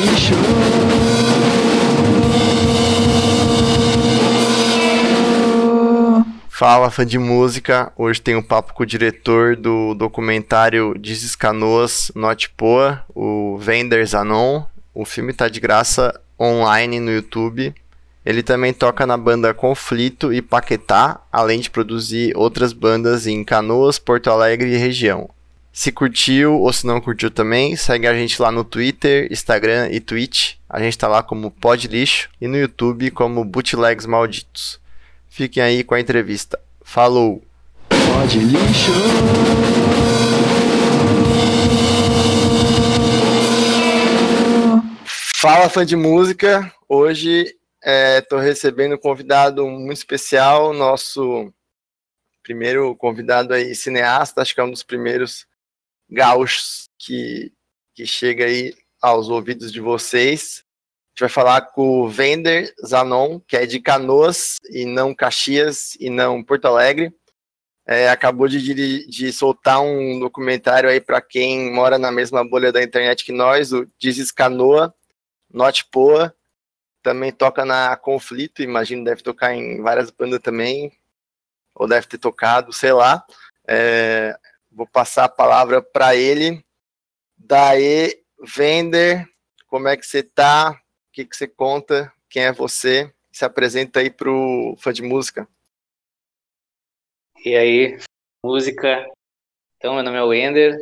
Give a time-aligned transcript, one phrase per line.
[0.00, 0.34] lixo.
[6.48, 7.92] Fala, fã de música.
[7.96, 14.06] Hoje tem um papo com o diretor do documentário Dizes Canoas, Not Poa, o Vender
[14.06, 14.64] Zanon.
[14.94, 17.74] O filme tá de graça online no YouTube.
[18.24, 23.98] Ele também toca na banda Conflito e Paquetá, além de produzir outras bandas em Canoas,
[23.98, 25.30] Porto Alegre e região.
[25.72, 30.00] Se curtiu ou se não curtiu também, segue a gente lá no Twitter, Instagram e
[30.00, 30.56] Twitch.
[30.68, 34.80] A gente tá lá como Pod Lixo e no YouTube como Bootlegs Malditos.
[35.28, 36.58] Fiquem aí com a entrevista.
[36.82, 37.40] Falou!
[37.88, 38.92] Pode lixo.
[45.36, 46.70] Fala fã de música!
[46.88, 47.54] Hoje
[48.18, 51.52] estou recebendo um convidado muito especial, nosso
[52.42, 55.48] primeiro convidado aí, cineasta, acho que é um dos primeiros
[56.10, 57.52] gaúchos que,
[57.94, 60.62] que chega aí aos ouvidos de vocês.
[60.62, 65.96] A gente vai falar com o Vender Zanon, que é de Canoas e não Caxias
[66.00, 67.14] e não Porto Alegre.
[67.86, 72.82] É, acabou de, de soltar um documentário aí para quem mora na mesma bolha da
[72.82, 74.94] internet que nós, o Dizes Canoa,
[75.52, 76.34] Not Poa.
[77.02, 80.92] Também toca na Conflito, imagino deve tocar em várias bandas também,
[81.74, 83.24] ou deve ter tocado, sei lá.
[83.66, 84.38] É,
[84.70, 86.64] vou passar a palavra para ele.
[87.36, 89.28] Daí, Vender,
[89.66, 90.72] como é que você tá?
[90.72, 92.12] O que, que você conta?
[92.28, 93.12] Quem é você?
[93.32, 95.48] Se apresenta aí pro fã de música.
[97.44, 97.98] E aí,
[98.44, 99.06] música.
[99.76, 100.76] Então, meu nome é Wender.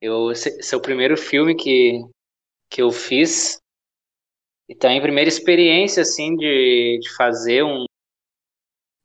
[0.00, 2.00] Eu, esse é o primeiro filme que,
[2.70, 3.58] que eu fiz.
[4.68, 7.84] E tá em primeira experiência, assim, de, de fazer um.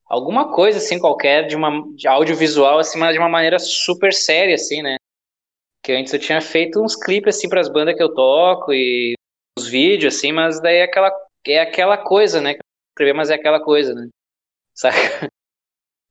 [0.07, 4.53] Alguma coisa, assim, qualquer, de, uma, de audiovisual, assim, mas de uma maneira super séria,
[4.53, 4.97] assim, né?
[5.83, 9.15] Que antes eu tinha feito uns clipes, assim, pras bandas que eu toco e
[9.57, 11.11] os vídeos, assim, mas daí é aquela,
[11.47, 12.55] é aquela coisa, né?
[12.91, 14.07] Escrever, mas é aquela coisa, né?
[14.75, 15.29] Saca?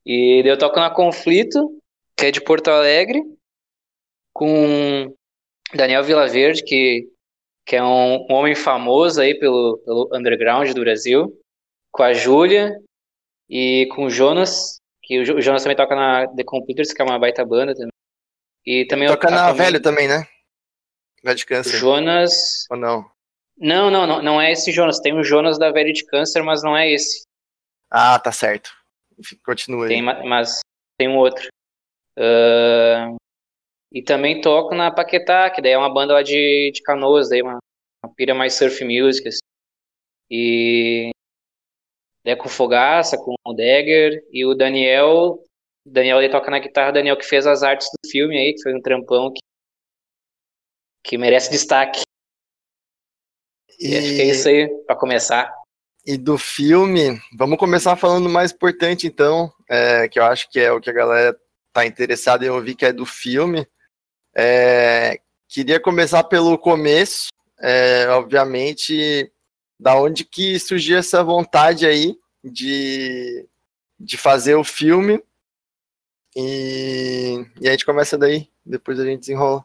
[0.05, 1.79] E eu toco na Conflito,
[2.17, 3.23] que é de Porto Alegre,
[4.33, 5.15] com
[5.73, 7.09] Daniel Vilaverde, que,
[7.65, 11.33] que é um, um homem famoso aí pelo, pelo underground do Brasil,
[11.93, 12.77] com a Júlia
[13.49, 17.19] e com o Jonas, que o Jonas também toca na The Computers, que é uma
[17.19, 17.91] baita banda também.
[18.67, 20.27] E também Toca na também, Velho também, né?
[21.23, 21.77] Velho de Câncer.
[21.79, 22.33] Jonas.
[22.71, 23.11] Ou não?
[23.59, 25.01] Não, não, não, não é esse Jonas.
[25.01, 27.23] Tem o Jonas da Velho de Câncer, mas não é esse.
[27.91, 28.71] Ah, tá certo.
[29.45, 29.89] Continua aí.
[29.91, 30.61] Tem, ma- mas
[30.99, 31.47] tem um outro.
[32.19, 33.17] Ahn,
[33.93, 37.43] e também toco na Paquetá, que daí é uma banda lá de, de Canoas, daí
[37.43, 37.59] uma,
[38.05, 39.39] uma pira mais surf music, assim.
[40.31, 41.11] E
[42.25, 45.43] daí é com o Fogaça, com o Dagger, e o Daniel,
[45.85, 48.63] Daniel ele toca na guitarra, o Daniel que fez as artes do filme aí, que
[48.63, 49.41] foi um trampão que,
[51.05, 52.01] que merece destaque.
[53.79, 55.53] E acho que é isso aí, pra começar.
[56.07, 60.71] E do filme, vamos começar falando mais importante, então, é, que eu acho que é
[60.73, 61.39] o que a galera
[61.73, 63.67] tá interessada em ouvir, que é do filme.
[64.35, 65.19] É,
[65.49, 67.29] queria começar pelo começo,
[67.61, 69.33] é, obviamente,
[69.85, 73.47] da onde que surgiu essa vontade aí de,
[74.01, 75.23] de fazer o filme.
[76.35, 79.63] E, e a gente começa daí, depois a gente desenrola.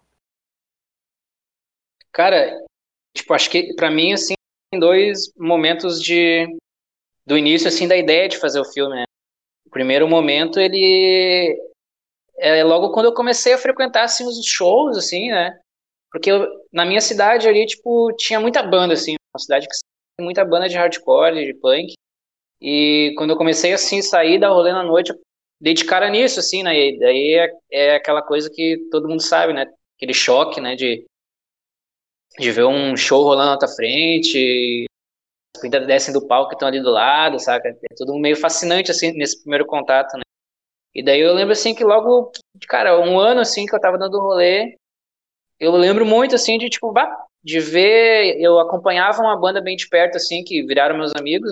[2.12, 2.54] Cara,
[3.16, 4.34] tipo, acho que pra mim, assim,
[4.70, 6.46] tem dois momentos de
[7.26, 9.06] do início, assim, da ideia de fazer o filme, né?
[9.68, 11.58] O primeiro momento, ele
[12.38, 15.58] é logo quando eu comecei a frequentar, assim, os shows, assim, né?
[16.12, 19.76] Porque eu, na minha cidade ali, tipo, tinha muita banda, assim, uma cidade que
[20.20, 21.94] muita banda de hardcore, de punk.
[22.62, 25.14] E quando eu comecei, assim, sair da rolê na noite,
[25.62, 26.76] dei de cara nisso, assim, né?
[26.78, 29.66] E daí é, é aquela coisa que todo mundo sabe, né?
[29.98, 30.76] Aquele choque, né?
[30.76, 31.06] De,
[32.38, 34.86] de ver um show rolando na tua frente,
[35.56, 37.70] as pintas descem do palco que estão ali do lado, saca?
[37.70, 40.22] É tudo meio fascinante, assim, nesse primeiro contato, né?
[40.94, 42.32] E daí eu lembro, assim, que logo,
[42.68, 44.76] cara, um ano, assim, que eu tava dando rolê,
[45.60, 49.88] eu lembro muito, assim, de, tipo, bah, de ver, eu acompanhava uma banda bem de
[49.88, 51.52] perto, assim, que viraram meus amigos,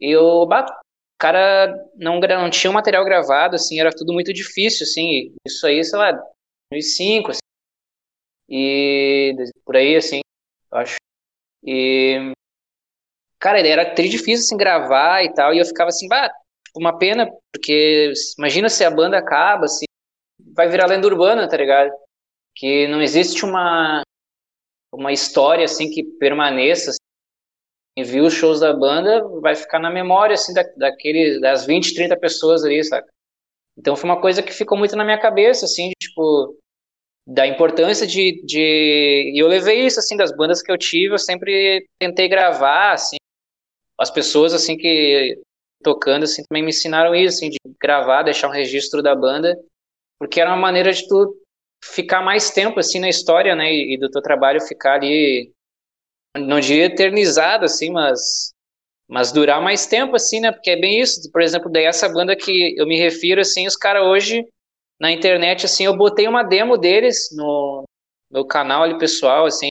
[0.00, 4.84] e eu, bah, o cara não, não tinha material gravado, assim, era tudo muito difícil,
[4.84, 6.12] assim, isso aí, sei lá,
[6.70, 7.40] 2005, assim,
[8.48, 9.34] e
[9.64, 10.20] por aí, assim,
[10.72, 10.96] eu acho.
[11.64, 12.32] E,
[13.38, 16.96] cara, era tri difícil, assim, gravar e tal, e eu ficava assim, bah, tipo, uma
[16.98, 19.86] pena, porque imagina se a banda acaba, assim,
[20.54, 21.90] vai virar lenda urbana, tá ligado?
[22.56, 24.02] Que não existe uma,
[24.92, 26.98] uma história, assim, que permaneça, assim,
[27.96, 31.94] e viu os shows da banda, vai ficar na memória, assim, da, daqueles, das 20,
[31.94, 33.08] 30 pessoas ali, saca?
[33.76, 36.56] Então foi uma coisa que ficou muito na minha cabeça, assim, de, tipo,
[37.26, 39.32] da importância de, de.
[39.34, 43.16] E eu levei isso, assim, das bandas que eu tive, eu sempre tentei gravar, assim.
[43.98, 45.36] As pessoas, assim, que
[45.82, 49.56] tocando, assim, também me ensinaram isso, assim, de gravar, deixar um registro da banda,
[50.18, 51.36] porque era uma maneira de tu
[51.84, 55.52] ficar mais tempo, assim, na história, né, e, do teu trabalho ficar ali,
[56.36, 58.52] não diria eternizado, assim, mas
[59.08, 60.52] mas durar mais tempo, assim, né?
[60.52, 61.30] Porque é bem isso.
[61.32, 64.46] Por exemplo, daí essa banda que eu me refiro, assim, os caras hoje
[65.00, 67.84] na internet, assim, eu botei uma demo deles no
[68.30, 69.68] meu canal ali pessoal, assim,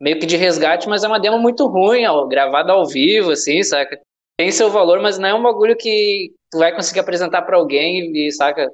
[0.00, 3.62] meio que de resgate, mas é uma demo muito ruim, ó, gravada ao vivo, assim,
[3.62, 4.00] saca?
[4.38, 8.10] Tem seu valor, mas não é um bagulho que tu vai conseguir apresentar para alguém
[8.16, 8.70] e, saca?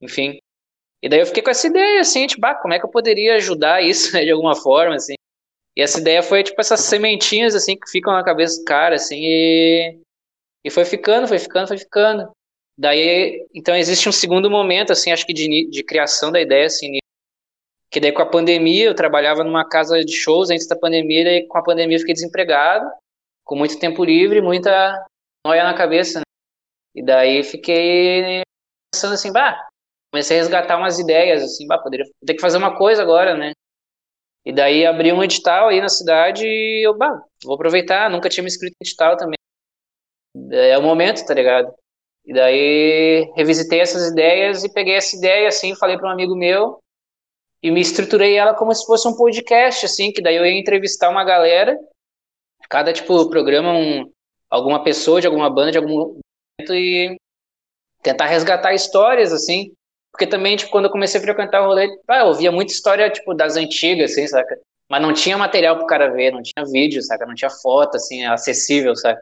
[0.00, 0.38] Enfim.
[1.02, 3.36] E daí eu fiquei com essa ideia, assim, tipo, ah, como é que eu poderia
[3.36, 5.14] ajudar isso né, de alguma forma, assim.
[5.76, 9.18] E essa ideia foi, tipo, essas sementinhas, assim, que ficam na cabeça do cara, assim,
[9.20, 10.00] e,
[10.64, 12.30] e foi ficando, foi ficando, foi ficando.
[12.78, 16.98] Daí, então existe um segundo momento, assim, acho que de, de criação da ideia, assim,
[17.90, 21.46] que daí com a pandemia, eu trabalhava numa casa de shows antes da pandemia, daí
[21.46, 22.90] com a pandemia eu fiquei desempregado,
[23.44, 25.06] com muito tempo livre, muita
[25.46, 26.24] noia na cabeça, né?
[26.94, 28.42] E daí fiquei
[28.92, 29.66] pensando assim, bah,
[30.16, 33.52] comecei a resgatar umas ideias, assim, bah, poderia ter que fazer uma coisa agora, né?
[34.46, 38.42] E daí abri um edital aí na cidade e eu, bah, vou aproveitar, nunca tinha
[38.42, 39.36] me inscrito em edital também.
[40.50, 41.70] É o momento, tá ligado?
[42.24, 46.78] E daí revisitei essas ideias e peguei essa ideia assim, falei para um amigo meu
[47.62, 51.10] e me estruturei ela como se fosse um podcast, assim, que daí eu ia entrevistar
[51.10, 51.78] uma galera,
[52.70, 54.10] cada tipo programa um
[54.48, 57.16] alguma pessoa de alguma banda de algum momento e
[58.02, 59.75] tentar resgatar histórias assim
[60.16, 63.10] porque também, tipo, quando eu comecei a frequentar o rolê, ah, eu ouvia muita história,
[63.10, 64.58] tipo, das antigas, assim, saca?
[64.90, 67.26] Mas não tinha material pro cara ver, não tinha vídeo, saca?
[67.26, 69.20] Não tinha foto, assim, acessível, saca?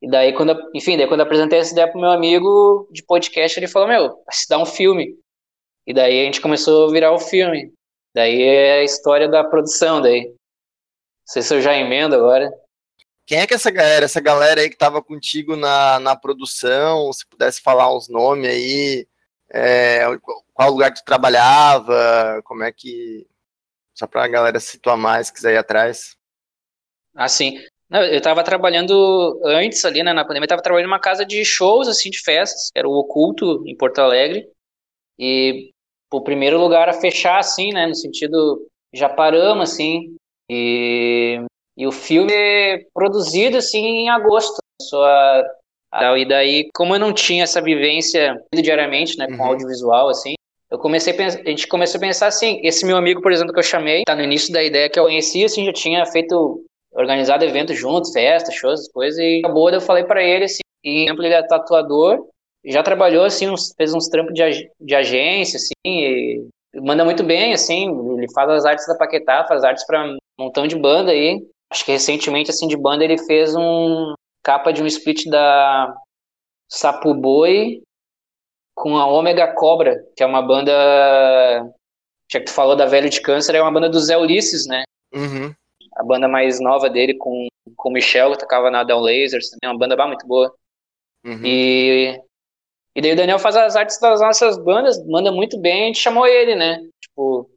[0.00, 3.04] E daí, quando, eu, enfim, daí quando eu apresentei essa ideia pro meu amigo de
[3.04, 5.14] podcast, ele falou, meu, se dar um filme.
[5.86, 7.70] E daí a gente começou a virar o filme.
[8.14, 10.22] Daí é a história da produção, daí.
[10.24, 10.34] Não
[11.26, 12.50] sei se eu já emendo agora.
[13.26, 14.06] Quem é que é essa galera?
[14.06, 19.06] Essa galera aí que tava contigo na, na produção, se pudesse falar uns nomes aí,
[19.50, 20.00] é,
[20.52, 23.26] qual lugar que tu trabalhava, como é que.
[23.94, 26.16] Só para a galera situar mais, quiser ir atrás.
[27.14, 27.56] Ah, sim.
[27.90, 32.10] eu estava trabalhando antes ali, né, na pandemia, estava trabalhando numa casa de shows, assim,
[32.10, 34.48] de festas, era o Oculto, em Porto Alegre,
[35.16, 35.70] e
[36.12, 40.16] o primeiro lugar a fechar, assim, né, no sentido, já paramos, assim,
[40.50, 41.40] e,
[41.76, 44.58] e o filme é produzido, assim, em agosto,
[45.98, 49.48] só e daí, como eu não tinha essa vivência diariamente, né, com uhum.
[49.48, 50.34] audiovisual, assim,
[50.70, 53.52] eu comecei a, pensar, a gente começou a pensar assim, esse meu amigo, por exemplo,
[53.52, 56.64] que eu chamei, tá no início da ideia que eu conhecia, assim, já tinha feito,
[56.92, 61.04] organizado eventos juntos, festas, shows, coisas, e acabou, eu falei para ele, assim, e, por
[61.04, 62.26] exemplo, ele é tatuador,
[62.64, 67.22] já trabalhou, assim, uns, fez uns trampos de, ag de agência, assim, e manda muito
[67.22, 71.12] bem, assim, ele faz as artes da Paquetá, faz artes para um montão de banda
[71.12, 71.40] aí,
[71.70, 74.12] acho que recentemente, assim, de banda ele fez um,
[74.44, 75.96] capa de um split da
[76.70, 77.82] Sapo Boi
[78.74, 80.72] com a Ômega Cobra, que é uma banda.
[82.30, 84.84] Já que tu falou da Velho de Câncer, é uma banda do Zé Ulisses, né?
[85.14, 85.54] Uhum.
[85.96, 87.46] A banda mais nova dele com,
[87.76, 90.52] com o Michel, que tocava na Down Lasers, também, uma banda muito boa.
[91.24, 91.40] Uhum.
[91.44, 92.20] E,
[92.96, 95.98] e daí o Daniel faz as artes das nossas bandas, manda muito bem, a gente
[95.98, 96.80] chamou ele, né?
[97.00, 97.48] Tipo,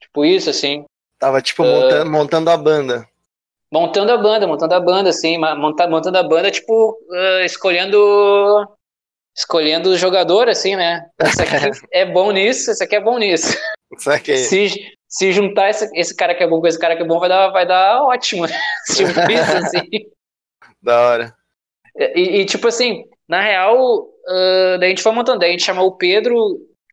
[0.00, 0.84] tipo isso, assim.
[1.18, 3.09] Tava, tipo, uh, montando a banda
[3.72, 8.66] montando a banda, montando a banda, assim, monta, montando a banda, tipo, uh, escolhendo
[9.36, 11.06] escolhendo o jogador, assim, né?
[11.22, 11.54] Esse aqui
[11.92, 13.56] é bom nisso, esse aqui é bom nisso.
[13.98, 14.68] Se,
[15.08, 17.28] se juntar esse, esse cara que é bom com esse cara que é bom, vai
[17.28, 18.46] dar, vai dar ótimo.
[18.94, 19.88] tipo isso, assim.
[20.82, 21.34] Da hora.
[22.14, 25.62] E, e, tipo assim, na real, uh, daí a gente foi montando, daí a gente
[25.62, 26.34] chamou o Pedro,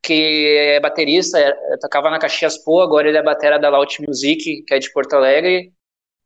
[0.04, 4.64] que é baterista, é, tocava na Caxias Pô, agora ele é batera da Loud Music,
[4.68, 5.72] que é de Porto Alegre,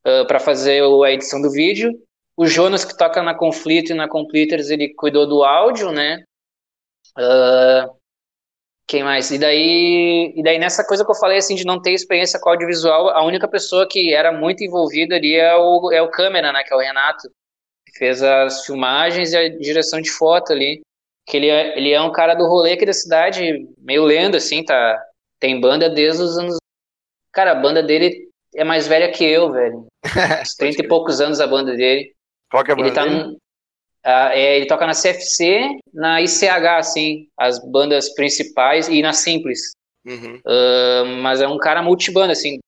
[0.06, 1.92] uh, para fazer a edição do vídeo.
[2.36, 6.24] O Jonas, que toca na Conflito e na Completers, ele cuidou do áudio, né?
[7.18, 7.94] Uh,
[8.86, 9.30] quem mais?
[9.30, 12.48] E daí, e daí nessa coisa que eu falei, assim, de não ter experiência com
[12.50, 16.62] audiovisual, a única pessoa que era muito envolvida ali é o, é o câmera, né?
[16.64, 17.28] Que é o Renato.
[17.86, 20.80] Que fez as filmagens e a direção de foto ali.
[21.26, 24.64] Que ele é, ele é um cara do rolê aqui da cidade, meio lendo, assim,
[24.64, 25.02] tá?
[25.38, 26.56] Tem banda desde os anos...
[27.32, 29.86] Cara, a banda dele é mais velha que eu, velho.
[30.42, 32.12] Uns 30 e poucos anos a banda dele.
[32.50, 33.36] Qual que é a banda ele tá dele?
[34.04, 39.72] Uh, é, ele toca na CFC, na ICH, assim, as bandas principais, e na Simples.
[40.04, 40.40] Uhum.
[40.44, 42.58] Uh, mas é um cara multibanda, assim.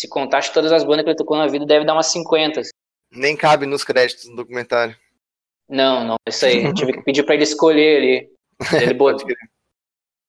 [0.00, 2.62] Se contasse todas as bandas que ele tocou na vida, deve dar umas 50.
[3.12, 4.96] Nem cabe nos créditos do documentário.
[5.68, 6.72] Não, não, isso aí.
[6.74, 8.30] tive que pedir pra ele escolher ali.
[8.82, 9.26] Ele botou.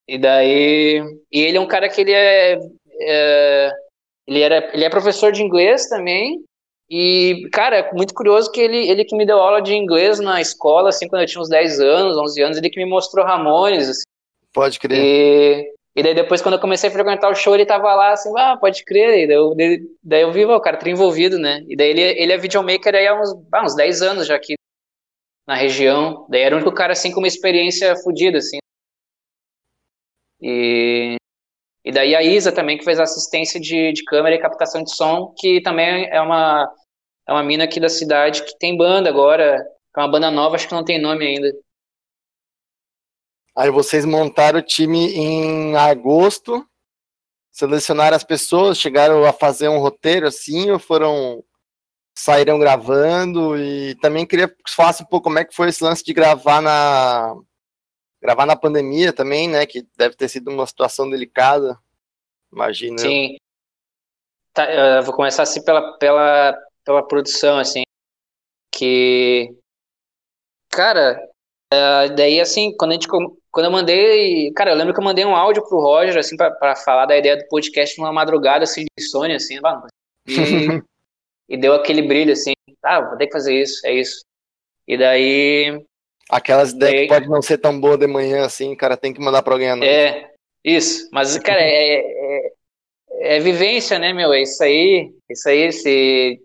[0.08, 1.02] E daí.
[1.32, 2.58] E ele é um cara que ele é.
[3.02, 3.72] é
[4.28, 6.44] ele, era, ele é professor de inglês também.
[6.90, 10.42] E, cara, é muito curioso que ele, ele que me deu aula de inglês na
[10.42, 13.88] escola, assim, quando eu tinha uns 10 anos, 11 anos, ele que me mostrou Ramones,
[13.88, 14.04] assim.
[14.54, 15.00] Pode crer.
[15.00, 18.30] E, e daí depois, quando eu comecei a frequentar o show, ele tava lá, assim,
[18.38, 19.24] ah, pode crer.
[19.24, 19.56] E daí eu,
[20.04, 21.64] daí eu vi, o cara tá envolvido, né?
[21.70, 24.56] E daí ele, ele é videomaker aí há uns, ah, uns 10 anos já aqui
[25.48, 26.28] na região.
[26.30, 28.58] Daí era o único cara, assim, com uma experiência fodida, assim.
[30.42, 31.16] E,
[31.84, 35.34] e daí a Isa também, que fez assistência de, de câmera e captação de som,
[35.38, 36.72] que também é uma,
[37.28, 39.58] é uma mina aqui da cidade que tem banda agora,
[39.96, 41.52] é uma banda nova, acho que não tem nome ainda.
[43.58, 46.66] Aí vocês montaram o time em agosto,
[47.52, 51.44] selecionaram as pessoas, chegaram a fazer um roteiro assim, ou foram
[52.14, 56.04] saíram gravando e também queria que falasse um pouco como é que foi esse lance
[56.04, 57.36] de gravar na
[58.22, 61.78] gravar na pandemia também, né, que deve ter sido uma situação delicada,
[62.54, 63.00] imagina.
[63.00, 63.38] Sim.
[64.54, 67.84] Tá, eu vou começar assim pela, pela, pela produção, assim,
[68.72, 69.56] que,
[70.70, 71.20] cara,
[71.74, 75.26] uh, daí assim, quando a gente, quando eu mandei, cara, eu lembro que eu mandei
[75.26, 79.04] um áudio pro Roger, assim, para falar da ideia do podcast numa madrugada, assim, de
[79.04, 79.58] Sony, assim,
[80.28, 80.32] e,
[81.50, 82.52] e deu aquele brilho, assim,
[82.84, 84.24] ah, vou ter que fazer isso, é isso.
[84.88, 85.86] E daí...
[86.32, 89.42] Aquelas ideias que pode não ser tão boa de manhã, assim, cara, tem que mandar
[89.44, 89.92] pra alguém à noite.
[89.92, 90.32] É,
[90.64, 92.54] isso, mas, cara, é, é,
[93.36, 96.40] é, vivência, né, meu, é isso aí, isso aí, se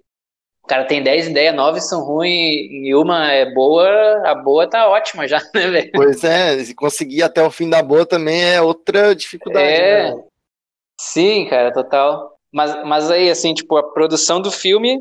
[0.65, 3.89] o cara tem 10 ideias, 9 são ruins e uma é boa,
[4.29, 5.91] a boa tá ótima já, né, velho?
[5.95, 9.65] Pois é, se conseguir até o fim da boa também é outra dificuldade.
[9.65, 10.23] É, né?
[11.01, 12.37] sim, cara, total.
[12.53, 14.97] Mas, mas aí, assim, tipo, a produção do filme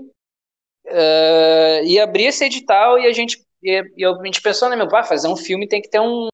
[0.86, 4.88] uh, ia abrir esse edital e a gente, e, e a gente pensou, né, meu
[4.88, 6.28] pai, fazer um filme tem que ter um,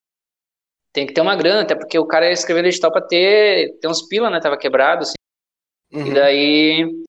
[0.94, 3.88] tem que ter uma grana, até porque o cara ia escrever edital pra ter, ter
[3.88, 5.14] uns pila, né, tava quebrado, assim.
[5.94, 6.08] Uhum.
[6.08, 7.04] E daí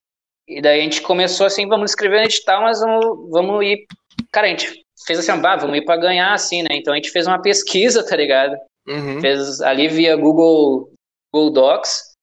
[0.47, 3.85] e daí a gente começou assim, vamos escrever no edital, mas vamos, vamos ir.
[4.31, 6.69] Cara, a gente fez assim, bah, vamos ir para ganhar, assim, né?
[6.71, 8.55] Então a gente fez uma pesquisa, tá ligado?
[8.87, 9.21] Uhum.
[9.21, 10.91] Fez ali via Google,
[11.33, 12.13] Google Docs,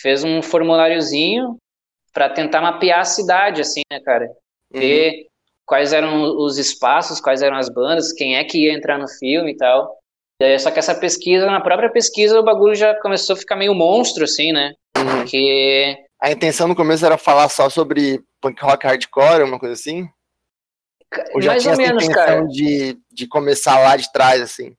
[0.00, 1.56] fez um formuláriozinho
[2.12, 4.24] para tentar mapear a cidade, assim, né, cara?
[4.74, 4.80] Uhum.
[4.80, 5.28] Uhum.
[5.68, 9.52] Quais eram os espaços, quais eram as bandas, quem é que ia entrar no filme
[9.52, 9.96] e tal.
[10.58, 14.24] Só que essa pesquisa, na própria pesquisa, o bagulho já começou a ficar meio monstro,
[14.24, 14.72] assim, né?
[14.96, 15.18] Uhum.
[15.18, 20.08] Porque a intenção no começo era falar só sobre punk rock hardcore, uma coisa assim?
[21.34, 22.46] Ou já Mais tinha ou menos, intenção cara.
[22.46, 24.74] De, de começar lá de trás, assim?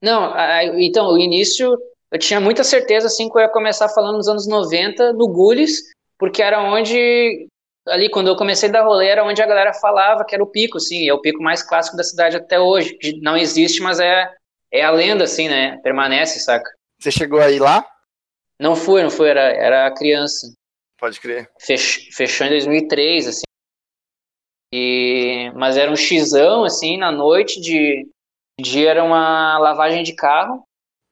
[0.00, 0.32] Não,
[0.78, 1.76] então, o início,
[2.10, 5.82] eu tinha muita certeza, assim, que eu ia começar falando nos anos 90, no Gullis,
[6.18, 7.48] porque era onde,
[7.90, 10.50] ali, quando eu comecei a dar rolê, era onde a galera falava que era o
[10.50, 14.00] pico, assim, é o pico mais clássico da cidade até hoje, que não existe, mas
[14.00, 14.32] é,
[14.72, 16.70] é a lenda, assim, né, permanece, saca?
[17.00, 17.86] Você chegou aí lá?
[18.60, 20.52] Não fui, não fui, era, era criança.
[20.98, 21.48] Pode crer.
[21.60, 23.42] Fech, fechou em 2003, assim.
[24.72, 28.08] E, mas era um xão, assim, na noite, de,
[28.58, 30.64] de dia era uma lavagem de carro,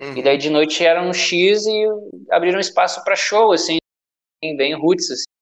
[0.02, 0.16] uhum.
[0.16, 1.86] e daí de noite era um X e
[2.30, 3.78] abriram espaço para show, assim,
[4.42, 5.35] bem roots, assim.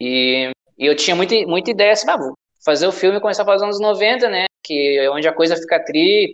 [0.00, 3.46] E, e eu tinha muita, muita ideia, assim, ah, vou fazer o filme começar a
[3.46, 6.32] fazer nos 90, né, que é onde a coisa fica tri,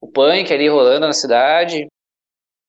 [0.00, 1.86] o punk ali rolando na cidade,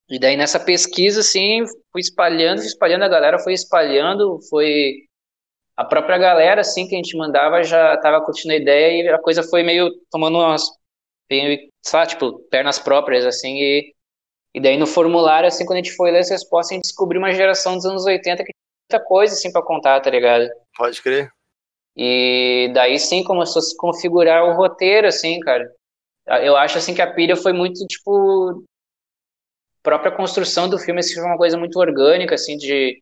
[0.09, 5.05] e daí nessa pesquisa, assim, fui espalhando, fui espalhando, a galera foi espalhando, foi
[5.77, 9.19] a própria galera, assim, que a gente mandava já tava curtindo a ideia e a
[9.19, 10.63] coisa foi meio tomando umas,
[11.93, 13.93] lá, tipo, pernas próprias, assim, e,
[14.53, 17.21] e daí no formulário, assim, quando a gente foi ler as respostas, a gente descobriu
[17.21, 18.51] uma geração dos anos 80 que
[18.89, 20.49] muita coisa, assim, pra contar, tá ligado?
[20.75, 21.29] Pode crer.
[21.95, 25.71] E daí, sim, começou a se configurar o roteiro, assim, cara.
[26.41, 28.63] Eu acho, assim, que a pilha foi muito, tipo,
[29.83, 33.01] própria construção do filme assim, foi uma coisa muito orgânica, assim, de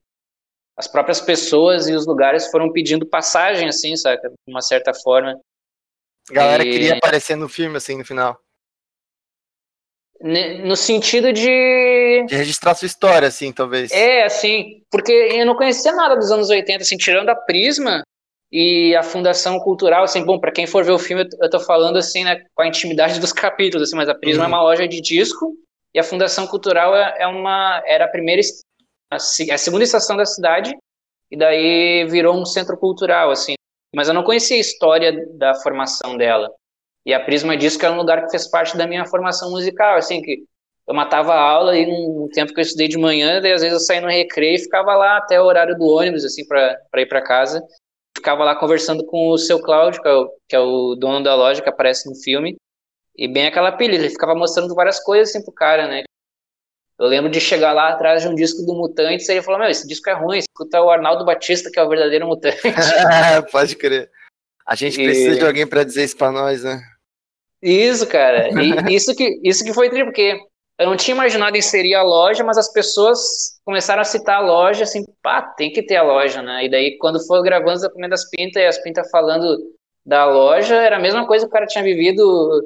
[0.77, 4.29] as próprias pessoas e os lugares foram pedindo passagem, assim, saca?
[4.29, 5.39] De uma certa forma.
[6.29, 6.71] A galera e...
[6.71, 8.39] queria aparecer no filme, assim, no final.
[10.21, 12.25] No sentido de...
[12.27, 13.91] De registrar sua história, assim, talvez.
[13.91, 18.01] É, assim, porque eu não conhecia nada dos anos 80, assim, tirando a Prisma
[18.51, 21.97] e a Fundação Cultural, assim, bom, para quem for ver o filme, eu tô falando,
[21.97, 24.51] assim, né, com a intimidade dos capítulos, assim, mas a Prisma uhum.
[24.51, 25.53] é uma loja de disco
[25.93, 28.41] e a Fundação Cultural é, é uma, era a primeira,
[29.11, 30.75] a, a segunda estação da cidade,
[31.29, 33.55] e daí virou um centro cultural, assim.
[33.93, 36.49] Mas eu não conhecia a história da formação dela.
[37.07, 39.95] E a Prisma disse que era um lugar que fez parte da minha formação musical,
[39.95, 40.43] assim, que
[40.85, 43.79] eu matava a aula e no tempo que eu estudei de manhã, daí às vezes
[43.79, 47.05] eu saía no recreio e ficava lá até o horário do ônibus, assim, para ir
[47.05, 47.65] para casa.
[48.13, 51.33] Ficava lá conversando com o seu Cláudio, que é o, que é o dono da
[51.33, 52.57] loja que aparece no filme.
[53.15, 56.03] E bem aquela pilha, ele ficava mostrando várias coisas assim pro cara, né?
[56.99, 59.69] Eu lembro de chegar lá atrás de um disco do Mutantes e ele falou: Meu,
[59.69, 62.59] esse disco é ruim, escuta o Arnaldo Batista, que é o verdadeiro Mutante.
[63.49, 64.09] Pode crer.
[64.65, 65.39] A gente precisa e...
[65.39, 66.81] de alguém para dizer isso pra nós, né?
[67.61, 68.49] Isso, cara.
[68.49, 70.39] E isso que, isso que foi triste, porque
[70.79, 73.19] eu não tinha imaginado inserir a loja, mas as pessoas
[73.65, 76.65] começaram a citar a loja, assim, pá, tem que ter a loja, né?
[76.65, 79.57] E daí, quando foi gravando a Comida das Pintas, e as Pintas falando
[80.05, 82.61] da loja, era a mesma coisa que o cara tinha vivido,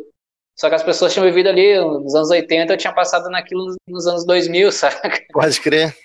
[0.60, 4.06] só que as pessoas tinham vivido ali nos anos 80, eu tinha passado naquilo nos
[4.06, 5.10] anos 2000, saca?
[5.32, 5.96] Pode crer.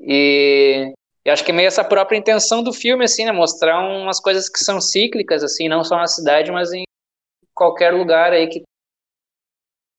[0.00, 3.32] E eu acho que é meio essa própria intenção do filme, assim, né?
[3.32, 6.84] Mostrar umas coisas que são cíclicas, assim, não só na cidade, mas em
[7.60, 8.62] qualquer lugar aí que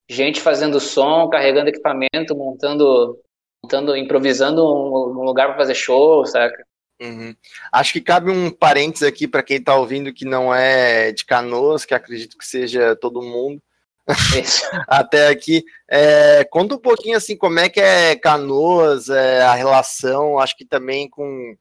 [0.10, 3.20] gente fazendo som, carregando equipamento, montando,
[3.64, 6.66] montando improvisando um, um lugar para fazer show, saca?
[7.00, 7.36] Uhum.
[7.72, 11.86] Acho que cabe um parênteses aqui para quem está ouvindo que não é de Canoas,
[11.86, 13.62] que acredito que seja todo mundo.
[14.88, 15.64] Até aqui.
[15.88, 20.66] É, conta um pouquinho assim como é que é Canoas, é, a relação, acho que
[20.66, 21.56] também com,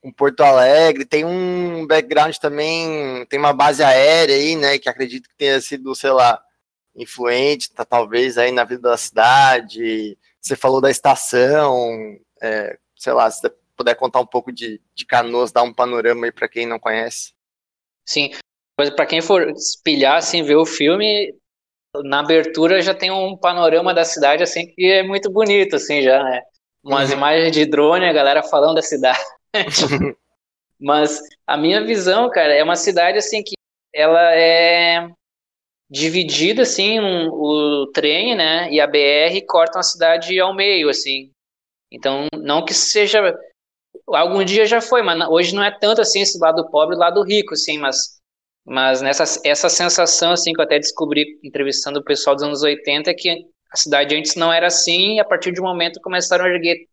[0.00, 1.04] com Porto Alegre.
[1.04, 4.78] Tem um background também, tem uma base aérea aí, né?
[4.78, 6.42] Que acredito que tenha sido, sei lá,
[6.94, 10.18] influente, tá, talvez aí na vida da cidade.
[10.40, 15.06] Você falou da estação, é, sei lá, se você puder contar um pouco de, de
[15.06, 17.32] Canoas, dar um panorama aí para quem não conhece.
[18.06, 18.30] Sim,
[18.76, 21.34] para quem for espelhar, assim, ver o filme,
[22.04, 26.22] na abertura já tem um panorama da cidade, assim, que é muito bonito, assim, já,
[26.22, 26.42] né?
[26.82, 27.16] Umas uhum.
[27.16, 29.18] imagens de drone, a galera falando da cidade.
[30.80, 33.54] Mas a minha visão, cara, é uma cidade, assim, que
[33.94, 35.08] ela é
[35.90, 41.32] dividida, assim, um, o trem, né, e a BR cortam a cidade ao meio, assim.
[41.90, 43.20] Então, não que seja...
[44.08, 47.22] Algum dia já foi, mas hoje não é tanto, assim, esse lado pobre e lado
[47.22, 48.20] rico, assim, mas...
[48.64, 53.10] Mas nessa essa sensação, assim, que eu até descobri entrevistando o pessoal dos anos 80,
[53.10, 53.30] é que
[53.72, 56.86] a cidade antes não era assim, e a partir de um momento começaram a erguer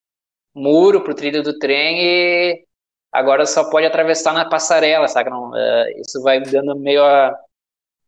[0.57, 2.65] muro pro trilho do trem e
[3.11, 5.29] agora só pode atravessar na passarela, sabe?
[5.29, 7.37] Não, uh, isso vai dando meio a,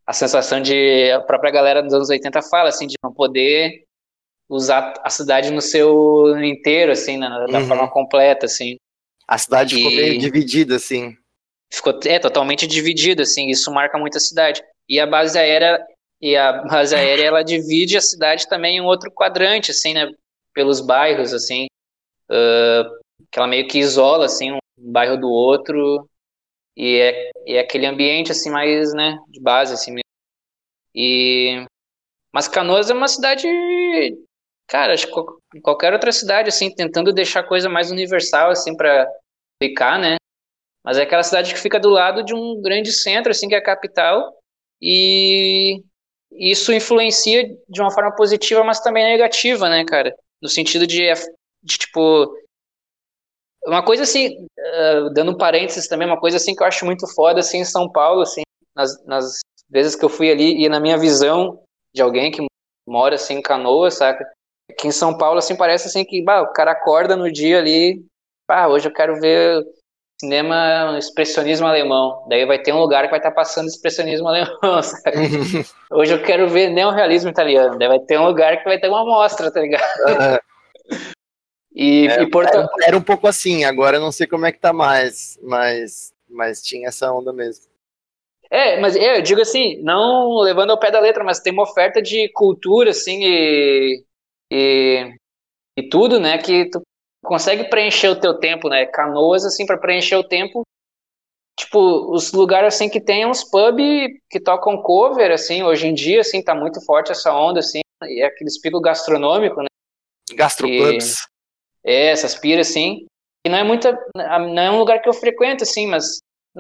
[0.06, 3.84] a sensação de a própria galera dos anos 80 fala assim de não poder
[4.50, 7.68] usar a cidade no seu inteiro assim na, da uhum.
[7.68, 8.78] forma completa assim.
[9.28, 9.78] A cidade e...
[9.78, 11.16] ficou meio dividida assim.
[11.72, 14.64] Ficou é totalmente dividida assim isso marca muito a cidade.
[14.88, 15.80] E a base aérea
[16.20, 20.10] e a base aérea ela divide a cidade também em um outro quadrante assim né?
[20.54, 21.68] Pelos bairros assim
[22.30, 23.00] uh,
[23.32, 26.10] que ela meio que isola assim um bairro do outro
[26.76, 30.04] e é, é aquele ambiente assim mais, né, de base assim mesmo.
[30.96, 31.66] E
[32.34, 33.48] mas Canoas é uma cidade,
[34.68, 39.08] cara, acho que qualquer outra cidade assim, tentando deixar coisa mais universal assim para
[39.62, 40.18] ficar, né?
[40.84, 43.58] Mas é aquela cidade que fica do lado de um grande centro assim que é
[43.58, 44.34] a capital
[44.82, 45.84] e
[46.32, 50.16] isso influencia de uma forma positiva, mas também negativa, né, cara?
[50.42, 51.10] No sentido de,
[51.64, 52.34] de tipo
[53.66, 57.06] uma coisa assim, uh, dando um parênteses também, uma coisa assim que eu acho muito
[57.14, 58.42] foda assim em São Paulo, assim,
[58.76, 61.62] nas, nas vezes que eu fui ali e na minha visão
[61.94, 62.46] de alguém que
[62.88, 64.26] mora assim em Canoa, saca?
[64.78, 68.04] Que em São Paulo assim parece assim que, bah, o cara acorda no dia ali,
[68.48, 69.64] bah, hoje eu quero ver
[70.20, 72.26] cinema expressionismo alemão.
[72.28, 75.12] Daí vai ter um lugar que vai estar tá passando expressionismo alemão, saca?
[75.92, 77.78] Hoje eu quero ver neorrealismo italiano.
[77.78, 79.84] Daí vai ter um lugar que vai ter uma amostra, tá ligado?
[81.82, 82.54] E, é, e Porto...
[82.54, 86.14] era, era, um pouco assim, agora eu não sei como é que tá mais, mas,
[86.30, 87.68] mas tinha essa onda mesmo.
[88.52, 92.02] É, mas eu digo assim, não levando ao pé da letra, mas tem uma oferta
[92.02, 94.04] de cultura, assim, e,
[94.52, 95.16] e,
[95.78, 96.82] e tudo, né, que tu
[97.24, 100.64] consegue preencher o teu tempo, né, canoas, assim, para preencher o tempo,
[101.58, 101.80] tipo,
[102.14, 103.80] os lugares, assim, que tem uns pub
[104.30, 108.22] que tocam cover, assim, hoje em dia, assim, tá muito forte essa onda, assim, e
[108.22, 109.70] é aqueles picos gastronômicos, né.
[110.36, 111.30] Gastropubs.
[111.84, 113.06] É, essas piras, sim.
[113.46, 113.98] E não é muita.
[114.16, 116.20] Não é um lugar que eu frequento, assim, mas.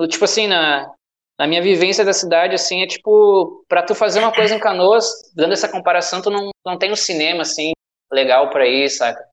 [0.09, 0.89] Tipo assim, na,
[1.37, 3.63] na minha vivência da cidade, assim, é tipo.
[3.67, 5.05] Pra tu fazer uma coisa em canoas,
[5.35, 7.71] dando essa comparação, tu não, não tem um cinema, assim,
[8.11, 9.23] legal pra ir, saca?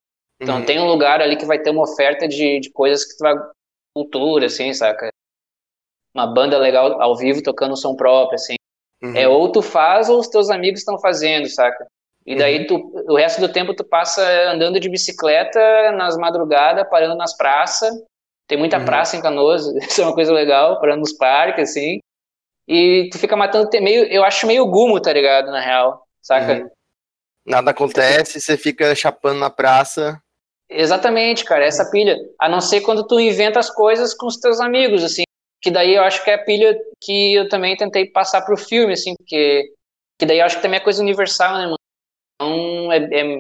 [0.41, 0.67] Então uhum.
[0.67, 3.35] tem um lugar ali que vai ter uma oferta de, de coisas que tu vai.
[3.95, 5.09] cultura, assim, saca?
[6.15, 8.57] Uma banda legal ao vivo tocando som próprio, assim.
[9.03, 9.17] É, uhum.
[9.17, 11.87] É ou tu faz ou os teus amigos estão fazendo, saca?
[12.27, 12.67] E daí uhum.
[12.67, 17.95] tu, o resto do tempo tu passa andando de bicicleta nas madrugadas, parando nas praças.
[18.49, 18.85] Tem muita uhum.
[18.85, 22.01] praça em Canoas, isso é uma coisa legal, parando nos parques, assim.
[22.69, 26.65] E tu fica matando meio, eu acho meio gumo, tá ligado, na real, saca?
[26.65, 26.71] Uhum.
[27.47, 30.21] Nada acontece, você fica chapando na praça.
[30.69, 32.17] Exatamente, cara, essa pilha.
[32.41, 35.23] A não ser quando tu inventa as coisas com os teus amigos, assim.
[35.63, 38.95] Que daí eu acho que é a pilha que eu também tentei passar pro filme,
[38.95, 39.73] assim, porque.
[40.19, 41.77] Que daí eu acho que também é coisa universal, né, mano?
[42.37, 43.39] Então, é, é,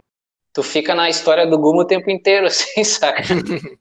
[0.52, 3.22] tu fica na história do Gumo o tempo inteiro, assim, saca?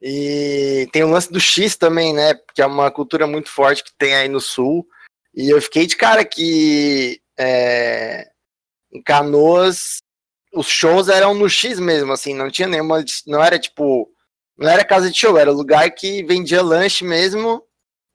[0.00, 2.34] e tem o lance do X também, né?
[2.54, 4.86] Que é uma cultura muito forte que tem aí no sul.
[5.34, 8.28] E eu fiquei de cara que é,
[8.92, 9.98] em Canoas
[10.52, 13.04] os shows eram no X mesmo, assim, não tinha nenhuma.
[13.26, 14.10] Não era tipo.
[14.58, 17.64] Não era casa de show, era lugar que vendia lanche mesmo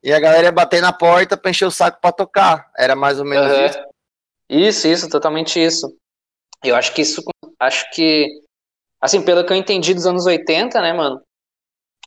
[0.04, 2.70] e a galera ia bater na porta pra encher o saco pra tocar.
[2.78, 3.66] Era mais ou menos uhum.
[3.66, 3.80] isso.
[4.50, 5.96] Isso, isso, totalmente isso.
[6.64, 7.24] Eu acho que isso.
[7.60, 8.28] Acho que.
[9.02, 11.22] Assim, pelo que eu entendi dos anos 80, né, mano?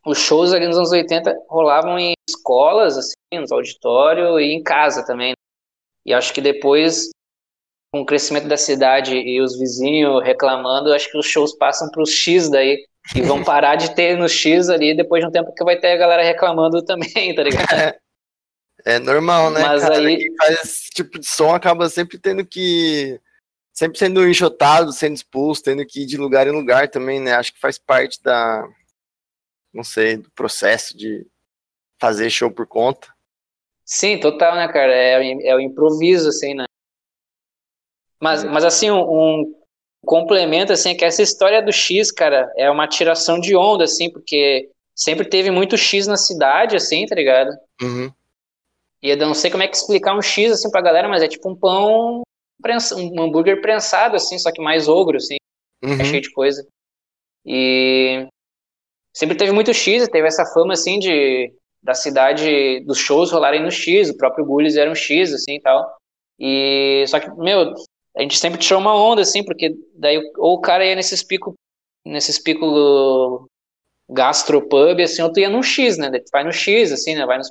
[0.07, 5.05] Os shows ali nos anos 80 rolavam em escolas, assim, nos auditórios e em casa
[5.05, 5.35] também.
[6.07, 7.11] E acho que depois
[7.93, 12.03] com o crescimento da cidade e os vizinhos reclamando, acho que os shows passam para
[12.03, 12.79] os X daí.
[13.17, 15.93] E vão parar de ter no X ali depois de um tempo que vai ter
[15.93, 17.95] a galera reclamando também, tá ligado?
[18.85, 19.61] É, é normal, né?
[19.63, 20.17] Mas cara, aí.
[20.17, 23.21] Quem faz esse tipo de som acaba sempre tendo que.
[23.73, 27.35] Sempre sendo enxotado, sendo expulso, tendo que ir de lugar em lugar também, né?
[27.35, 28.67] Acho que faz parte da.
[29.73, 31.27] Não sei, do processo de
[32.01, 33.09] fazer show por conta.
[33.85, 34.93] Sim, total, né, cara?
[34.93, 36.65] É, é o improviso, assim, né?
[38.21, 39.55] Mas, mas assim, um, um,
[40.05, 44.11] complemento, assim, é que essa história do X, cara, é uma tiração de onda, assim,
[44.11, 47.51] porque sempre teve muito X na cidade, assim, tá ligado?
[47.81, 48.13] Uhum.
[49.03, 51.29] E eu não sei como é que explicar um X, assim, pra galera, mas é
[51.29, 52.23] tipo um pão,
[52.97, 55.37] um hambúrguer prensado, assim, só que mais ogro, assim,
[55.83, 56.01] é uhum.
[56.01, 56.67] é cheio de coisa.
[57.47, 58.27] E
[59.15, 63.71] sempre teve muito X, teve essa fama, assim, de da cidade, dos shows rolarem no
[63.71, 65.97] X, o próprio Gullis era um X, assim, e tal.
[66.39, 67.73] E, só que, meu,
[68.17, 71.55] a gente sempre tirou uma onda, assim, porque daí ou o cara ia nesses picos,
[72.05, 73.47] nesses picos
[74.11, 76.11] gastropub, assim, ou tu ia num X, né?
[76.11, 77.25] Tu vai no X, assim, né?
[77.25, 77.51] Vai nos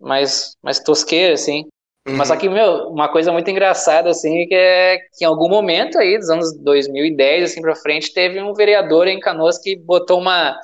[0.00, 1.66] mais, mais tosqueiro, assim.
[2.08, 2.16] Uhum.
[2.16, 6.18] Mas aqui, meu, uma coisa muito engraçada, assim, que é que em algum momento aí,
[6.18, 10.58] dos anos 2010, assim, pra frente, teve um vereador em Canoas que botou uma,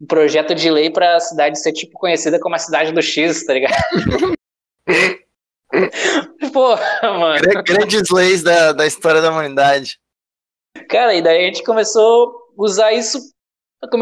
[0.00, 3.54] um projeto de lei pra cidade ser, tipo, conhecida como a cidade do X, tá
[3.54, 3.74] ligado?
[6.52, 7.42] Porra, mano.
[7.64, 9.98] Grandes leis da, da história da humanidade.
[10.88, 13.18] Cara, e daí a gente começou a usar isso.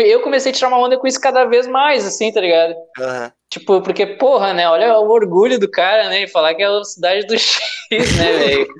[0.04, 2.74] Eu comecei a tirar uma onda com isso cada vez mais, assim, tá ligado?
[2.98, 3.30] Uhum.
[3.50, 4.68] Tipo, porque, porra, né?
[4.68, 6.22] Olha o orgulho do cara, né?
[6.22, 8.74] E falar que é a cidade do X, né, velho?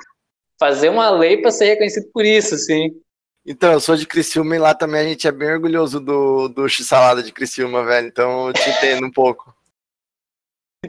[0.58, 2.90] Fazer uma lei pra ser reconhecido por isso, assim.
[3.44, 6.68] Então, eu sou de Criciúma e lá também a gente é bem orgulhoso do, do
[6.68, 8.06] X-Salada de Criciúma, velho.
[8.06, 9.52] Então eu te entendo um pouco.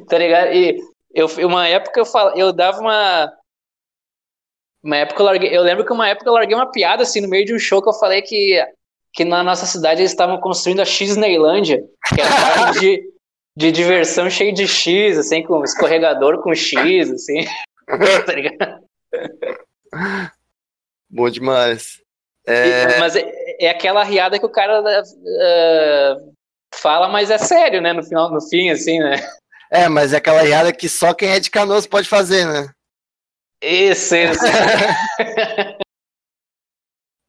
[0.07, 0.53] Tá ligado?
[0.53, 0.79] E
[1.13, 3.33] eu, uma época eu, fal, eu dava uma.
[4.83, 5.57] Uma época eu larguei.
[5.57, 7.81] Eu lembro que uma época eu larguei uma piada assim no meio de um show
[7.81, 8.63] que eu falei que,
[9.13, 13.03] que na nossa cidade eles estavam construindo a X Neilândia, que era parte de,
[13.55, 17.45] de diversão cheio de X, assim, com escorregador com X, assim.
[18.25, 18.83] tá ligado?
[21.07, 22.01] Bom demais.
[22.45, 22.99] É...
[22.99, 26.33] Mas é, é, aquela riada que o cara uh,
[26.73, 27.93] fala, mas é sério, né?
[27.93, 29.15] No final, no fim, assim, né?
[29.71, 32.69] É, mas é aquela riada que só quem é de Canoas pode fazer, né?
[33.61, 34.39] Isso, isso.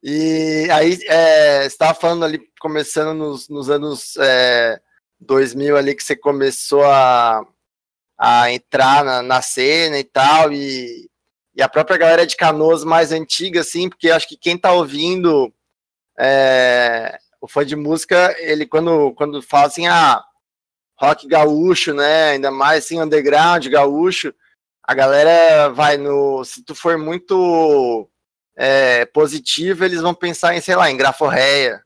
[0.05, 4.79] e aí, é, estava falando ali, começando nos, nos anos é,
[5.19, 7.41] 2000 ali, que você começou a,
[8.19, 11.09] a entrar na, na cena e tal, e,
[11.57, 15.51] e a própria galera de Canoas mais antiga, assim, porque acho que quem tá ouvindo
[16.19, 20.23] é, o fã de música, ele quando, quando fala assim, ah,
[20.97, 22.31] rock gaúcho, né?
[22.31, 24.35] Ainda mais assim, underground, gaúcho.
[24.83, 26.45] A galera vai no.
[26.45, 28.09] Se tu for muito
[28.57, 31.83] é, positivo, eles vão pensar em, sei lá, em graforreia,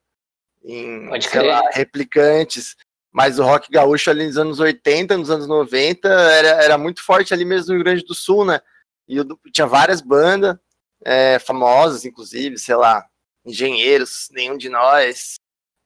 [0.64, 2.76] em lá, replicantes.
[3.10, 7.32] Mas o rock gaúcho ali nos anos 80, nos anos 90, era, era muito forte
[7.32, 8.60] ali mesmo no Rio Grande do Sul, né?
[9.08, 9.16] E
[9.50, 10.56] tinha várias bandas
[11.04, 13.06] é, famosas, inclusive, sei lá,
[13.44, 15.38] Engenheiros, Nenhum de Nós,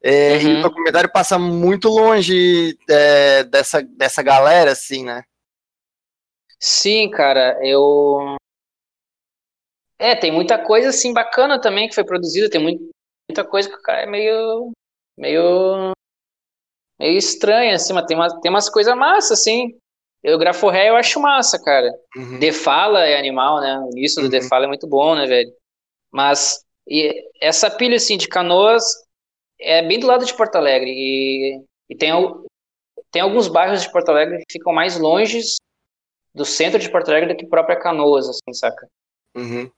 [0.02, 0.40] é, uhum.
[0.40, 0.62] E o uhum.
[0.62, 5.22] documentário passa muito longe é, dessa, dessa galera, assim, né?
[6.58, 8.36] Sim, cara, eu.
[10.02, 12.90] É, tem muita coisa assim bacana também que foi produzida, tem muito,
[13.30, 14.72] muita coisa que o cara é meio.
[15.16, 15.92] meio.
[16.98, 19.78] meio estranha, assim, mas tem, uma, tem umas coisas massas, assim.
[20.20, 21.88] Eu grafo ré, eu acho massa, cara.
[22.16, 22.40] Uhum.
[22.40, 23.78] The Fala é animal, né?
[23.78, 24.30] O início do uhum.
[24.30, 25.52] The Fala é muito bom, né, velho?
[26.10, 28.84] Mas e essa pilha, assim, de canoas
[29.60, 32.10] é bem do lado de Porto Alegre e, e tem,
[33.12, 35.40] tem alguns bairros de Porto Alegre que ficam mais longe
[36.34, 38.88] do centro de Porto Alegre do que própria Canoas, assim, saca?
[39.36, 39.70] Uhum.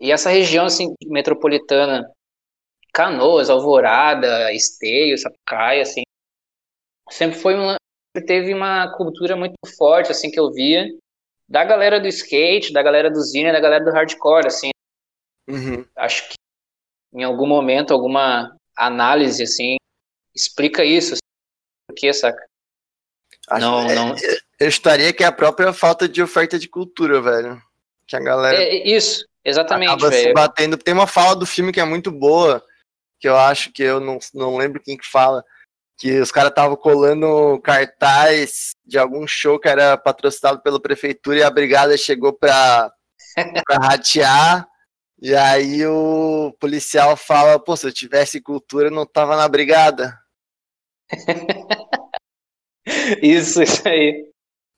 [0.00, 2.10] E essa região, assim, metropolitana,
[2.92, 6.02] Canoas, Alvorada, Esteio, Sapucaia, assim,
[7.10, 7.76] sempre foi uma,
[8.26, 10.86] teve uma cultura muito forte, assim, que eu via,
[11.48, 14.70] da galera do skate, da galera do zine, da galera do hardcore, assim.
[15.48, 15.84] Uhum.
[15.96, 16.34] Acho que
[17.12, 19.76] em algum momento, alguma análise, assim,
[20.34, 21.14] explica isso.
[21.14, 21.20] Assim,
[21.88, 22.44] por que, saca?
[23.48, 24.14] Acho- Não, é, não.
[24.58, 27.62] Eu estaria que é a própria falta de oferta de cultura, velho.
[28.06, 30.34] Que a galera é isso, exatamente, acaba se velho.
[30.34, 30.76] batendo.
[30.76, 32.64] Tem uma fala do filme que é muito boa,
[33.20, 35.44] que eu acho que eu não, não lembro quem que fala,
[35.98, 41.42] que os caras estavam colando cartaz de algum show que era patrocinado pela prefeitura e
[41.42, 42.92] a brigada chegou pra,
[43.66, 44.68] pra ratear.
[45.22, 50.18] E aí o policial fala, pô, se eu tivesse cultura, eu não tava na brigada.
[53.22, 54.30] Isso, isso aí.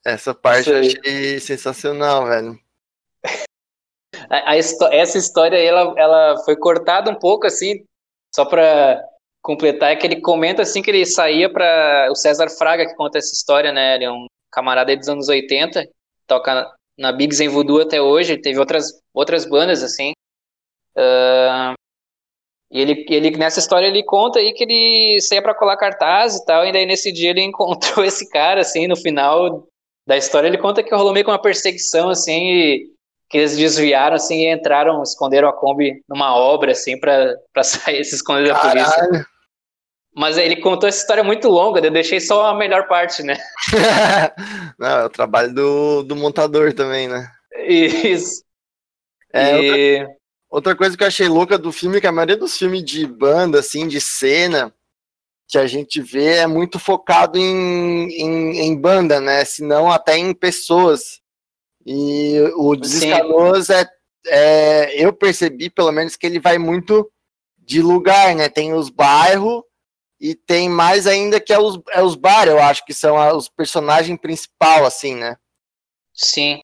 [0.05, 0.87] Essa parte Isso eu aí.
[0.87, 2.57] achei sensacional, velho.
[4.31, 7.85] A- a essa história aí, ela, ela foi cortada um pouco, assim,
[8.35, 9.03] só pra
[9.43, 12.09] completar, é que ele comenta, assim, que ele saía pra...
[12.11, 13.95] O César Fraga que conta essa história, né?
[13.97, 15.85] Ele é um camarada dos anos 80,
[16.27, 20.13] toca na Bigs em Voodoo até hoje, teve outras, outras bandas, assim.
[20.97, 21.75] Ah,
[22.71, 26.45] e ele, ele, nessa história, ele conta aí que ele saía pra colar cartaz e
[26.45, 29.67] tal, e daí nesse dia ele encontrou esse cara, assim, no final
[30.07, 32.96] da história, ele conta que rolou meio que uma perseguição, assim, e
[33.29, 38.05] que eles desviaram assim e entraram, esconderam a Kombi numa obra assim pra pra sair
[38.05, 39.27] se esconder da polícia.
[40.15, 43.37] Mas ele contou essa história muito longa, eu deixei só a melhor parte, né?
[44.79, 47.31] Não, é o trabalho do, do montador também, né?
[47.67, 48.43] Isso.
[49.33, 50.07] É, outra, e...
[50.51, 53.07] outra coisa que eu achei louca do filme é que a maioria dos filmes de
[53.07, 54.73] banda, assim, de cena,
[55.49, 59.45] que a gente vê é muito focado em, em, em banda, né?
[59.45, 61.21] Se não até em pessoas.
[61.87, 62.75] E o.
[62.75, 63.89] Desescanoso é,
[64.27, 65.05] é.
[65.05, 67.09] Eu percebi, pelo menos, que ele vai muito
[67.59, 68.49] de lugar, né?
[68.49, 69.63] Tem os bairros
[70.21, 73.37] e tem mais ainda que é os, é os bar, eu acho que são a-
[73.37, 75.37] os personagens principal, assim, né?
[76.13, 76.61] Sim.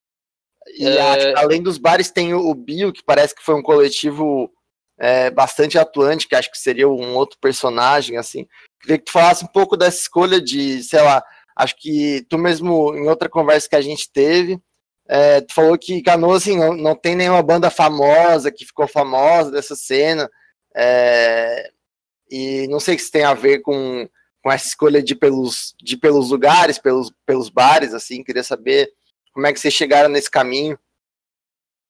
[0.78, 1.00] E É.
[1.00, 4.50] acho além dos bares tem o, o Bio, que parece que foi um coletivo
[4.98, 8.46] é, bastante atuante, que acho que seria um outro personagem, assim.
[8.80, 11.22] Queria que tu falasse um pouco dessa escolha de, sei lá,
[11.56, 14.60] acho que tu mesmo, em outra conversa que a gente teve,
[15.08, 19.50] é, tu falou que Canoas, assim, não, não tem nenhuma banda famosa, que ficou famosa
[19.50, 20.30] dessa cena,
[20.74, 21.70] é,
[22.30, 24.08] e não sei se tem a ver com,
[24.42, 28.90] com essa escolha de pelos, de pelos lugares, pelos, pelos bares, assim, queria saber
[29.32, 30.78] como é que vocês chegaram nesse caminho.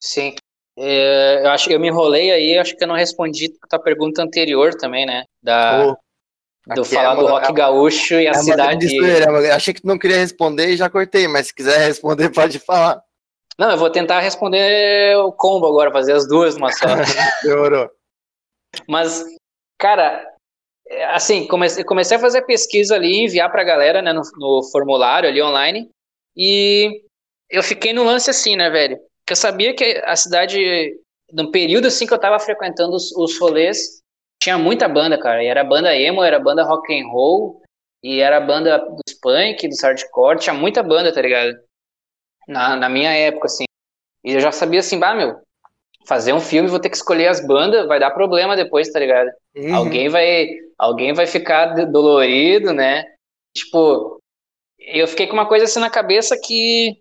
[0.00, 0.34] Sim.
[0.76, 4.22] É, eu acho eu me enrolei aí, acho que eu não respondi a tua pergunta
[4.22, 5.24] anterior também, né?
[5.42, 5.98] Da, Pô,
[6.66, 8.96] do aqui falar é do rock gaúcho e a é cidade.
[8.96, 12.58] eu achei que tu não queria responder e já cortei, mas se quiser responder, pode
[12.58, 13.02] falar.
[13.58, 16.86] Não, eu vou tentar responder o combo agora, fazer as duas numa só.
[17.44, 17.90] Demorou.
[18.88, 19.24] Mas,
[19.78, 20.26] cara,
[20.88, 25.28] é, assim, comecei, comecei a fazer pesquisa ali, enviar pra galera, né, no, no formulário
[25.28, 25.90] ali online,
[26.36, 27.02] e
[27.50, 28.98] eu fiquei no lance assim, né, velho?
[29.26, 30.96] Que eu sabia que a cidade,
[31.30, 34.02] no período assim que eu tava frequentando os, os rolês,
[34.42, 37.62] tinha muita banda, cara, e era banda emo, era banda rock and roll,
[38.02, 41.56] e era banda dos punk, dos hardcore, tinha muita banda, tá ligado?
[42.48, 43.64] Na, na minha época, assim.
[44.24, 45.40] E eu já sabia assim, bah, meu,
[46.06, 49.30] fazer um filme, vou ter que escolher as bandas, vai dar problema depois, tá ligado?
[49.56, 49.74] Uhum.
[49.76, 53.04] Alguém vai, alguém vai ficar dolorido, né?
[53.56, 54.18] Tipo,
[54.80, 57.00] eu fiquei com uma coisa assim na cabeça que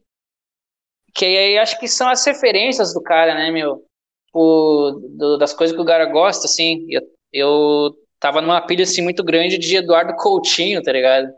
[1.14, 3.84] que aí acho que são as referências do cara, né, meu?
[4.28, 6.86] Tipo, do- das coisas que o cara gosta, assim.
[6.90, 7.02] Eu,
[7.34, 11.32] eu tava numa pilha assim muito grande de Eduardo Coutinho, tá ligado?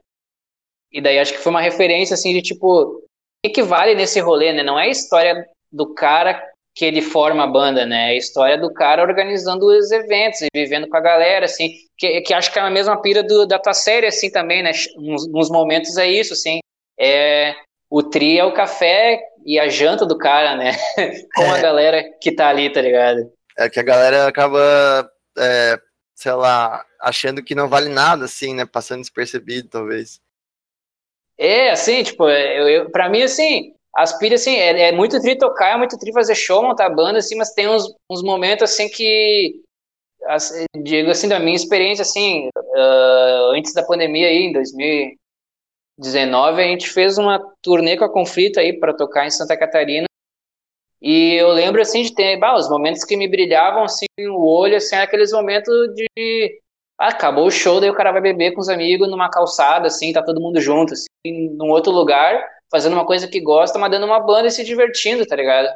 [0.92, 3.02] E daí acho que foi uma referência assim de tipo, o
[3.46, 4.64] que que vale nesse rolê, né?
[4.64, 6.42] Não é a história do cara
[6.76, 8.10] que ele forma a banda, né?
[8.10, 12.22] É a história do cara organizando os eventos e vivendo com a galera, assim, que,
[12.22, 14.72] que acho que é a mesma pira do, da tua série, assim, também, né?
[14.98, 16.60] Nos, nos momentos é isso, assim,
[17.00, 17.56] é,
[17.92, 20.72] o tri é o café e a janta do cara, né?
[21.36, 21.62] Com a É.
[21.62, 23.32] galera que tá ali, tá ligado?
[23.58, 25.80] É que a galera acaba, é,
[26.16, 28.66] sei lá, achando que não vale nada, assim, né?
[28.66, 30.22] Passando despercebido, talvez.
[31.38, 35.38] É, assim, tipo, eu, eu, pra mim, assim, as pilhas, assim, é, é muito tri
[35.38, 38.88] tocar, é muito tri fazer show, montar banda, assim, mas tem uns, uns momentos, assim,
[38.90, 39.62] que,
[40.28, 46.68] assim, digo assim, da minha experiência, assim, ah, antes da pandemia aí, em 2019, a
[46.68, 50.06] gente fez uma turnê com a Conflito aí pra tocar em Santa Catarina,
[51.04, 54.78] e eu lembro, assim, de ter, bah, os momentos que me brilhavam, assim, o olho,
[54.78, 56.62] assim, aqueles momentos de
[56.98, 60.14] ah, acabou o show, daí o cara vai beber com os amigos numa calçada, assim,
[60.14, 64.06] tá todo mundo junto, assim, num outro lugar, fazendo uma coisa que gosta, mas dando
[64.06, 65.68] uma banda e se divertindo, tá ligado?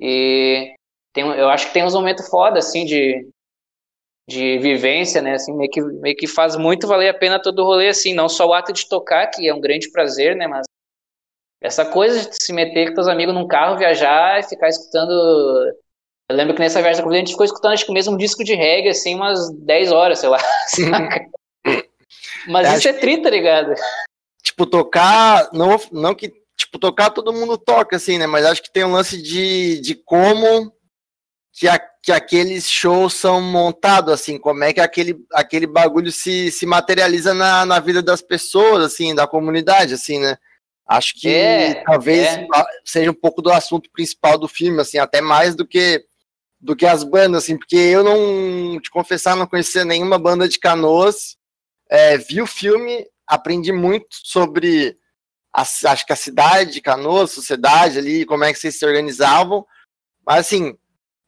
[0.00, 0.74] E
[1.12, 3.28] tem, eu acho que tem uns momentos foda, assim, de,
[4.26, 7.66] de vivência, né, assim, meio que, meio que faz muito valer a pena todo o
[7.66, 10.64] rolê, assim, não só o ato de tocar, que é um grande prazer, né, mas
[11.60, 15.10] Essa coisa de se meter com teus amigos num carro, viajar e ficar escutando.
[16.28, 18.44] Eu lembro que nessa viagem da a gente ficou escutando acho que o mesmo disco
[18.44, 20.38] de reggae, assim, umas 10 horas, sei lá.
[22.48, 23.74] Mas isso é tri, tá ligado?
[24.42, 25.48] Tipo, tocar.
[25.52, 26.32] Não, não que.
[26.56, 28.26] Tipo, tocar todo mundo toca, assim, né?
[28.26, 30.72] Mas acho que tem um lance de, de como
[31.52, 36.50] que, a, que aqueles shows são montados, assim, como é que aquele, aquele bagulho se,
[36.50, 40.38] se materializa na, na vida das pessoas, assim, da comunidade, assim, né?
[40.86, 42.46] Acho que é, talvez é.
[42.84, 46.04] seja um pouco do assunto principal do filme, assim, até mais do que
[46.58, 50.58] do que as bandas, assim, porque eu não, te confessar, não conhecia nenhuma banda de
[50.58, 51.36] canoas,
[51.88, 54.96] é, vi o filme, aprendi muito sobre,
[55.52, 59.66] a, acho que a cidade de Canoas, sociedade ali, como é que vocês se organizavam,
[60.26, 60.76] mas assim,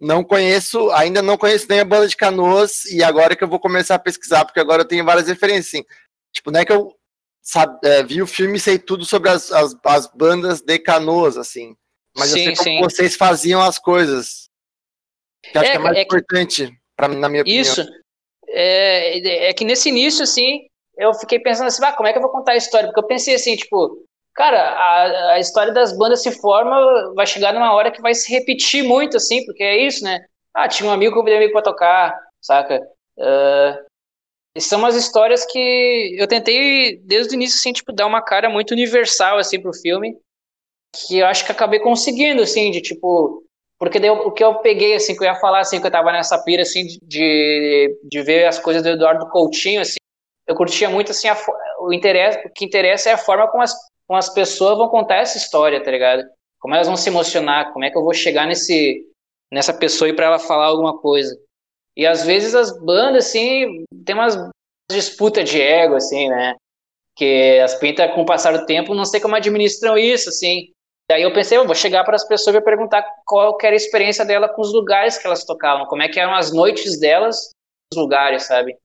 [0.00, 3.60] não conheço, ainda não conheço nem a banda de Canoas, e agora que eu vou
[3.60, 5.84] começar a pesquisar, porque agora eu tenho várias referências, assim,
[6.32, 6.97] tipo, não é que eu
[7.48, 11.38] sabe, é, vi o filme e sei tudo sobre as, as, as bandas de Canoas,
[11.38, 11.74] assim,
[12.14, 12.80] mas sim, eu sei como sim.
[12.82, 14.50] vocês faziam as coisas,
[15.42, 17.62] que acho é, que é mais é importante, pra, na minha opinião.
[17.62, 17.82] Isso,
[18.48, 20.66] é, é que nesse início, assim,
[20.98, 22.88] eu fiquei pensando assim, ah, como é que eu vou contar a história?
[22.88, 27.54] Porque eu pensei assim, tipo, cara, a, a história das bandas se forma, vai chegar
[27.54, 30.22] numa hora que vai se repetir muito, assim, porque é isso, né?
[30.52, 32.78] Ah, tinha um amigo que eu convidei pra tocar, saca?
[33.16, 33.88] Uh,
[34.60, 38.72] são umas histórias que eu tentei, desde o início, assim, tipo, dar uma cara muito
[38.72, 40.16] universal, assim, pro filme,
[40.94, 43.44] que eu acho que acabei conseguindo, assim, de, tipo,
[43.78, 46.12] porque daí, o que eu peguei, assim, que eu ia falar, assim, que eu tava
[46.12, 49.98] nessa pira, assim, de, de ver as coisas do Eduardo Coutinho, assim,
[50.46, 51.36] eu curtia muito, assim, a,
[51.80, 53.74] o, interesse, o que interessa é a forma como as,
[54.06, 56.24] como as pessoas vão contar essa história, tá ligado?
[56.58, 59.04] Como elas vão se emocionar, como é que eu vou chegar nesse,
[59.52, 61.38] nessa pessoa e para ela falar alguma coisa.
[61.98, 64.36] E às vezes as bandas, assim, tem umas
[64.88, 66.54] disputas de ego, assim, né?
[67.16, 70.68] Que as pintas, com o passar do tempo, não sei como administram isso, assim.
[71.10, 74.24] Daí eu pensei, eu vou chegar para as pessoas e perguntar qual era a experiência
[74.24, 77.50] dela com os lugares que elas tocavam, como é que eram as noites delas
[77.92, 78.76] nos lugares, sabe?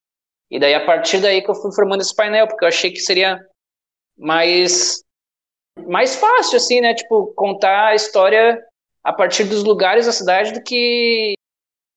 [0.49, 2.99] E daí a partir daí que eu fui formando esse painel, porque eu achei que
[2.99, 3.39] seria
[4.17, 5.03] mais
[5.85, 8.63] mais fácil assim, né, tipo contar a história
[9.03, 11.33] a partir dos lugares da cidade do que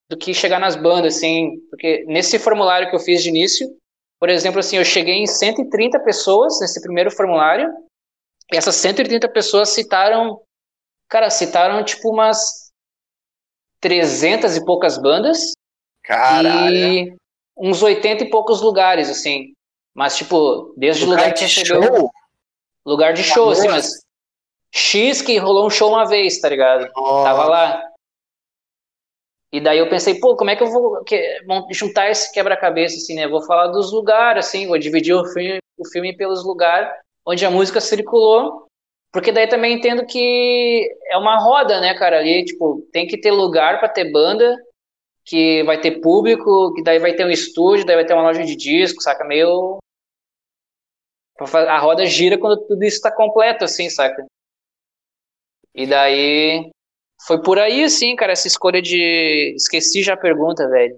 [0.08, 3.68] do que chegar nas bandas assim, porque nesse formulário que eu fiz de início,
[4.18, 7.72] por exemplo, assim, eu cheguei em 130 pessoas nesse primeiro formulário
[8.52, 10.40] e essas 130 pessoas citaram,
[11.08, 12.66] cara, citaram tipo umas
[13.80, 15.52] 300 e poucas bandas.
[16.02, 16.76] Caralho.
[16.76, 17.16] E
[17.56, 19.52] uns 80 e poucos lugares, assim.
[19.94, 21.82] Mas, tipo, desde o lugar, que recebeu.
[21.82, 22.10] Show?
[22.84, 24.00] Lugar de show, assim, mas.
[24.72, 26.90] X que rolou um show uma vez, tá ligado?
[26.96, 27.22] Oh.
[27.24, 27.82] Tava lá.
[29.56, 31.02] E daí eu pensei, pô, como é que eu vou
[31.70, 33.26] juntar esse quebra-cabeça, assim, né?
[33.26, 36.90] Vou falar dos lugares, assim, vou dividir o filme, o filme pelos lugares
[37.24, 38.66] onde a música circulou,
[39.10, 43.30] porque daí também entendo que é uma roda, né, cara, ali, tipo, tem que ter
[43.30, 44.54] lugar para ter banda,
[45.24, 48.44] que vai ter público, que daí vai ter um estúdio, daí vai ter uma loja
[48.44, 49.78] de disco, saca, meio...
[51.38, 54.22] A roda gira quando tudo isso tá completo, assim, saca?
[55.74, 56.70] E daí
[57.26, 59.54] foi por aí, assim, cara, essa escolha de.
[59.56, 60.96] Esqueci já a pergunta, velho.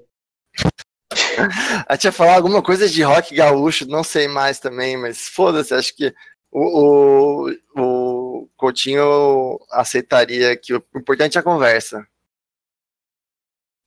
[1.89, 5.95] A tinha falar alguma coisa de rock gaúcho, não sei mais também, mas foda-se, acho
[5.97, 6.13] que
[6.51, 12.07] o, o, o Coutinho aceitaria que o importante é a conversa.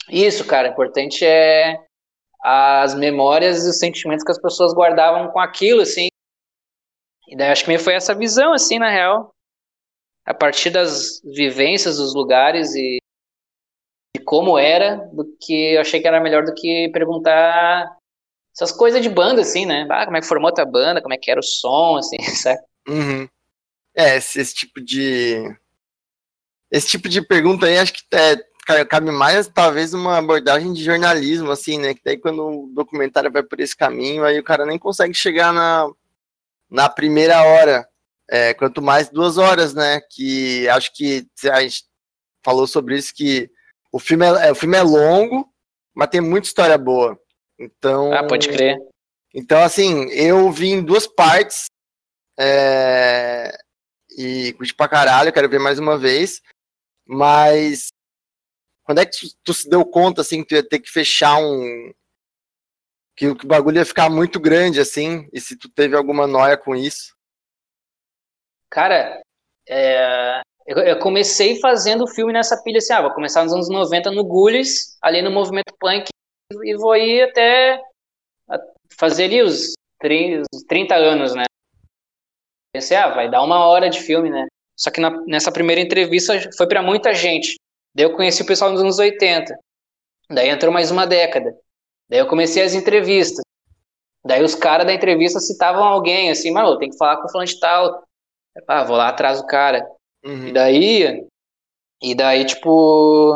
[0.09, 1.77] Isso, cara, o importante é
[2.43, 6.07] as memórias e os sentimentos que as pessoas guardavam com aquilo, assim.
[7.27, 9.31] E daí acho que me foi essa visão, assim, na real.
[10.25, 12.99] A partir das vivências dos lugares e
[14.15, 17.97] de como era, do que eu achei que era melhor do que perguntar
[18.53, 19.87] essas coisas de banda, assim, né?
[19.89, 22.17] Ah, como é que formou a tua banda, como é que era o som, assim,
[22.35, 22.59] sabe?
[22.87, 23.27] Uhum.
[23.95, 25.55] É, esse, esse, tipo de.
[26.69, 31.51] Esse tipo de pergunta aí acho que é, cabe mais, talvez, uma abordagem de jornalismo,
[31.51, 31.93] assim, né?
[31.93, 35.53] Que daí quando o documentário vai por esse caminho, aí o cara nem consegue chegar
[35.53, 35.89] na,
[36.69, 37.87] na primeira hora.
[38.33, 39.99] É, quanto mais duas horas, né?
[40.09, 41.83] Que acho que a gente
[42.41, 43.51] falou sobre isso que
[43.91, 45.53] o filme é, o filme é longo,
[45.93, 47.19] mas tem muita história boa.
[47.59, 48.13] Então.
[48.13, 48.77] Ah, pode crer.
[49.33, 51.65] Então, assim, eu vi em duas partes.
[52.39, 53.55] É,
[54.17, 56.41] e curti pra caralho, quero ver mais uma vez.
[57.05, 57.87] Mas.
[58.83, 61.37] Quando é que tu, tu, se deu conta, assim, que tu ia ter que fechar
[61.37, 61.93] um.
[63.15, 65.29] Que, que o bagulho ia ficar muito grande, assim?
[65.33, 67.13] E se tu teve alguma noia com isso?
[68.71, 69.21] Cara,
[69.67, 74.09] é, eu, eu, comecei fazendo filme nessa pilha assim, ah, vou começar nos anos 90
[74.11, 76.07] no Gullis, ali no movimento punk,
[76.63, 77.81] e vou ir até
[78.97, 81.43] fazer ali os 30, 30 anos, né?
[82.73, 84.47] Pensei, ah, vai dar uma hora de filme, né?
[84.77, 87.55] Só que na, nessa primeira entrevista foi para muita gente.
[87.93, 89.53] Daí eu conheci o pessoal nos anos 80.
[90.29, 91.53] Daí entrou mais uma década.
[92.09, 93.43] Daí eu comecei as entrevistas.
[94.23, 97.47] Daí os caras da entrevista citavam alguém, assim, mano, tem que falar com o fulano
[97.47, 98.03] de tal.
[98.67, 99.85] Ah, vou lá atrás do cara.
[100.23, 100.47] Uhum.
[100.47, 101.27] E daí,
[102.01, 103.35] e daí, tipo,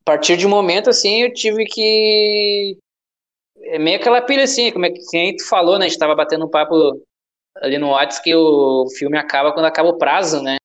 [0.00, 2.78] a partir de um momento, assim, eu tive que
[3.64, 5.86] é meio aquela pilha assim, como é que quem tu falou, né?
[5.86, 6.74] A gente tava batendo um papo
[7.56, 10.56] ali no WhatsApp que o filme acaba quando acaba o prazo, né?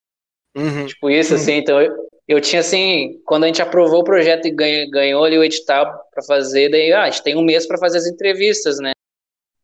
[0.56, 0.86] Uhum.
[0.86, 1.91] Tipo isso, assim, então eu,
[2.28, 5.86] eu, tinha assim, quando a gente aprovou o projeto e ganhou, ganhou ali o edital
[6.14, 8.91] para fazer, daí ah, a gente tem um mês para fazer as entrevistas, né?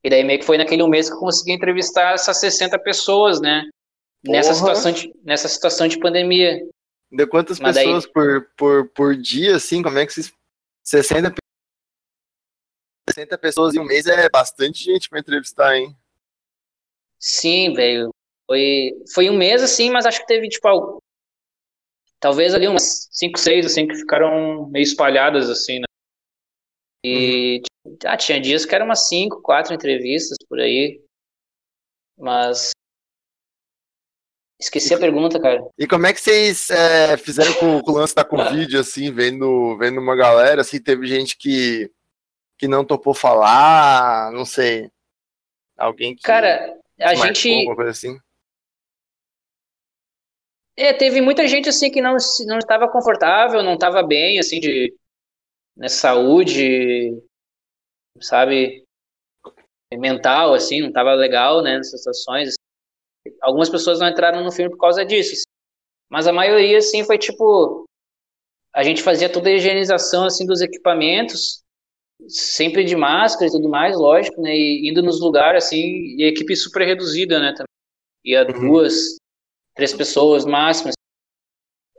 [0.04, 3.64] E daí meio que foi naquele mês que eu consegui entrevistar essas 60 pessoas, né?
[4.26, 6.60] Nessa situação, de, nessa situação de pandemia.
[7.12, 8.14] De quantas Mas pessoas daí...
[8.14, 10.34] por, por, por dia, assim, como é que vocês...
[10.84, 11.36] 60
[13.10, 15.96] 60 pessoas em um mês é bastante gente para entrevistar, hein?
[17.20, 18.12] Sim, velho.
[18.46, 21.02] Foi, foi um mês assim, mas acho que teve, tipo,
[22.20, 25.86] talvez ali umas 5, 6, assim, que ficaram meio espalhadas, assim, né?
[27.04, 27.69] E uhum.
[28.06, 31.02] Ah, tinha dias que eram umas 5, 4 entrevistas por aí.
[32.18, 32.72] Mas.
[34.62, 35.66] Esqueci a pergunta, cara.
[35.78, 39.78] E como é que vocês é, fizeram com, com, o lance da Covid, assim, vendo,
[39.78, 41.90] vendo uma galera, assim, teve gente que
[42.60, 44.92] que não topou falar, não sei.
[45.78, 46.22] Alguém que.
[46.22, 47.50] Cara, a gente.
[47.50, 48.20] Alguma coisa assim.
[50.76, 52.16] É, teve muita gente assim que não
[52.46, 54.94] não estava confortável, não estava bem assim de
[55.76, 57.12] né, saúde,
[58.22, 58.84] sabe,
[59.94, 62.54] mental assim, não estava legal, né, nessas situações.
[63.42, 65.34] Algumas pessoas não entraram no filme por causa disso.
[65.34, 65.44] Assim.
[66.10, 67.86] Mas a maioria assim foi tipo
[68.74, 71.64] a gente fazia toda a higienização assim dos equipamentos
[72.28, 74.52] sempre de máscara e tudo mais, lógico, né?
[74.54, 77.54] E indo nos lugares assim, e equipe super reduzida, né?
[78.26, 78.72] Ia uhum.
[78.72, 79.16] duas,
[79.76, 80.94] três pessoas máximas.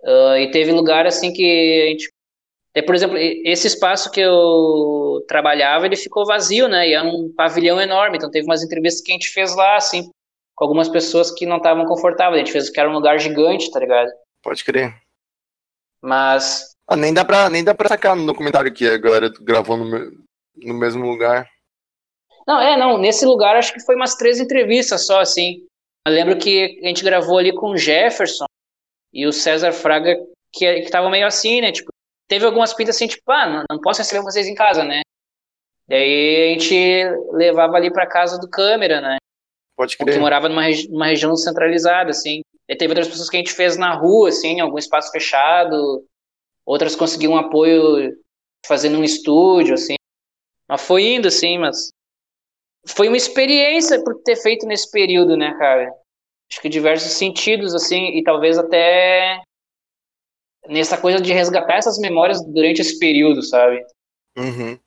[0.03, 1.43] Uh, e teve lugar assim que
[1.83, 2.11] a gente.
[2.75, 6.89] É, por exemplo, esse espaço que eu trabalhava, ele ficou vazio, né?
[6.89, 8.17] E é um pavilhão enorme.
[8.17, 10.09] Então teve umas entrevistas que a gente fez lá, assim,
[10.55, 12.43] com algumas pessoas que não estavam confortáveis.
[12.43, 14.11] A gente fez que era um lugar gigante, tá ligado?
[14.43, 14.95] Pode crer.
[16.01, 19.77] Mas ah, nem dá pra, nem dá pra sacar no documentário que a galera gravou
[19.77, 20.11] no,
[20.57, 21.49] no mesmo lugar.
[22.47, 22.99] Não, é, não.
[22.99, 25.65] Nesse lugar acho que foi umas três entrevistas só, assim.
[26.07, 28.47] Eu lembro que a gente gravou ali com o Jefferson
[29.13, 30.17] e o César Fraga,
[30.53, 31.71] que, que tava meio assim, né?
[31.71, 31.91] Tipo,
[32.31, 35.03] teve algumas pintas assim, tipo, ah, não, não posso receber vocês em casa, né?
[35.89, 39.17] Daí a gente levava ali pra casa do câmera, né?
[39.77, 40.15] Pode crer.
[40.15, 42.43] Que morava numa, regi numa região centralizada, assim.
[42.69, 46.07] E teve outras pessoas que a gente fez na rua, assim, em algum espaço fechado
[46.65, 48.17] outras conseguiam um apoio
[48.65, 49.97] fazendo um estúdio, assim.
[50.69, 51.89] Mas foi indo, assim, mas
[52.87, 55.93] foi uma experiência por ter feito nesse período, né, cara?
[56.49, 59.43] Acho que diversos sentidos, assim, e talvez até
[60.69, 63.85] nessa coisa de resgatar essas memórias durante esse período, sabe?
[64.37, 64.79] Uhum.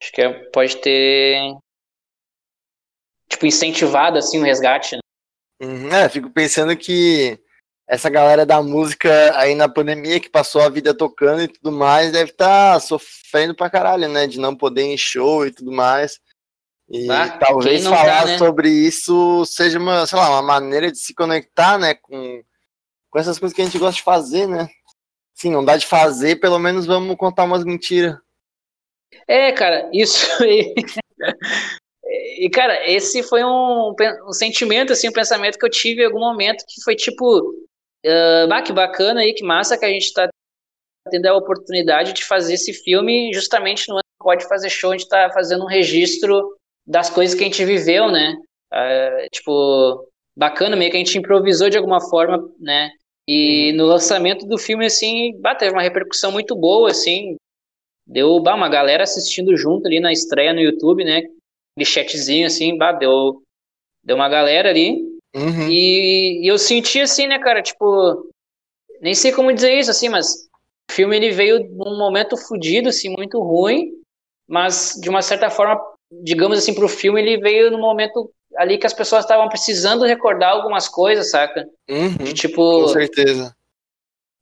[0.00, 1.54] Acho que é, pode ter,
[3.28, 5.00] tipo, incentivado, assim, o resgate, né?
[5.62, 5.92] Uhum.
[5.92, 7.38] É, fico pensando que
[7.86, 12.12] essa galera da música aí na pandemia que passou a vida tocando e tudo mais
[12.12, 14.26] deve estar tá sofrendo pra caralho, né?
[14.26, 16.20] De não poder ir em show e tudo mais.
[16.88, 18.38] E ah, talvez falar tá, né?
[18.38, 21.94] sobre isso seja uma, sei lá, uma maneira de se conectar, né?
[21.94, 22.42] Com,
[23.10, 24.68] com essas coisas que a gente gosta de fazer, né?
[25.34, 28.16] Sim, não dá de fazer, pelo menos vamos contar umas mentiras.
[29.26, 30.26] É, cara, isso.
[32.40, 33.94] E, cara, esse foi um,
[34.26, 37.54] um sentimento, assim, um pensamento que eu tive em algum momento que foi tipo,
[38.04, 40.28] Uh, ah, que bacana aí, que massa que a gente está
[41.10, 44.94] tendo a oportunidade de fazer esse filme justamente no ano que pode fazer show, a
[44.94, 46.56] gente está fazendo um registro
[46.86, 48.34] das coisas que a gente viveu, né?
[48.72, 52.90] Uh, tipo, bacana, meio que a gente improvisou de alguma forma, né?
[53.28, 53.76] E uhum.
[53.76, 57.36] no lançamento do filme, assim, bah, teve uma repercussão muito boa, assim.
[58.06, 61.22] Deu bah, uma galera assistindo junto ali na estreia no YouTube, né?
[61.78, 63.42] De chatzinho, assim, bah, deu,
[64.02, 65.10] deu uma galera ali.
[65.34, 65.68] Uhum.
[65.68, 68.28] E, e, eu senti assim, né, cara, tipo,
[69.00, 70.48] nem sei como dizer isso, assim, mas
[70.90, 73.92] o filme ele veio num momento fodido, assim, muito ruim,
[74.48, 78.86] mas de uma certa forma, digamos assim, pro filme ele veio num momento ali que
[78.86, 81.68] as pessoas estavam precisando recordar algumas coisas, saca?
[81.88, 83.54] Uhum, de, tipo, com certeza.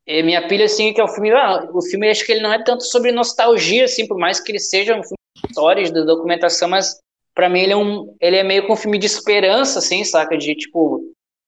[0.06, 2.52] E minha pilha, assim, que é o filme, ah, o filme acho que ele não
[2.52, 6.04] é tanto sobre nostalgia, assim, por mais que ele seja um filme de histórias, de
[6.04, 6.98] documentação, mas
[7.38, 10.36] para mim ele é um ele é meio que um filme de esperança assim saca
[10.36, 11.00] de tipo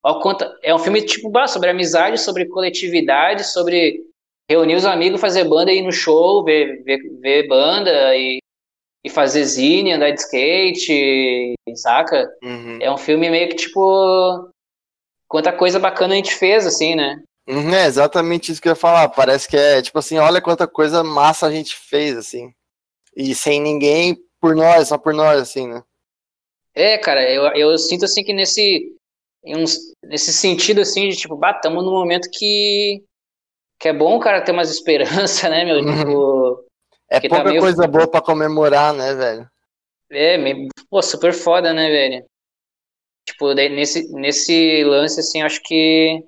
[0.04, 4.00] ó, conta é um filme tipo bah, sobre amizade sobre coletividade sobre
[4.48, 8.38] reunir os amigos fazer banda ir no show ver ver, ver banda e
[9.04, 12.28] e fazer zine, andar de skate, saca?
[12.42, 12.78] Uhum.
[12.80, 14.50] É um filme meio que tipo.
[15.28, 17.22] Quanta coisa bacana a gente fez, assim, né?
[17.48, 19.08] Uhum, é exatamente isso que eu ia falar.
[19.08, 22.52] Parece que é tipo assim, olha quanta coisa massa a gente fez, assim.
[23.16, 25.82] E sem ninguém por nós, só por nós, assim, né?
[26.74, 28.96] É, cara, eu, eu sinto assim que nesse.
[29.44, 33.02] Uns, nesse sentido, assim, de tipo, bah, tamo num momento que.
[33.78, 35.76] Que é bom cara ter umas esperanças, né, meu?
[35.76, 35.98] Uhum.
[35.98, 36.69] Tipo.
[37.10, 39.50] É Que tá pouca meio- coisa boa pra comemorar, né, velho?
[40.10, 42.24] É, meio- pô, super foda, né, velho?
[43.26, 46.24] Tipo, daí nesse, nesse lance, assim, acho que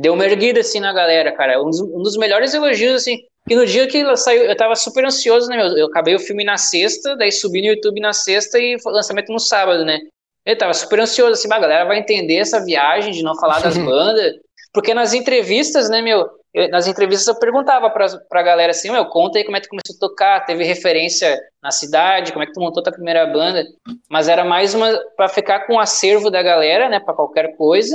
[0.00, 1.60] deu uma erguida, assim, na galera, cara.
[1.62, 3.18] Um dos, um dos melhores elogios, assim,
[3.48, 5.66] que no dia que ela saiu, eu tava super ansioso, né, meu?
[5.76, 9.32] Eu acabei o filme na sexta, daí subi no YouTube na sexta e foi lançamento
[9.32, 9.98] no sábado, né?
[10.44, 13.74] Eu tava super ansioso, assim, a galera vai entender essa viagem de não falar das
[13.78, 14.34] bandas,
[14.72, 19.04] porque nas entrevistas, né, meu, eu- nas entrevistas eu perguntava pra, pra galera assim, meu,
[19.06, 22.46] conta aí como é que tu começou a tocar, teve referência na cidade, como é
[22.46, 23.62] que tu montou tua primeira banda,
[24.10, 27.94] mas era mais uma para ficar com o acervo da galera, né, para qualquer coisa,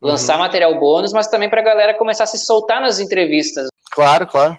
[0.00, 3.68] lançar material bônus, mas também pra galera começar a se soltar nas entrevistas.
[3.92, 4.58] Claro, claro.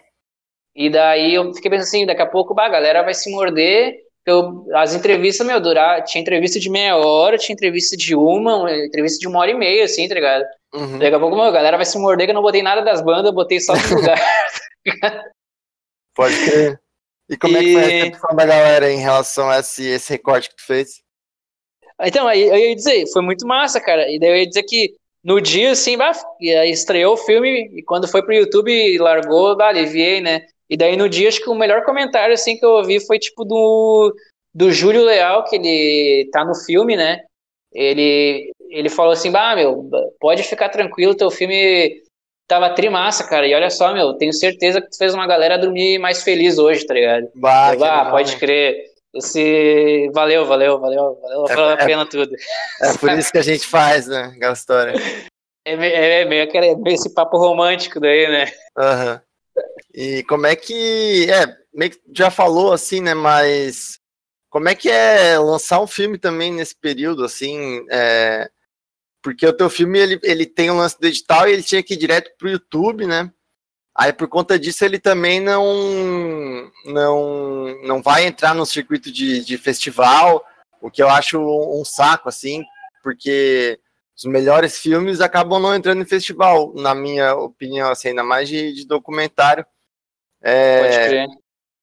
[0.75, 3.95] E daí eu fiquei pensando assim, daqui a pouco bah, a galera vai se morder.
[4.27, 8.75] Eu, as entrevistas, meu, durar, tinha entrevista de meia hora, tinha entrevista de uma, uma
[8.77, 10.43] entrevista de uma hora e meia, assim, tá ligado?
[10.73, 10.99] Uhum.
[10.99, 12.99] Daqui a pouco, meu, a galera vai se morder que eu não botei nada das
[13.01, 14.19] bandas, eu botei só do lugar.
[16.13, 16.79] Pode crer.
[17.29, 20.09] E como é que foi a E- recepção da galera em relação a esse, esse
[20.11, 21.01] recorte que tu fez?
[22.01, 24.09] Então, aí eu ia dizer, foi muito massa, cara.
[24.09, 27.69] E daí eu ia dizer que no dia, assim, bah, e aí estreou o filme
[27.77, 30.45] e quando foi pro YouTube largou, bah, aliviei, né?
[30.69, 33.45] E daí no dia, acho que o melhor comentário, assim, que eu ouvi foi, tipo,
[33.45, 34.13] do,
[34.53, 37.21] do Júlio Leal, que ele tá no filme, né?
[37.73, 39.89] Ele, ele falou assim, bah, meu,
[40.19, 42.01] pode ficar tranquilo, teu filme
[42.47, 43.47] tava trimassa, cara.
[43.47, 46.85] E olha só, meu, tenho certeza que tu fez uma galera dormir mais feliz hoje,
[46.85, 47.27] tá ligado?
[47.35, 48.39] Bah, Eu, que ah, legal, pode né?
[48.39, 48.75] crer.
[49.13, 50.09] Esse.
[50.13, 52.31] Valeu, valeu, valeu, valeu, É- valeu a é- pena tudo.
[52.81, 54.31] É por isso que a gente faz, né?
[54.35, 54.93] Aquela história.
[55.69, 58.45] É, me- é meio, aquele- meio esse papo romântico daí, né?
[58.77, 59.21] Aham.
[59.93, 61.29] E como é que.
[61.31, 63.13] É, meio que já falou assim, né?
[63.13, 63.99] Mas
[64.49, 67.85] como é que é lançar um filme também nesse período, assim?
[67.91, 68.49] é,
[69.21, 71.93] Porque o teu filme ele, ele tem um lance do edital e ele tinha que
[71.95, 73.31] ir direto pro YouTube, né?
[73.95, 79.57] Aí por conta disso ele também não não, não vai entrar no circuito de, de
[79.57, 80.45] festival,
[80.81, 82.63] o que eu acho um saco, assim,
[83.03, 83.79] porque
[84.17, 88.73] os melhores filmes acabam não entrando em festival, na minha opinião, assim, ainda mais de,
[88.73, 89.65] de documentário.
[90.41, 91.27] É, Pode crer.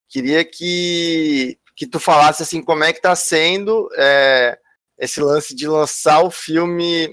[0.08, 4.58] queria que, que tu falasse assim como é que tá sendo é,
[4.98, 7.08] esse lance de lançar o filme,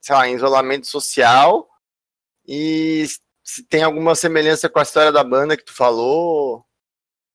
[0.00, 1.68] sei lá, em isolamento social
[2.46, 3.06] e
[3.44, 6.64] se tem alguma semelhança com a história da banda que tu falou,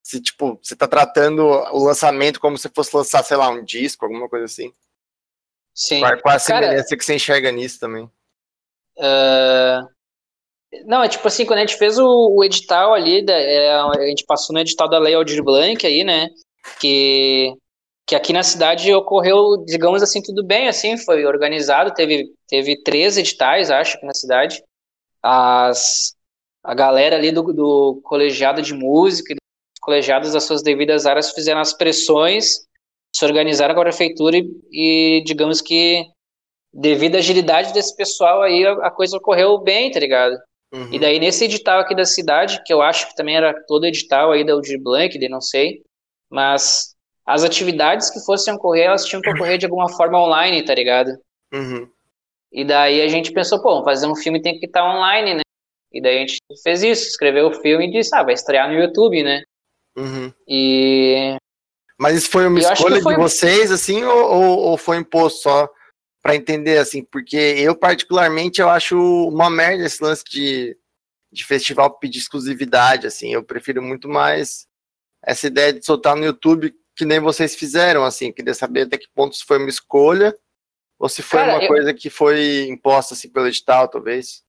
[0.03, 4.05] se tipo, você tá tratando o lançamento como se fosse lançar, sei lá, um disco,
[4.05, 4.73] alguma coisa assim.
[5.75, 5.99] Sim.
[5.99, 8.09] Qual, qual a Cara- semelhança que você enxerga nisso também?
[8.99, 9.81] Ah,
[10.85, 14.07] Não, é tipo assim, quando a gente fez o, o edital ali, da- é, a
[14.07, 16.27] gente passou no edital da Lei Aldir Blanc aí, né?
[16.79, 17.53] Que,
[18.07, 23.17] que aqui na cidade ocorreu, digamos assim, tudo bem, assim, foi organizado, teve, teve três
[23.17, 24.61] editais, acho, aqui na cidade.
[25.23, 26.13] As,
[26.63, 31.61] a galera ali do, do colegiado de música, dos colegiados das suas devidas áreas fizeram
[31.61, 32.65] as pressões,
[33.15, 36.03] se organizaram com a prefeitura e, e digamos que
[36.73, 40.37] devido à agilidade desse pessoal aí, a, a coisa ocorreu bem, tá ligado?
[40.73, 40.91] Uhum.
[40.91, 44.33] E daí nesse edital aqui da cidade, que eu acho que também era todo edital
[44.33, 45.81] aí da Aldir Blanc, daí não sei,
[46.29, 46.93] mas
[47.25, 51.11] as atividades que fossem ocorrer, elas tinham que ocorrer de alguma forma online, tá ligado?
[51.53, 51.89] Uhum.
[52.51, 55.41] E daí a gente pensou, pô, fazer um filme tem que estar online, né?
[55.93, 58.77] E daí a gente fez isso, escreveu o filme e disse, ah, vai estrear no
[58.77, 59.41] YouTube, né?
[59.97, 60.33] Uhum.
[60.45, 61.37] E
[61.97, 65.41] Mas isso foi uma Eu escolha foi- de vocês, assim, ou, ou, ou foi imposto
[65.43, 65.69] só
[66.21, 67.03] para entender, assim?
[67.03, 70.77] Porque eu, particularmente, eu acho uma merda esse lance de,
[71.31, 73.31] de festival pedir exclusividade, assim.
[73.31, 74.67] Eu prefiro muito mais
[75.23, 78.31] essa ideia de soltar no YouTube, que nem vocês fizeram, assim.
[78.31, 80.35] Queria saber até que ponto isso foi uma escolha,
[80.99, 84.43] ou se foi Cara, uma eu- coisa que foi imposta, assim, pelo edital, talvez.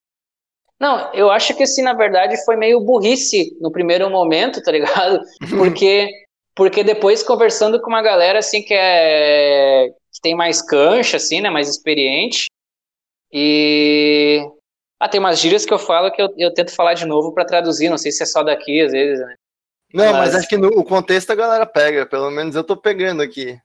[0.80, 5.20] Não, eu acho que assim, na verdade, foi meio burrice no primeiro momento, tá ligado?
[5.57, 6.09] Porque,
[6.57, 11.50] porque depois conversando com uma galera assim que é que tem mais cancha, assim, né?
[11.50, 12.46] Mais experiente.
[13.30, 14.40] E
[14.98, 17.44] ah, tem umas gírias que eu falo que eu, eu tento falar de novo pra
[17.44, 19.34] traduzir, não sei se é só daqui, às vezes, né?
[19.92, 22.76] Não, mas, Mas- acho que no o contexto a galera pega, pelo menos eu tô
[22.76, 23.59] pegando aqui.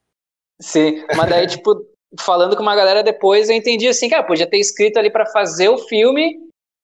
[0.59, 1.73] Sim, mas daí, tipo,
[2.19, 5.25] falando com uma galera depois, eu entendi assim, que ah, podia ter escrito ali pra
[5.25, 6.37] fazer o filme,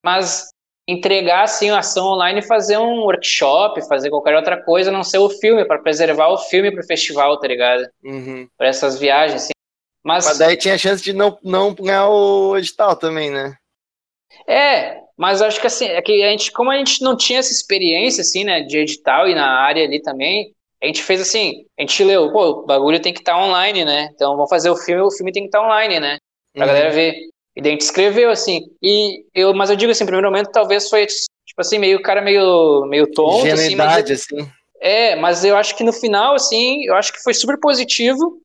[0.04, 0.48] mas
[0.88, 5.18] entregar assim a ação online e fazer um workshop, fazer qualquer outra coisa, não ser
[5.18, 7.86] o filme, para preservar o filme pro festival, tá ligado?
[8.04, 8.48] Uhum.
[8.58, 9.52] Para essas viagens, assim.
[10.04, 13.58] Mas, Mas daí tinha chance de não, não ganhar o edital também, né?
[14.48, 17.52] É, mas acho que assim, é que a gente, como a gente não tinha essa
[17.52, 21.82] experiência, assim, né, de edital e na área ali também, a gente fez assim, a
[21.82, 24.10] gente leu, pô, o bagulho tem que estar tá online, né?
[24.14, 26.18] Então vamos fazer o filme, o filme tem que estar tá online, né?
[26.54, 26.68] Pra uhum.
[26.68, 27.14] galera ver.
[27.58, 30.52] E daí a gente escreveu, assim, e eu, mas eu digo assim, no primeiro momento
[30.52, 34.48] talvez foi, tipo assim, meio cara meio, meio tonto, assim, mas, assim.
[34.80, 38.40] É, mas eu acho que no final, assim, eu acho que foi super positivo,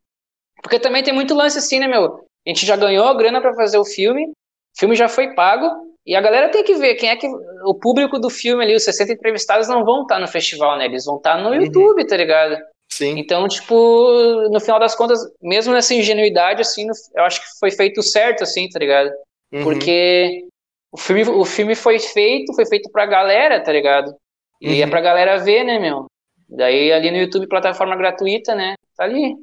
[0.62, 2.24] porque também tem muito lance assim, né, meu?
[2.46, 5.68] A gente já ganhou a grana para fazer o filme, o filme já foi pago,
[6.06, 7.28] e a galera tem que ver quem é que.
[7.64, 10.86] O público do filme ali, os 60 entrevistados, não vão estar no festival, né?
[10.86, 11.60] Eles vão estar no uhum.
[11.62, 12.56] YouTube, tá ligado?
[12.92, 13.18] Sim.
[13.18, 18.02] Então, tipo, no final das contas, mesmo nessa ingenuidade, assim, eu acho que foi feito
[18.02, 19.10] certo, assim, tá ligado?
[19.50, 19.62] Uhum.
[19.62, 20.46] Porque
[20.92, 24.14] o filme, o filme foi feito, foi feito pra galera, tá ligado?
[24.60, 24.82] E é uhum.
[24.82, 26.04] é pra galera ver, né, meu?
[26.50, 28.74] Daí ali no YouTube, plataforma gratuita, né?
[28.94, 29.36] Tá ali.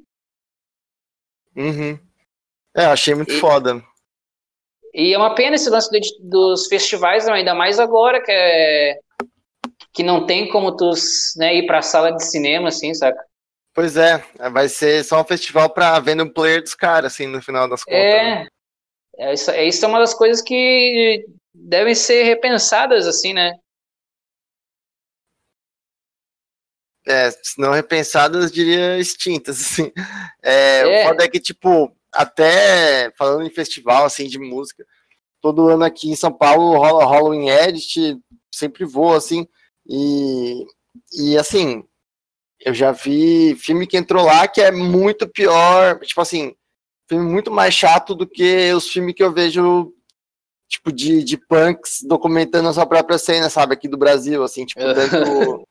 [1.56, 1.98] Uhum.
[2.78, 3.82] É, achei muito e, foda.
[4.94, 9.00] E é uma pena esse lance do, dos festivais, ainda mais agora, que é
[9.92, 10.92] que não tem como tu
[11.36, 13.20] né, ir pra sala de cinema, assim, saca?
[13.80, 14.22] Pois é,
[14.52, 17.82] vai ser só um festival pra vendo o player dos caras, assim, no final das
[17.82, 17.98] contas.
[17.98, 18.48] É, né?
[19.18, 23.54] é, isso, é, isso é uma das coisas que devem ser repensadas, assim, né?
[27.08, 29.94] É, se não repensadas, diria extintas, assim.
[30.44, 31.06] É, é.
[31.06, 34.86] O foda é que, tipo, até falando em festival, assim, de música,
[35.40, 38.20] todo ano aqui em São Paulo rola Halloween Edit,
[38.54, 39.48] sempre vou, assim,
[39.88, 40.66] e,
[41.14, 41.88] e assim,
[42.62, 46.54] eu já vi filme que entrou lá que é muito pior, tipo assim,
[47.08, 49.94] filme muito mais chato do que os filmes que eu vejo,
[50.68, 54.82] tipo, de, de punks documentando a sua própria cena, sabe, aqui do Brasil, assim, tipo,
[54.94, 55.64] dentro...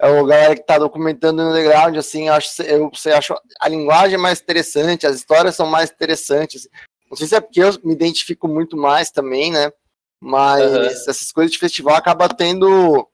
[0.00, 3.68] é o galera que tá documentando no underground, assim, eu acho, eu, você acho a
[3.68, 6.68] linguagem mais interessante, as histórias são mais interessantes.
[7.10, 9.72] Não sei se é porque eu me identifico muito mais também, né?
[10.20, 10.82] Mas uhum.
[10.82, 13.08] essas coisas de festival acaba tendo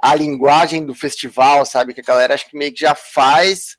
[0.00, 1.94] a linguagem do festival, sabe?
[1.94, 3.76] Que a galera acho que meio que já faz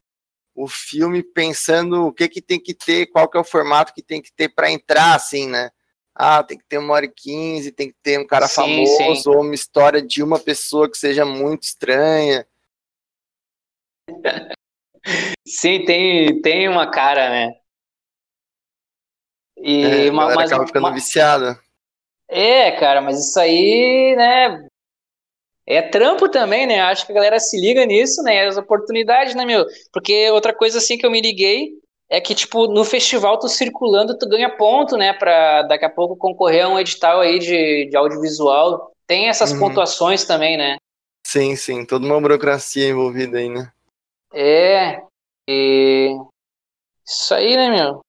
[0.55, 4.01] o filme pensando o que que tem que ter, qual que é o formato que
[4.01, 5.70] tem que ter para entrar, assim, né?
[6.13, 9.24] Ah, tem que ter uma hora e quinze, tem que ter um cara sim, famoso,
[9.24, 9.30] sim.
[9.30, 12.47] ou uma história de uma pessoa que seja muito estranha.
[15.47, 17.53] Sim, tem, tem uma cara, né?
[19.57, 20.93] E é, uma, mas acaba ficando uma...
[20.93, 21.59] viciada.
[22.28, 24.68] É, cara, mas isso aí, né?
[25.68, 26.82] É trampo também, né?
[26.82, 28.45] Acho que a galera se liga nisso, né?
[28.45, 29.66] As oportunidades, né, meu?
[29.91, 31.72] Porque outra coisa assim que eu me liguei
[32.07, 35.11] é que, tipo, no festival, tu circulando, tu ganha ponto, né?
[35.13, 38.91] Pra daqui a pouco concorrer a um edital aí de, de audiovisual.
[39.07, 39.59] Tem essas uhum.
[39.59, 40.78] pontuações também, né?
[41.26, 41.84] Sim, sim.
[41.84, 43.72] Toda uma burocracia envolvida aí, né?
[44.32, 45.01] É.
[45.49, 46.16] E.
[47.03, 48.05] Isso aí, né, meu?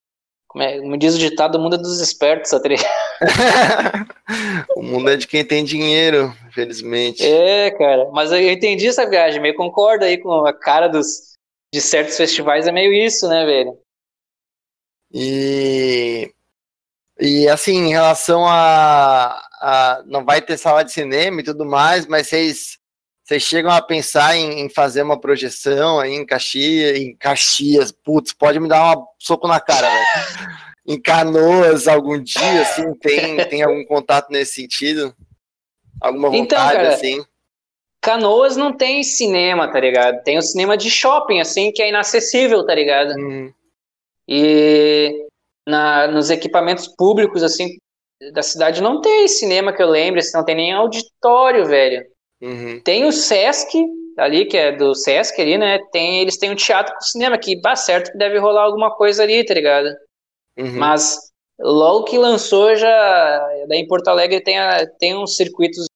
[0.56, 2.76] Como diz o ditado, o mundo é dos espertos, Satri.
[4.74, 7.22] o mundo é de quem tem dinheiro, infelizmente.
[7.22, 8.08] É, cara.
[8.10, 11.34] Mas eu entendi essa viagem, meio concordo aí com a cara dos,
[11.72, 13.78] de certos festivais, é meio isso, né, velho?
[15.12, 16.32] E,
[17.20, 22.06] e assim, em relação a, a, Não vai ter sala de cinema e tudo mais,
[22.06, 22.78] mas vocês,
[23.26, 28.32] vocês chegam a pensar em, em fazer uma projeção aí em Caxias, em Caxias, putz,
[28.32, 30.06] pode me dar um soco na cara, velho.
[30.86, 35.12] em Canoas algum dia, assim, tem, tem algum contato nesse sentido?
[36.00, 37.24] Alguma então, vontade, então, cara, assim?
[38.00, 40.22] Canoas não tem cinema, tá ligado?
[40.22, 43.10] Tem o cinema de shopping, assim, que é inacessível, tá ligado?
[43.18, 43.52] Uhum.
[44.28, 45.26] E
[45.66, 47.76] na, nos equipamentos públicos, assim,
[48.32, 52.06] da cidade não tem cinema que eu lembre, assim, não tem nem auditório, velho.
[52.40, 52.80] Uhum.
[52.82, 53.78] Tem o Sesc,
[54.18, 55.78] ali, que é do Sesc ali, né?
[55.90, 59.22] Tem, eles têm um teatro com cinema, que, bah, certo que deve rolar alguma coisa
[59.22, 59.88] ali, tá ligado?
[60.58, 60.78] Uhum.
[60.78, 61.18] Mas
[61.58, 65.86] logo que lançou, já daí em Porto Alegre tem, a, tem uns circuitos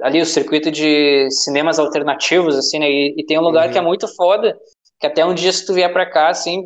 [0.00, 2.90] ali, o circuito de cinemas alternativos, assim, né?
[2.90, 3.72] E, e tem um lugar uhum.
[3.72, 4.58] que é muito foda,
[4.98, 6.62] que até um dia, se tu vier pra cá, assim,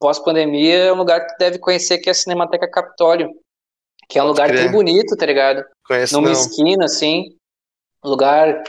[0.00, 3.28] pós-pandemia, é um lugar que tu deve conhecer, que é a Cinemateca Capitólio.
[4.08, 5.64] Que é um Pode lugar bem bonito, tá ligado?
[5.86, 6.32] Conheço Numa não.
[6.32, 7.24] esquina, assim.
[8.04, 8.62] Lugar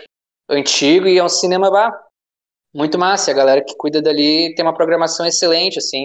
[0.50, 1.92] antigo e é um cinema bah,
[2.74, 3.32] muito massa.
[3.32, 6.04] A galera que cuida dali tem uma programação excelente, assim.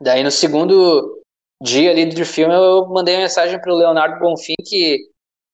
[0.00, 1.20] Daí no segundo
[1.62, 4.98] dia ali do filme eu mandei uma mensagem pro Leonardo Bonfim, que,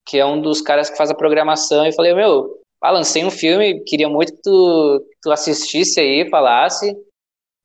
[0.06, 3.30] que é um dos caras que faz a programação, e falei, meu, ah, lancei um
[3.30, 6.94] filme, queria muito que tu, que tu assistisse aí, falasse.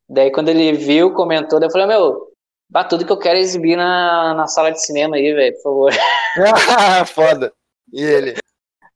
[0.09, 2.31] Daí quando ele viu, comentou, daí eu falei, meu,
[2.69, 5.61] bah, tudo que eu quero é exibir na, na sala de cinema aí, velho, por
[5.61, 5.91] favor.
[7.13, 7.53] Foda.
[7.93, 8.40] E ele?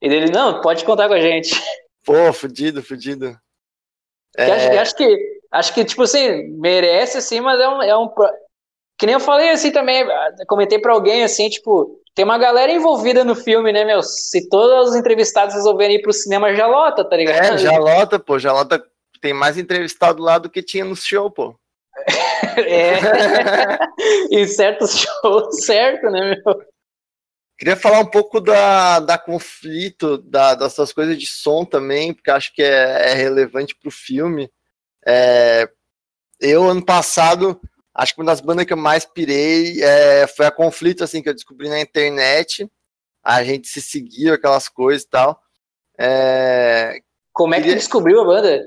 [0.01, 1.59] E ele, não, pode contar com a gente.
[2.05, 3.37] Pô, fudido, fudido.
[4.37, 4.51] É...
[4.51, 8.09] Acho, acho, que, acho que, tipo assim, merece, assim, mas é um, é um.
[8.97, 10.05] Que nem eu falei assim também,
[10.47, 14.01] comentei pra alguém assim, tipo, tem uma galera envolvida no filme, né, meu?
[14.01, 17.55] Se todos os entrevistados resolverem ir pro cinema, já lota, tá ligado?
[17.55, 18.81] É, já lota, pô, já lota.
[19.21, 21.55] Tem mais entrevistado lá do que tinha no show, pô.
[22.57, 22.99] é.
[24.31, 26.61] em certos shows, certo, né, meu?
[27.57, 32.53] Queria falar um pouco da, da conflito, da, dessas coisas de som também, porque acho
[32.53, 34.51] que é, é relevante pro filme.
[35.05, 35.69] É,
[36.39, 37.59] eu, ano passado,
[37.93, 41.29] acho que uma das bandas que eu mais pirei é, foi a Conflito, assim, que
[41.29, 42.69] eu descobri na internet.
[43.23, 45.41] A gente se seguiu, aquelas coisas e tal.
[45.97, 46.99] É...
[47.31, 48.65] Como é que tu descobriu a banda?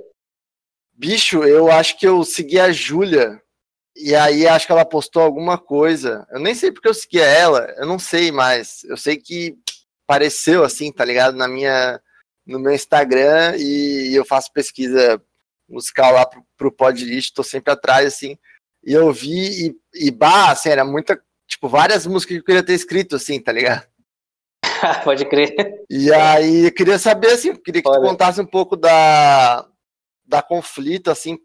[0.93, 3.41] Bicho, eu acho que eu segui a Júlia.
[4.01, 6.27] E aí acho que ela postou alguma coisa.
[6.31, 8.85] Eu nem sei porque eu seguia ela, eu não sei mais.
[8.85, 9.57] Eu sei que
[10.07, 11.37] apareceu assim, tá ligado?
[11.37, 12.01] Na minha
[12.47, 15.23] no meu Instagram e eu faço pesquisa
[15.69, 18.39] musical lá pro, pro Podlist, tô sempre atrás assim.
[18.83, 22.63] E eu vi, e, e bah, assim, era muita, tipo, várias músicas que eu queria
[22.63, 23.87] ter escrito, assim, tá ligado?
[25.05, 25.55] Pode crer.
[25.91, 28.01] E aí, eu queria saber, assim, queria que Olha.
[28.01, 29.69] tu contasse um pouco da,
[30.25, 31.37] da conflito, assim,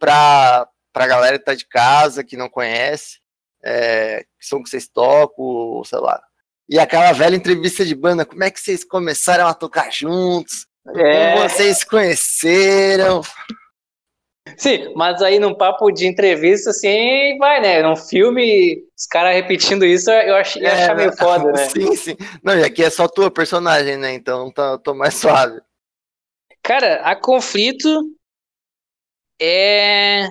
[0.94, 3.20] pra, pra galera que tá de casa, que não conhece,
[3.64, 6.22] é, que som que vocês tocam, sei lá.
[6.70, 10.66] E aquela velha entrevista de banda, como é que vocês começaram a tocar juntos?
[10.96, 11.34] É.
[11.34, 13.22] Como vocês conheceram?
[14.58, 17.82] Sim, mas aí num papo de entrevista, assim, vai, né?
[17.82, 21.68] Num filme, os caras repetindo isso, eu ach, ia é, achar meio foda, né?
[21.70, 22.16] Sim, sim.
[22.44, 24.14] Não, e aqui é só tua personagem, né?
[24.14, 25.62] Então tá, tô mais suave.
[26.62, 27.90] Cara, a conflito
[29.42, 30.28] é.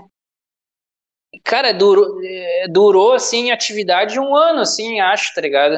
[1.44, 5.74] Cara, durou, é, durou assim, atividade um ano, assim, acho, tá ligado?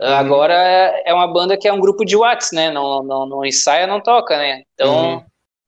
[0.00, 0.08] Uhum.
[0.08, 0.54] Agora
[1.04, 2.70] é uma banda que é um grupo de Whats, né?
[2.70, 4.62] Não, não, não ensaia, não toca, né?
[4.74, 5.14] Então.
[5.16, 5.24] Uhum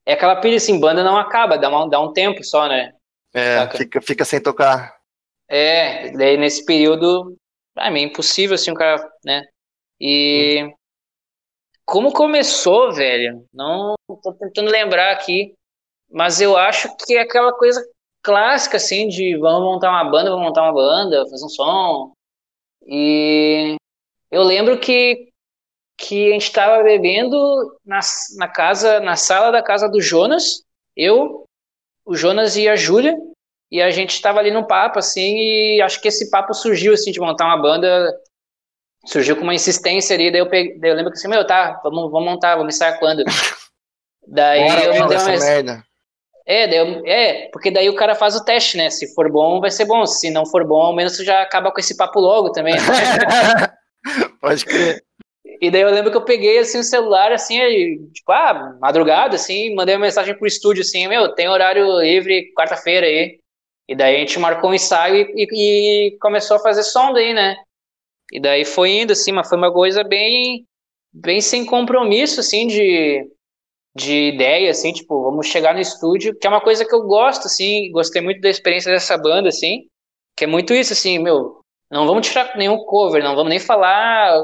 [0.07, 2.95] é aquela pilha assim, banda não acaba, dá, uma, dá um tempo só, né?
[3.35, 4.97] É, fica, fica sem tocar.
[5.49, 7.37] É, daí nesse período,
[7.77, 9.43] é meio impossível assim o cara, né?
[10.01, 10.73] E hum.
[11.85, 13.45] como começou, velho?
[13.53, 15.55] Não tô tentando lembrar aqui,
[16.09, 17.85] mas eu acho que é aquela coisa
[18.27, 22.13] clássica assim de vamos montar uma banda, vamos montar uma banda, fazer um som.
[22.85, 23.77] E
[24.33, 25.29] eu lembro que
[25.99, 27.39] que a gente estava bebendo
[27.83, 28.01] na,
[28.37, 30.63] na casa, na sala da casa do Jonas,
[30.95, 31.45] eu,
[32.05, 33.17] o Jonas e a Júlia,
[33.71, 37.13] e a gente estava ali no papo, assim, e acho que esse papo surgiu, assim,
[37.13, 38.15] de montar uma banda,
[39.07, 41.81] surgiu com uma insistência ali, daí eu, peguei, daí eu lembro que assim, meu, tá,
[41.83, 43.25] vamos, vamos montar, vamos estar quando?
[44.29, 45.87] daí Bora, eu mandei uma merda.
[46.47, 48.89] É, daí é, porque daí o cara faz o teste, né?
[48.89, 50.07] Se for bom, vai ser bom.
[50.07, 52.75] Se não for bom, ao menos já acaba com esse papo logo também.
[54.41, 55.03] Pode crer.
[55.61, 57.59] E daí eu lembro que eu peguei assim o celular, assim,
[58.13, 63.07] tipo, ah, madrugada, assim, mandei uma mensagem pro estúdio, assim, meu, tem horário livre quarta-feira
[63.07, 63.41] aí.
[63.89, 67.57] E daí a gente marcou um ensaio e, e, começou a fazer som daí, né?
[68.33, 70.67] E daí foi indo, assim, mas foi uma coisa bem,
[71.13, 73.25] bem sem compromisso, assim, de,
[73.97, 77.47] de ideia, assim, tipo, vamos chegar no estúdio, que é uma coisa que eu gosto,
[77.47, 79.87] assim, gostei muito da experiência dessa banda, assim,
[80.37, 84.39] que é muito isso, assim, meu, não vamos tirar nenhum cover, não vamos nem falar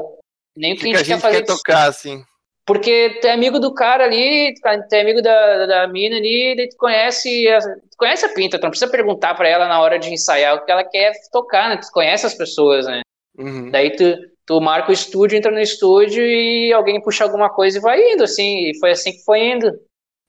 [0.57, 1.43] nem o que, que a gente, quer fazer.
[1.43, 2.23] Quer tocar, assim.
[2.65, 6.69] Porque tu é amigo do cara ali, tu é amigo da, da mina ali, daí
[6.69, 9.99] tu conhece, a, tu conhece a pinta, tu não precisa perguntar para ela na hora
[9.99, 11.77] de ensaiar o que ela quer tocar, né?
[11.77, 13.01] Tu conhece as pessoas, né?
[13.37, 13.69] Uhum.
[13.69, 17.81] Daí tu, tu marca o estúdio, entra no estúdio e alguém puxa alguma coisa e
[17.81, 19.71] vai indo, assim, e foi assim que foi indo.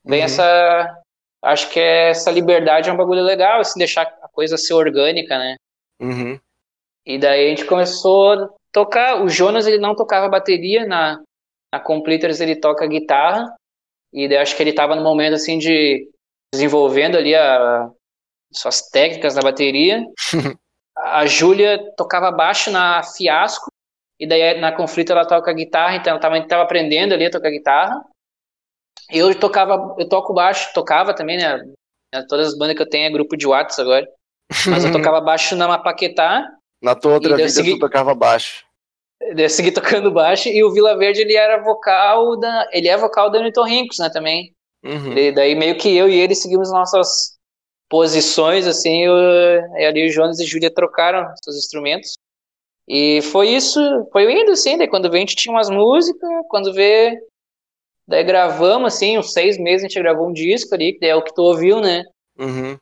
[0.04, 0.24] Vem uhum.
[0.26, 1.00] essa.
[1.42, 5.38] Acho que é essa liberdade é um bagulho legal, assim, deixar a coisa ser orgânica,
[5.38, 5.56] né?
[6.00, 6.38] Uhum.
[7.04, 9.22] E daí a gente começou tocar.
[9.22, 11.22] O Jonas ele não tocava bateria na
[11.72, 13.52] na Completers ele toca guitarra
[14.12, 16.08] e daí acho que ele estava no momento assim de
[16.52, 17.90] desenvolvendo ali a,
[18.52, 20.04] suas técnicas na bateria.
[20.96, 23.73] a Júlia tocava baixo na Fiasco
[24.18, 27.50] e daí na Conflito ela toca guitarra, então ela também estava aprendendo ali a tocar
[27.50, 28.04] guitarra.
[29.10, 31.60] Eu tocava, eu toco baixo, tocava também, né?
[32.28, 34.06] Todas as bandas que eu tenho é grupo de Watts agora.
[34.68, 36.48] Mas eu tocava baixo na Mapaquetá
[36.84, 37.72] na tua outra vida segui...
[37.72, 38.62] tu tocava baixo.
[39.20, 42.68] Eu segui tocando baixo e o Vila Verde ele era vocal da.
[42.72, 44.52] Ele é vocal da Rincos, né, também.
[44.84, 45.12] Uhum.
[45.12, 47.38] Ele, daí meio que eu e ele seguimos nossas
[47.88, 49.14] posições, assim, eu,
[49.86, 52.14] ali o Jonas e Júlia trocaram seus instrumentos.
[52.88, 53.80] E foi isso,
[54.12, 57.18] foi indo assim, daí quando vê a gente tinha umas músicas, quando vê.
[58.06, 61.22] Daí gravamos, assim, uns seis meses a gente gravou um disco ali, que é o
[61.22, 62.04] que tu ouviu, né?
[62.38, 62.78] Uhum.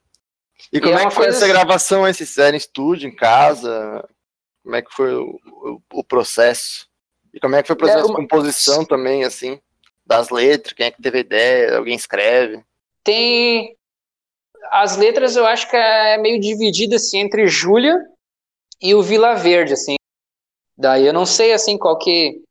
[0.72, 1.53] E como e é, é que foi essa assim...
[1.53, 2.09] gravação?
[2.09, 4.05] Esse era em estúdio, em casa?
[4.64, 6.88] Como é que foi o, o, o processo?
[7.32, 8.16] E como é que foi o processo é, uma...
[8.16, 9.61] de composição também, assim?
[10.07, 12.62] das letras, quem é que teve ideia, alguém escreve.
[13.03, 13.76] Tem
[14.70, 17.98] as letras eu acho que é meio dividida assim entre Júlia
[18.82, 19.94] e o Vila Verde, assim.
[20.76, 22.42] Daí eu não sei assim qual que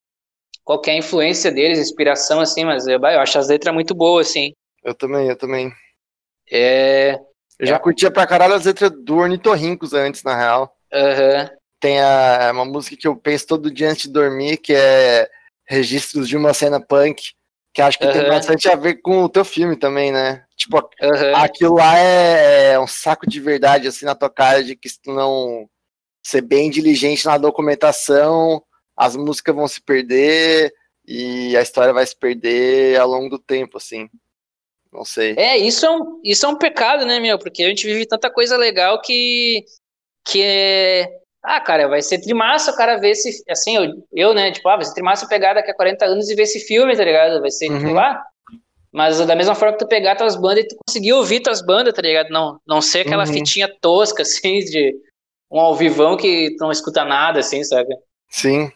[0.63, 3.93] qual que é a influência deles, inspiração assim, mas eu, eu acho as letras muito
[3.93, 4.53] boas assim.
[4.83, 5.71] Eu também, eu também.
[6.49, 7.19] É,
[7.59, 10.75] Eu já curtia pra caralho as letras do Ornitorrincos antes, na real.
[10.93, 11.49] aham.
[11.79, 15.29] Tem a, uma música que eu penso todo dia antes de dormir, que é
[15.65, 17.31] Registros de uma Cena Punk,
[17.73, 18.29] que acho que tem Aham.
[18.29, 20.45] bastante a ver com o teu filme também, né?
[20.55, 21.33] Tipo, aham.
[21.35, 25.11] aquilo lá é um saco de verdade, assim, na tua cara, de que se tu
[25.11, 25.67] não
[26.23, 28.61] ser bem diligente na documentação,
[28.95, 30.71] as músicas vão se perder
[31.05, 34.07] e a história vai se perder ao longo do tempo, assim.
[34.91, 35.33] Não sei.
[35.37, 37.39] É, isso é, um, isso é um pecado, né, meu?
[37.39, 39.63] Porque a gente vive tanta coisa legal que.
[40.25, 41.07] que é.
[41.43, 43.41] Ah, cara, vai ser trimassa o cara ver esse.
[43.49, 44.51] Assim, eu, eu, né?
[44.51, 46.95] Tipo, ah, vai ser trimassa eu pegar daqui a 40 anos e ver esse filme,
[46.95, 47.39] tá ligado?
[47.41, 47.79] Vai ser, Uhum.
[47.79, 48.21] tipo, lá.
[48.93, 51.93] Mas da mesma forma que tu pegar tuas bandas e tu conseguir ouvir tuas bandas,
[51.93, 52.29] tá ligado?
[52.29, 53.31] Não, não ser aquela Uhum.
[53.33, 54.93] fitinha tosca, assim, de
[55.51, 57.93] um ao vivão que não escuta nada, assim, sabe?
[58.29, 58.71] Sim.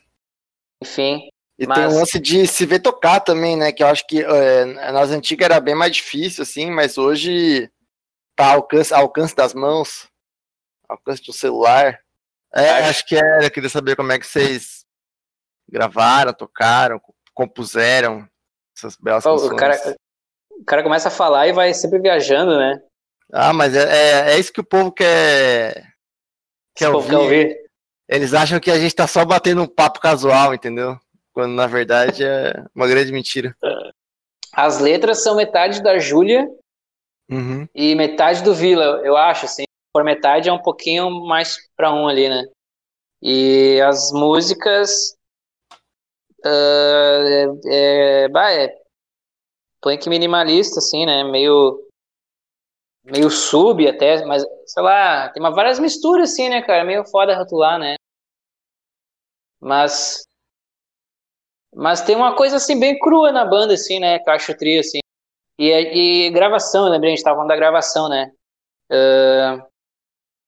[0.84, 1.28] Enfim.
[1.58, 3.72] E Mas- tem o lance de se ver tocar também, né?
[3.72, 7.72] Que eu acho que é, nas antigas era bem mais difícil, assim, mas hoje
[8.36, 10.10] tá alcance, alcance das mãos,
[10.90, 11.98] alcance do celular.
[12.54, 14.86] É, Acho- acho que era, eu queria saber como é que vocês
[15.70, 17.02] gravaram, tocaram,
[17.34, 18.28] compuseram
[18.76, 19.52] essas belas Pô, canções.
[19.52, 19.96] o, cara,
[20.52, 22.82] o cara começa a falar e vai sempre viajando, né?
[23.32, 23.84] Ah, mas é,
[24.30, 25.86] é, é isso que o povo quer,
[26.76, 27.10] quer ouvir.
[27.10, 27.66] quer ouvir.
[28.08, 30.98] Eles acham que a gente tá só batendo um papo casual, entendeu?
[31.34, 33.56] Quando na verdade é uma grande mentira.
[34.54, 36.48] As letras são metade da Júlia
[37.30, 37.68] Uhum.
[37.74, 39.64] e metade do Vila, eu acho, assim.
[39.92, 42.44] Por metade é um pouquinho mais pra um ali, né?
[43.22, 45.16] E as músicas.
[46.46, 47.24] ah,
[47.68, 48.70] é, é, bah, é
[49.82, 51.24] punk minimalista, assim, né?
[51.24, 51.82] Meio.
[53.06, 56.84] Meio sub até, mas sei lá, tem uma, várias misturas, assim, né, cara?
[56.84, 57.96] Meio foda rotular, né?
[59.60, 60.24] Mas.
[61.74, 64.18] Mas tem uma coisa, assim, bem crua na banda, assim, né?
[64.20, 65.00] Que eu acho tri, assim.
[65.60, 68.32] E, e gravação, lembrei, a gente tava falando da gravação, né?
[68.92, 69.68] Ah,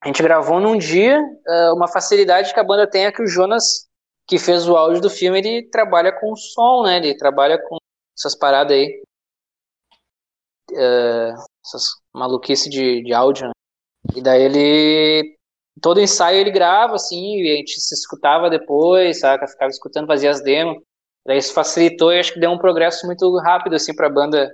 [0.03, 3.27] a gente gravou num dia, ah, uma facilidade que a banda tem é que o
[3.27, 3.87] Jonas,
[4.27, 6.97] que fez o áudio do filme, ele trabalha com som, né?
[6.97, 7.77] Ele trabalha com
[8.17, 9.03] essas paradas aí.
[10.75, 11.33] Ah,
[11.65, 11.83] essas
[12.17, 13.51] maluquices de, de áudio, né?
[14.15, 15.35] E daí ele.
[15.81, 19.47] Todo ensaio ele grava, assim, e a gente se escutava depois, saca?
[19.47, 20.81] Ficava escutando, fazia as demos.
[21.25, 24.49] Daí isso facilitou e acho que deu um progresso muito rápido, assim, pra banda.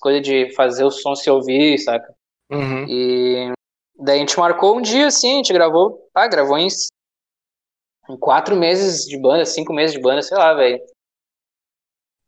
[0.00, 2.12] Coisa de fazer o som se ouvir, saca?
[2.50, 2.86] Uhum.
[2.88, 3.52] E
[3.98, 6.68] daí a gente marcou um dia, assim, a gente gravou, ah, gravou em,
[8.08, 10.80] em quatro meses de banda, cinco meses de banda, sei lá, velho.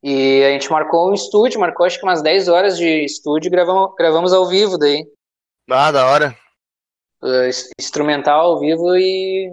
[0.07, 3.50] E a gente marcou um estúdio, marcou acho que umas 10 horas de estúdio e
[3.50, 5.11] gravamos, gravamos ao vivo daí.
[5.70, 6.36] Ah, da hora.
[7.22, 9.48] Uh, ins- instrumental ao vivo e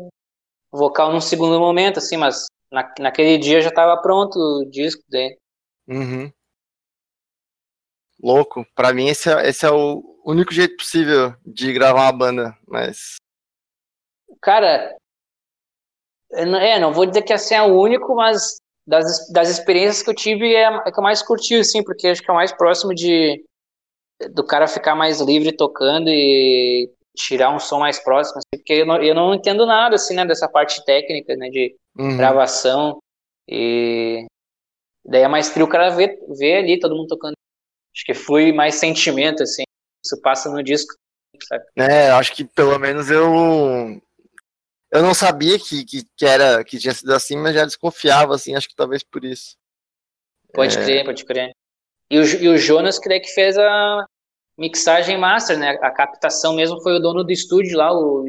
[0.70, 5.38] vocal num segundo momento, assim, mas na, naquele dia já tava pronto o disco daí.
[5.88, 6.30] Uhum.
[8.22, 8.66] Louco.
[8.76, 12.58] Pra mim, esse é, esse é o único jeito possível de gravar uma banda.
[12.68, 13.16] Mas.
[14.42, 14.98] Cara,
[16.34, 20.16] é, não vou dizer que assim é o único, mas das, das experiências que eu
[20.16, 22.94] tive é a que eu mais curti, assim, porque acho que é o mais próximo
[22.94, 23.44] de
[24.34, 28.86] do cara ficar mais livre tocando e tirar um som mais próximo, assim, porque eu
[28.86, 32.16] não, eu não entendo nada, assim, né, dessa parte técnica, né, de Uhum.
[32.16, 33.00] gravação
[33.50, 34.26] e
[35.04, 37.34] daí a maestria o cara vê, vê ali todo mundo tocando.
[37.94, 39.64] Acho que flui mais sentimento, assim,
[40.06, 40.94] isso passa no disco,
[41.48, 41.66] sabe?
[41.76, 44.02] É, acho que pelo menos eu.
[44.92, 48.56] Eu não sabia que, que, que era que tinha sido assim, mas já desconfiava, assim,
[48.56, 49.56] acho que talvez por isso.
[50.54, 50.84] Pode É.
[50.84, 51.52] crer, pode crer.
[52.10, 54.06] E o, e o Jonas, que daí que fez a
[54.58, 55.70] mixagem master, né?
[55.82, 58.26] A captação mesmo foi o dono do estúdio lá, o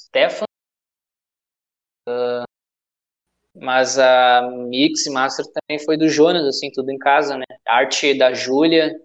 [0.00, 0.44] Stefan.
[2.08, 2.44] Ah,
[3.56, 7.44] mas a mix e master também foi do Jonas, assim, tudo em casa, né?
[7.66, 9.00] Arte da Júlia.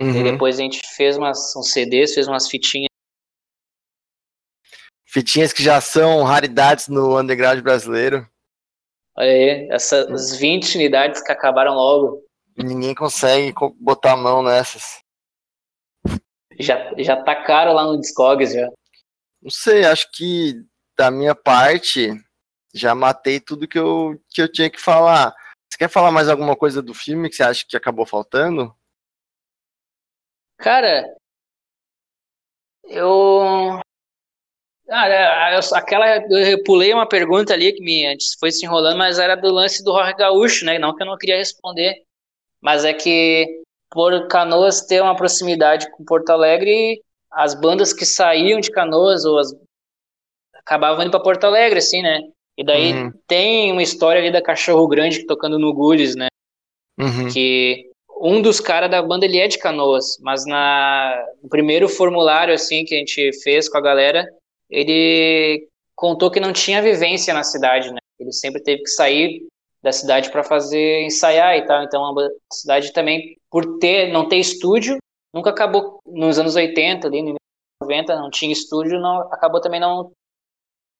[0.00, 0.22] E Uhum.
[0.24, 2.88] depois a gente fez umas, uns CDs, fez umas fitinhas.
[5.10, 8.28] Fitinhas que já são raridades no underground brasileiro.
[9.16, 12.22] Olha aí, essas 20 unidades que acabaram logo.
[12.56, 15.02] Ninguém consegue co- botar a mão nessas.
[16.60, 18.68] Já, já tá caro lá no Discogs já.
[19.40, 20.62] Não sei, acho que
[20.96, 22.10] da minha parte
[22.74, 25.34] já matei tudo que eu, que eu tinha que falar.
[25.70, 28.74] Você quer falar mais alguma coisa do filme que você acha que acabou faltando?
[30.58, 31.16] Cara,
[32.84, 33.80] eu.
[34.88, 36.16] Cara, eu- aquela.
[36.30, 39.84] Eu pulei uma pergunta ali que me antes foi se enrolando, mas era do lance
[39.84, 40.78] do rock gaúcho, né?
[40.78, 42.02] Não que eu não queria responder.
[42.60, 48.60] Mas é que por Canoas ter uma proximidade com Porto Alegre, as bandas que saíam
[48.60, 49.54] de Canoas ou as
[50.54, 52.20] acabavam indo para Porto Alegre, assim, né?
[52.56, 53.12] E daí uhum.
[53.26, 56.28] tem uma história ali da Cachorro Grande tocando no Gullis, né?
[56.98, 57.30] Uhum.
[57.32, 62.52] Que um dos caras da banda ele é de Canoas, mas na no primeiro formulário
[62.54, 64.26] assim que a gente fez com a galera,
[64.70, 67.98] ele contou que não tinha vivência na cidade, né?
[68.18, 69.46] Ele sempre teve que sair
[69.82, 71.82] da cidade para fazer ensaiar e tal.
[71.82, 74.98] Então a cidade também por ter não ter estúdio,
[75.34, 77.36] nunca acabou nos anos 80 ali, nos
[77.82, 80.12] 90 não tinha estúdio, não acabou também não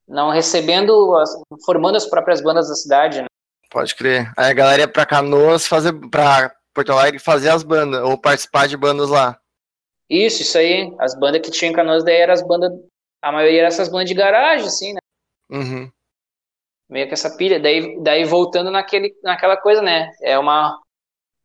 [0.08, 1.30] não recebendo, as,
[1.66, 3.20] formando as próprias bandas da cidade.
[3.20, 3.26] Né?
[3.70, 4.32] Pode crer.
[4.36, 8.66] Aí a galera ia pra Canoas fazer, pra Porto Alegre fazer as bandas, ou participar
[8.66, 9.38] de bandas lá.
[10.08, 10.90] Isso, isso aí.
[10.98, 12.72] As bandas que tinham em Canoas daí eram as bandas,
[13.22, 15.00] a maioria eram essas bandas de garagem, assim, né?
[15.50, 15.90] Uhum.
[16.88, 17.60] Meio que essa pilha.
[17.60, 20.10] Daí, daí voltando naquele, naquela coisa, né?
[20.22, 20.80] É uma.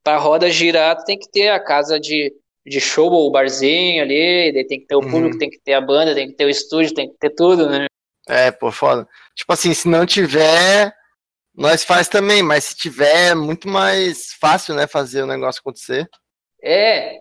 [0.04, 2.34] Pra roda girar, tem que ter a casa de,
[2.66, 5.38] de show ou barzinho ali, daí tem que ter o público, uhum.
[5.38, 7.86] tem que ter a banda, tem que ter o estúdio, tem que ter tudo, né?
[8.28, 9.08] É, pô, foda.
[9.34, 10.94] Tipo assim, se não tiver,
[11.56, 16.10] nós faz também, mas se tiver, é muito mais fácil, né, fazer o negócio acontecer.
[16.62, 17.20] É,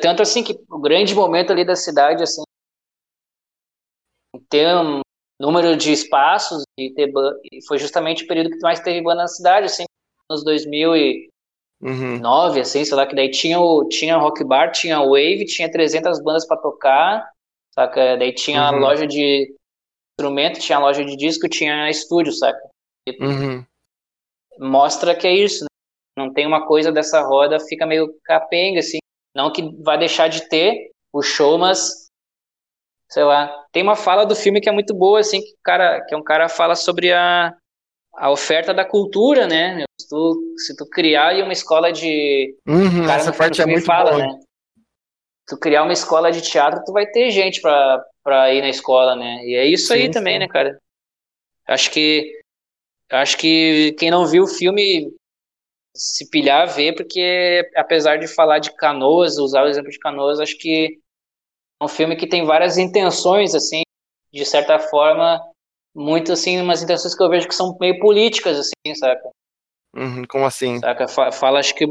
[0.00, 2.42] tanto assim que o grande momento ali da cidade, assim,
[4.52, 5.00] ter um
[5.40, 7.10] número de espaços e ter
[7.66, 9.84] foi justamente o período que mais teve banda na cidade, assim,
[10.30, 11.28] nos 2009,
[11.82, 12.60] uhum.
[12.60, 16.46] assim, sei lá, que daí tinha o tinha Rock Bar, tinha Wave, tinha 300 bandas
[16.46, 17.30] para tocar,
[17.74, 18.16] saca?
[18.18, 18.78] Daí tinha uhum.
[18.78, 19.54] loja de
[20.12, 22.60] instrumento, tinha loja de disco, tinha estúdio, saca?
[23.18, 23.64] Uhum.
[24.58, 25.68] Mostra que é isso, né?
[26.16, 28.98] Não tem uma coisa dessa roda, fica meio capenga, assim.
[29.34, 32.02] Não que vai deixar de ter o show, mas
[33.12, 33.52] sei lá.
[33.70, 36.48] Tem uma fala do filme que é muito boa, assim, que, cara, que um cara
[36.48, 37.54] fala sobre a,
[38.14, 39.84] a oferta da cultura, né?
[40.00, 42.56] Se tu, se tu criar uma escola de.
[42.66, 44.22] Uhum, cara, essa parte é muito fala, boa.
[44.22, 44.40] né?
[45.46, 49.14] tu criar uma escola de teatro, tu vai ter gente pra, pra ir na escola,
[49.14, 49.44] né?
[49.44, 50.38] E é isso sim, aí também, sim.
[50.40, 50.78] né, cara?
[51.68, 52.40] Acho que
[53.10, 55.12] acho que quem não viu o filme
[55.94, 60.56] se pilhar ver, porque apesar de falar de canoas, usar o exemplo de canoas, acho
[60.56, 60.98] que
[61.82, 63.82] um filme que tem várias intenções, assim,
[64.32, 65.40] de certa forma,
[65.94, 69.30] muito assim, umas intenções que eu vejo que são meio políticas, assim, saca?
[69.94, 70.78] Uhum, como assim?
[70.78, 71.06] Saca?
[71.08, 71.86] Fala, acho que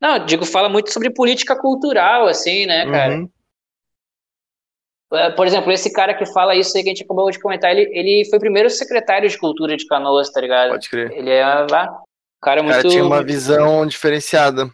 [0.00, 3.16] não, digo, fala muito sobre política cultural, assim, né, cara?
[3.16, 3.30] Uhum.
[5.12, 7.70] É, por exemplo, esse cara que fala isso aí que a gente acabou de comentar,
[7.70, 10.70] ele, ele foi o primeiro secretário de cultura de Canoas, tá ligado?
[10.70, 11.10] Pode crer.
[11.12, 12.78] Ele é ah, um cara muito.
[12.78, 14.70] O cara tinha uma visão diferenciada.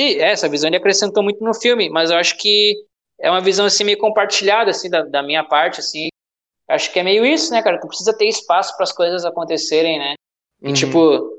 [0.00, 2.74] É, essa visão ele acrescentou muito no filme, mas eu acho que
[3.20, 6.08] é uma visão assim meio compartilhada, assim, da, da minha parte, assim.
[6.68, 7.80] Acho que é meio isso, né, cara?
[7.80, 10.14] Tu precisa ter espaço para as coisas acontecerem, né?
[10.62, 10.74] E, uhum.
[10.74, 11.36] tipo,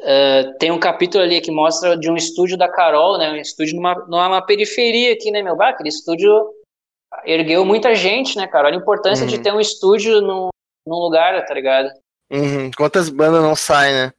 [0.00, 3.30] Uh, tem um capítulo ali que mostra de um estúdio da Carol, né?
[3.30, 5.56] Um estúdio numa, numa periferia aqui, né, meu?
[5.56, 6.52] Bah, aquele estúdio
[7.24, 8.66] ergueu muita gente, né, cara?
[8.66, 9.30] Olha a importância uhum.
[9.30, 10.48] de ter um estúdio num,
[10.86, 11.90] num lugar, tá ligado?
[12.30, 12.70] Uhum.
[12.76, 14.12] Quantas bandas não saem, né?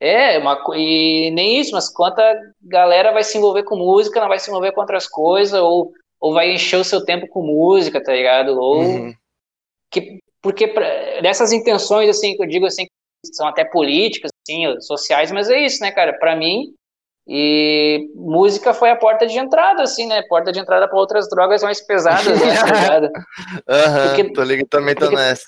[0.00, 2.22] É, uma, e nem isso, mas quanta
[2.62, 6.34] galera vai se envolver com música, não vai se envolver com outras coisas, ou, ou
[6.34, 8.58] vai encher o seu tempo com música, tá ligado?
[8.58, 8.80] Ou.
[8.80, 9.14] Uhum.
[9.90, 12.86] Que, porque pra, dessas intenções, assim, que eu digo assim,
[13.32, 16.12] são até políticas, assim, sociais, mas é isso, né, cara?
[16.18, 16.74] Para mim,
[17.26, 20.22] e música foi a porta de entrada, assim, né?
[20.28, 22.54] Porta de entrada para outras drogas mais pesadas, né?
[22.54, 23.10] Tá
[23.66, 25.46] Aham, uhum, tô ligado, também tô porque, nessa.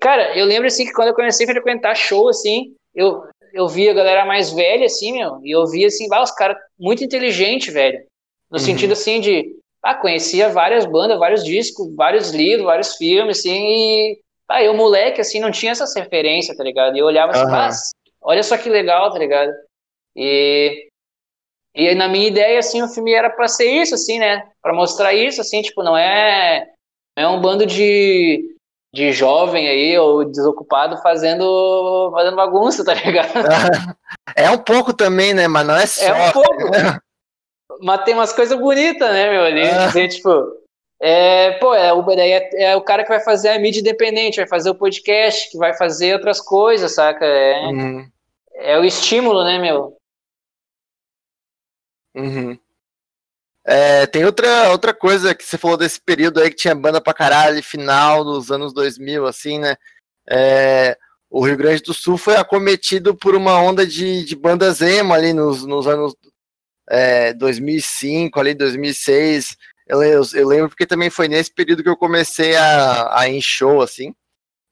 [0.00, 3.90] Cara, eu lembro, assim, que quando eu comecei a frequentar show, assim, eu, eu via
[3.90, 7.72] a galera mais velha, assim, meu, e eu via, assim, ah, os caras muito inteligentes,
[7.72, 7.98] velho.
[8.50, 8.64] No uhum.
[8.64, 14.20] sentido, assim, de, ah, conhecia várias bandas, vários discos, vários livros, vários filmes, assim, e
[14.48, 16.96] ah, eu, moleque, assim, não tinha essas referências, tá ligado?
[16.96, 18.08] E eu olhava assim, uhum.
[18.22, 19.52] olha só que legal, tá ligado?
[20.16, 20.88] E,
[21.74, 24.48] e na minha ideia, assim, o filme era pra ser isso, assim, né?
[24.62, 26.66] Pra mostrar isso, assim, tipo, não é,
[27.16, 28.56] não é um bando de,
[28.92, 33.32] de jovem aí, ou desocupado fazendo, fazendo bagunça, tá ligado?
[34.36, 35.48] É um pouco também, né?
[35.48, 36.04] Mas não é só.
[36.04, 36.70] É um pouco.
[37.80, 39.42] Mas tem umas coisas bonitas, né, meu?
[39.42, 40.30] Ali, assim, tipo,
[41.00, 44.46] é, pô, é, o, é, é, o cara que vai fazer a mídia independente, vai
[44.46, 47.24] fazer o podcast, que vai fazer outras coisas, saca?
[47.24, 48.10] É, uhum.
[48.54, 49.96] é o estímulo, né, meu?
[52.14, 52.58] Uhum.
[53.70, 57.12] É, tem outra, outra coisa que você falou desse período aí que tinha banda pra
[57.12, 59.76] caralho, final dos anos 2000, assim, né?
[60.26, 60.96] É,
[61.28, 65.34] o Rio Grande do Sul foi acometido por uma onda de, de bandas emo ali
[65.34, 66.14] nos, nos anos
[66.88, 69.54] é, 2005, ali 2006.
[69.86, 73.36] Eu, eu, eu, lembro porque também foi nesse período que eu comecei a, a ir
[73.36, 74.14] em show, assim.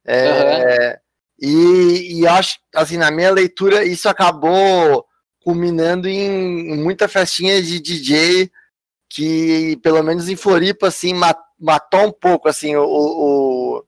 [0.06, 0.98] É,
[1.42, 1.50] uhum.
[1.50, 5.04] E, e acho, assim, na minha leitura, isso acabou
[5.44, 8.50] culminando em muita festinha de DJ
[9.08, 11.12] que, pelo menos em Floripa, assim,
[11.58, 13.84] matou um pouco, assim, o, o,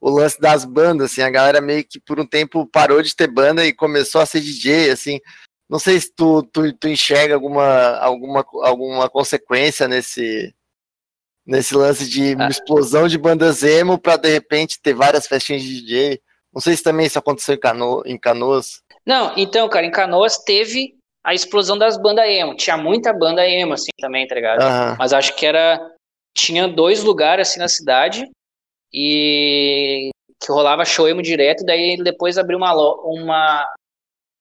[0.00, 3.26] o lance das bandas, assim, a galera meio que por um tempo parou de ter
[3.26, 5.20] banda e começou a ser DJ, assim,
[5.68, 10.52] não sei se tu, tu, tu enxerga alguma, alguma, alguma consequência nesse,
[11.46, 12.48] nesse lance de ah.
[12.48, 16.20] explosão de bandas emo para de repente ter várias festinhas de DJ.
[16.52, 18.82] Não sei se também isso aconteceu em, Cano, em Canoas.
[19.06, 22.56] Não, então, cara, em Canoas teve a explosão das bandas emo.
[22.56, 24.62] Tinha muita banda emo, assim, também, tá ligado?
[24.62, 24.96] Uhum.
[24.98, 25.80] Mas acho que era.
[26.34, 28.26] Tinha dois lugares, assim, na cidade.
[28.92, 30.10] E.
[30.42, 31.64] Que rolava show emo direto.
[31.64, 32.72] Daí depois abriu uma,
[33.04, 33.74] uma,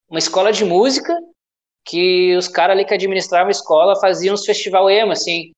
[0.10, 1.14] uma escola de música.
[1.86, 5.52] Que os caras ali que administravam a escola faziam uns festival emo, assim.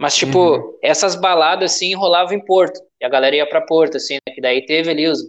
[0.00, 0.78] Mas, tipo, uhum.
[0.82, 2.80] essas baladas, assim, rolavam em Porto.
[3.00, 4.34] E a galera ia pra Porto, assim, né?
[4.34, 5.20] Que daí teve ali os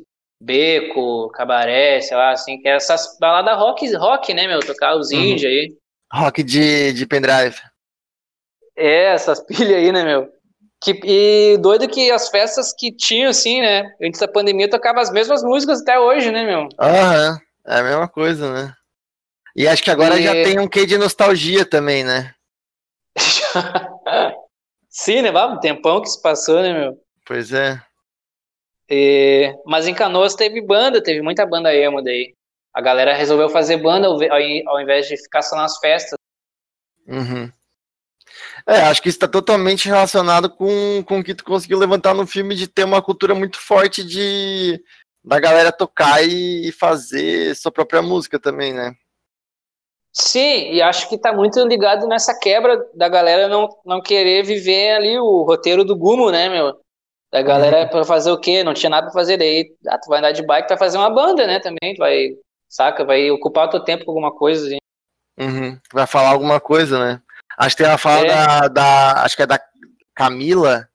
[0.42, 4.60] Beco, Cabaré, sei lá, assim, que é essas baladas rock, rock, né, meu?
[4.60, 5.20] Tocar os uhum.
[5.20, 5.74] indie aí.
[6.12, 7.58] Rock de, de pendrive.
[8.76, 10.30] É, essas pilhas aí, né, meu?
[10.82, 13.84] Que, e doido que as festas que tinham, assim, né?
[14.02, 16.70] Antes da pandemia tocava as mesmas músicas até hoje, né, meu?
[16.80, 17.38] Aham,
[17.68, 18.74] é a mesma coisa, né?
[19.54, 20.24] E acho que agora e...
[20.24, 22.34] já tem um quê de nostalgia também, né?
[24.90, 25.46] Sim, né?
[25.46, 26.98] Um tempão que se passou, né, meu?
[27.26, 27.82] Pois é.
[28.90, 32.34] E, mas em Canoas teve banda, teve muita banda emo daí.
[32.74, 34.18] A galera resolveu fazer banda ao,
[34.68, 36.18] ao invés de ficar só nas festas.
[37.08, 37.52] Uhum.
[38.68, 42.28] É, acho que isso está totalmente relacionado com, com o que tu conseguiu levantar no
[42.28, 44.82] filme de ter uma cultura muito forte de
[45.24, 48.96] da galera tocar e, e fazer sua própria música também, né?
[50.12, 54.96] Sim, e acho que está muito ligado nessa quebra da galera não, não querer viver
[54.96, 56.80] ali o roteiro do Gumo, né, meu?
[57.32, 57.88] A galera uhum.
[57.90, 58.64] pra fazer o quê?
[58.64, 59.38] Não tinha nada pra fazer.
[59.38, 61.60] Daí, ah, tu vai andar de bike, tu vai fazer uma banda, né?
[61.60, 62.30] Também, tu vai,
[62.68, 63.06] saca?
[63.06, 64.66] Vai ocupar o teu tempo com alguma coisa.
[64.66, 64.78] Assim.
[65.40, 65.80] Uhum.
[65.94, 67.22] Vai falar alguma coisa, né?
[67.58, 68.28] Acho que tem uma fala é.
[68.28, 69.60] da, da, Acho que é da
[70.16, 70.90] Camila,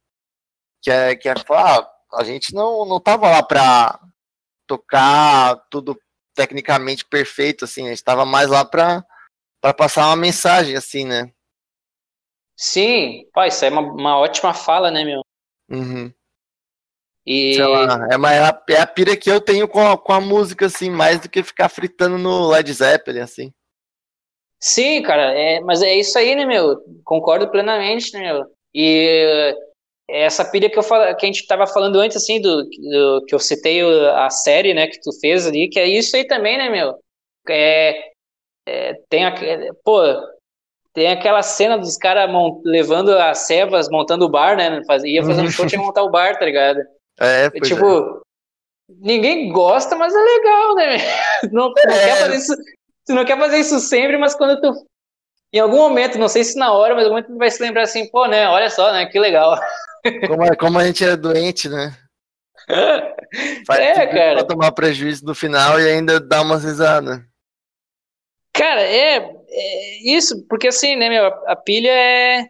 [0.82, 4.00] que é, que é falar, ah, a gente não, não tava lá pra
[4.66, 5.98] tocar tudo
[6.34, 9.04] tecnicamente perfeito, assim, a gente tava mais lá pra,
[9.60, 11.32] pra passar uma mensagem, assim, né?
[12.56, 15.20] Sim, pô, isso é uma, uma ótima fala, né, meu?
[15.70, 16.12] Uhum.
[17.26, 17.54] E...
[17.54, 20.66] Sei lá, é, uma, é a pira que eu tenho com a, com a música,
[20.66, 23.52] assim, mais do que ficar fritando no Led Zeppelin, assim.
[24.60, 26.82] Sim, cara, é, mas é isso aí, né, meu?
[27.04, 28.46] Concordo plenamente, né, meu?
[28.74, 29.54] E
[30.08, 33.38] essa pilha que, eu que a gente tava falando antes, assim, do, do, que eu
[33.38, 36.94] citei a série, né, que tu fez ali, que é isso aí também, né, meu?
[37.48, 38.10] É,
[38.66, 39.34] é, tem a,
[39.84, 40.00] pô,
[40.94, 42.30] tem aquela cena dos caras
[42.64, 44.80] levando as cevas, montando o bar, né?
[45.04, 46.80] Ia fazendo show, tinha que montar o bar, tá ligado?
[47.18, 48.92] É, pois tipo, é.
[49.00, 50.96] ninguém gosta, mas é legal, né?
[51.52, 52.04] Não, não é.
[52.04, 52.56] quer fazer isso.
[53.06, 54.72] Tu não quer fazer isso sempre, mas quando tu.
[55.52, 57.62] Em algum momento, não sei se na hora, mas em algum momento tu vai se
[57.62, 58.48] lembrar assim, pô, né?
[58.48, 59.06] Olha só, né?
[59.06, 59.56] Que legal.
[60.26, 61.96] Como, é, como a gente é doente, né?
[63.66, 64.34] Faz é, cara.
[64.36, 67.24] Pra tomar prejuízo no final e ainda dar uma risada.
[68.52, 69.16] Cara, é,
[69.48, 72.46] é, isso, porque assim, né, meu, a pilha é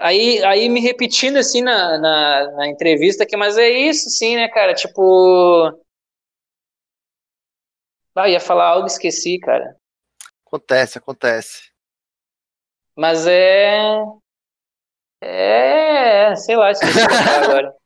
[0.00, 4.48] Aí, aí me repetindo assim na, na, na, entrevista que, mas é isso sim, né,
[4.48, 4.72] cara?
[4.72, 5.78] Tipo.
[8.16, 9.76] Ah, ia falar algo esqueci, cara.
[10.46, 11.70] Acontece, acontece.
[12.96, 13.92] Mas é.
[15.20, 16.34] É.
[16.34, 16.98] Sei lá, esqueci
[17.44, 17.76] agora.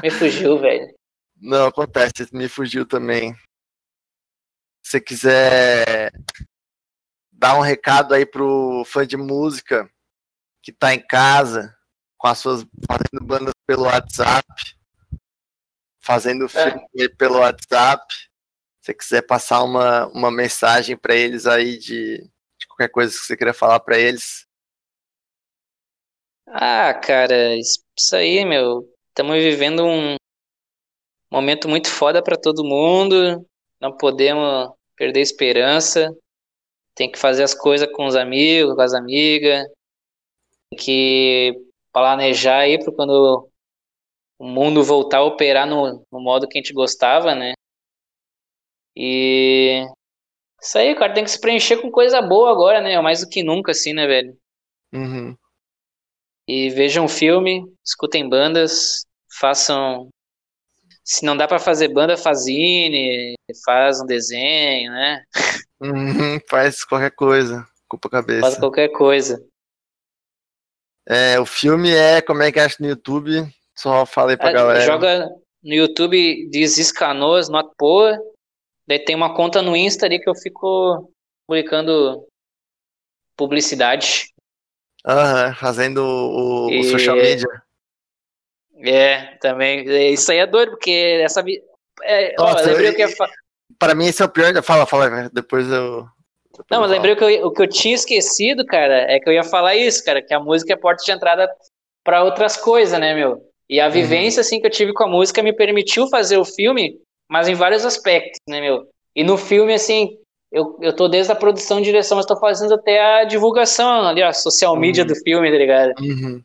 [0.00, 0.94] Me fugiu, velho.
[1.36, 3.34] Não, acontece, me fugiu também.
[4.80, 6.12] Se você quiser
[7.32, 9.90] dar um recado aí pro fã de música
[10.64, 11.76] que está em casa
[12.16, 14.48] com as suas fazendo bandas pelo WhatsApp,
[16.00, 16.48] fazendo é.
[16.48, 17.08] filme é.
[17.08, 18.02] pelo WhatsApp.
[18.80, 22.18] Se você quiser passar uma, uma mensagem para eles aí de,
[22.58, 24.46] de, qualquer coisa que você queira falar para eles.
[26.46, 27.82] Ah, cara, isso
[28.14, 28.90] aí, meu.
[29.08, 30.16] Estamos vivendo um
[31.30, 33.46] momento muito foda para todo mundo.
[33.80, 36.10] Não podemos perder esperança.
[36.94, 39.66] Tem que fazer as coisas com os amigos, com as amigas
[40.74, 41.52] que
[41.92, 43.48] planejar aí para quando
[44.38, 47.52] o mundo voltar a operar no, no modo que a gente gostava, né?
[48.96, 49.84] E
[50.60, 53.00] isso aí, cara, tem que se preencher com coisa boa agora, né?
[53.00, 54.36] Mais do que nunca, assim, né, velho?
[54.92, 55.36] Uhum.
[56.46, 59.04] E vejam filme, escutem bandas,
[59.40, 60.08] façam.
[61.02, 63.34] Se não dá para fazer banda, fazine,
[63.64, 65.22] faz um desenho, né?
[65.80, 68.40] Uhum, faz qualquer coisa, culpa a cabeça.
[68.40, 69.44] Faz qualquer coisa.
[71.08, 73.46] É, o filme é, como é que acha no YouTube?
[73.76, 74.80] Só falei pra é, galera.
[74.80, 75.28] Joga
[75.62, 77.68] no YouTube diz Canoas, not.
[78.86, 81.10] Daí tem uma conta no Insta ali que eu fico
[81.46, 82.26] publicando
[83.36, 84.26] publicidade.
[85.06, 87.46] Aham, fazendo o, o E- social media.
[88.78, 89.88] É, também.
[89.88, 91.42] É, Isso aí é doido, porque essa.
[92.02, 93.28] É, ó, Nossa, eu lembrei eu- o que ia
[93.78, 94.62] Pra mim, esse é o pior.
[94.62, 96.06] Fala, fala, depois eu.
[96.70, 99.42] Não, mas lembrei que, eu, o que eu tinha esquecido, cara, é que eu ia
[99.44, 101.48] falar isso, cara, que a música é porta de entrada
[102.04, 103.40] pra outras coisas, né, meu?
[103.68, 103.86] E Uhum.
[103.86, 106.98] a vivência, assim, que eu tive com a música me permitiu fazer o filme,
[107.28, 108.86] mas em vários aspectos, né, meu?
[109.16, 110.18] E no filme, assim,
[110.52, 114.22] eu, eu tô desde a produção e direção, mas tô fazendo até a divulgação ali,
[114.22, 115.08] ó, social media Uhum.
[115.08, 115.92] do filme, tá ligado?
[116.00, 116.42] Uhum,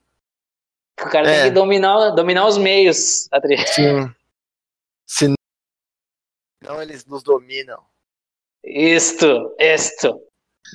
[1.02, 1.34] O cara É.
[1.42, 3.68] tem que dominar, dominar os meios, tá ligado?
[3.68, 3.84] sim.
[5.08, 5.34] Se
[6.62, 7.80] não, eles nos dominam.
[8.64, 10.22] Isto, isto.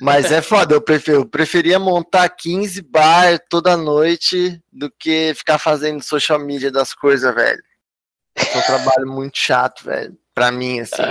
[0.01, 5.57] Mas é foda, eu, prefiro, eu preferia montar 15 bar toda noite do que ficar
[5.57, 7.61] fazendo social media das coisas, velho.
[8.35, 8.61] É um
[8.97, 10.17] trabalho muito chato, velho.
[10.33, 11.01] Pra mim, assim.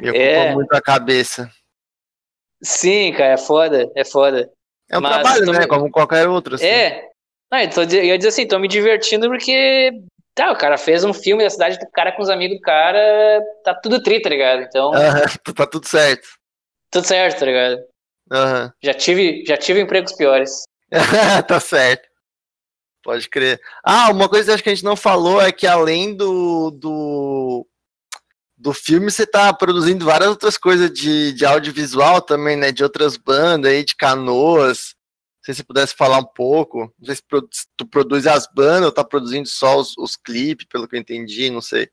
[0.00, 0.54] Me ocupa É.
[0.54, 1.50] muito a cabeça.
[2.62, 4.50] Sim, cara, é foda, é foda.
[4.90, 5.66] É um Mas trabalho, né?
[5.66, 6.54] Como qualquer outro.
[6.54, 6.64] Assim.
[6.66, 7.10] É.
[7.86, 9.90] Di- eu ia dizer assim, tô me divertindo porque.
[10.34, 13.40] Tá, o cara fez um filme da cidade do cara com os amigos do cara,
[13.62, 14.62] tá tudo tri, tá ligado?
[14.62, 16.26] Então, Aham, tá tudo certo.
[16.90, 17.82] tudo certo, tá ligado?
[18.30, 18.72] Aham.
[18.82, 20.62] Já tive, já tive empregos piores.
[21.46, 22.08] tá certo.
[23.02, 23.60] Pode crer.
[23.84, 27.66] Ah, uma coisa que acho que a gente não falou é que além do, do,
[28.56, 32.70] do filme, você tá produzindo várias outras coisas de, de audiovisual também, né?
[32.70, 34.94] De outras bandas aí, de canoas.
[35.42, 36.92] Não sei se você pudesse falar um pouco.
[37.00, 40.86] Não sei se tu produz as bandas ou tá produzindo só os, os clipes, pelo
[40.86, 41.90] que eu entendi, não sei.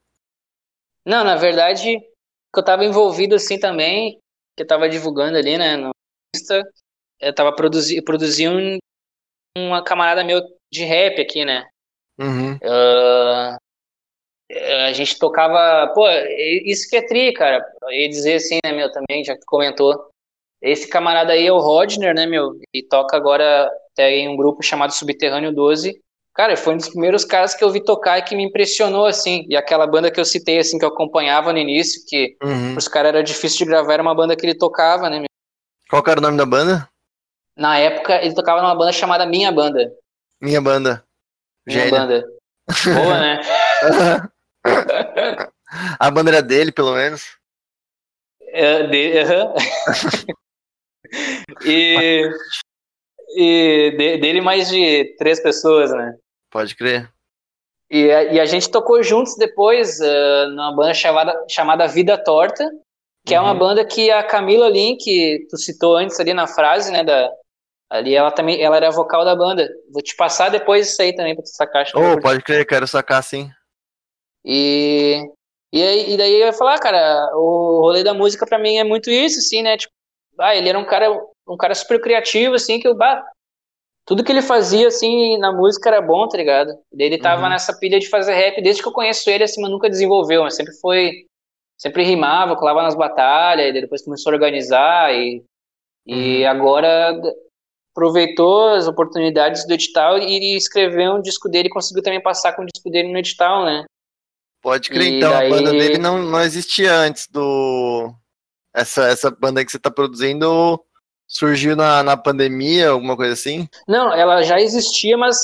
[1.03, 4.19] Não, na verdade, que eu tava envolvido assim também,
[4.55, 5.89] que eu tava divulgando ali, né, no
[6.35, 6.61] Insta,
[7.19, 8.77] eu tava produzindo produzi um,
[9.57, 11.67] uma camarada meu de rap aqui, né?
[12.19, 12.59] Uhum.
[12.63, 13.57] Ah,
[14.87, 15.91] a gente tocava.
[15.93, 16.07] Pô,
[16.65, 17.65] isso que é tri, cara.
[17.81, 20.11] Eu ia dizer assim, né, meu, também, já que comentou.
[20.61, 22.51] Esse camarada aí é o Rodner, né, meu?
[22.73, 26.01] E toca agora até em um grupo chamado Subterrâneo 12.
[26.35, 29.45] Cara, foi um dos primeiros caras que eu vi tocar e que me impressionou, assim.
[29.49, 32.75] E aquela banda que eu citei, assim, que eu acompanhava no início, que Uhum.
[32.77, 35.27] os caras era difícil de gravar, era uma banda que ele tocava, né, meu?
[35.89, 36.87] Qual era o nome da banda?
[37.57, 39.91] Na época, ele tocava numa banda chamada Minha Banda.
[40.39, 41.03] Minha banda.
[41.65, 41.91] Minha Gênio.
[41.99, 42.25] Banda.
[42.93, 43.41] Boa, né?
[45.99, 47.37] A banda era dele, pelo menos.
[48.51, 49.53] É, de- aham.
[51.63, 52.29] e
[53.35, 56.15] e de- dele mais de três pessoas, né?
[56.51, 57.09] Pode crer.
[57.89, 62.67] E, a- e a gente tocou juntos depois uh, numa banda chamada, chamada Vida Torta,
[63.25, 63.59] que é uma Uhum.
[63.59, 67.31] banda que a Camila Lin, que tu citou antes ali na frase, né, da,
[67.91, 69.67] ali ela também, ela era vocal da banda.
[69.91, 71.81] Vou te passar depois isso aí também pra tu sacar.
[71.83, 73.49] acho Oh, pode crer, quero sacar sim.
[74.45, 75.21] E,
[75.73, 78.83] e, aí, e daí eu ia falar, cara, o rolê da música pra mim é
[78.83, 79.77] muito isso, assim, né?
[79.77, 79.93] Tipo,
[80.39, 81.09] ah, ele era um cara,
[81.47, 83.23] um cara super criativo, assim, que eu, bah,
[84.05, 86.71] tudo que ele fazia, assim, na música era bom, tá ligado?
[86.91, 87.49] E daí ele tava Uhum.
[87.49, 90.55] nessa pilha de fazer rap, desde que eu conheço ele, assim, mas nunca desenvolveu, mas
[90.55, 91.11] sempre foi,
[91.77, 95.43] sempre rimava, colava nas batalhas, e depois começou a organizar, e,
[96.07, 97.19] e agora
[97.93, 102.61] aproveitou as oportunidades do edital e escreveu um disco dele e conseguiu também passar com
[102.63, 103.83] o disco dele no edital, né?
[104.61, 108.11] Pode crer, E então, daí- a banda dele não, não existia antes do.
[108.79, 110.79] Essa, essa banda que você tá produzindo
[111.27, 113.67] surgiu na, na pandemia, alguma coisa assim?
[113.87, 115.37] Não, ela já existia, mas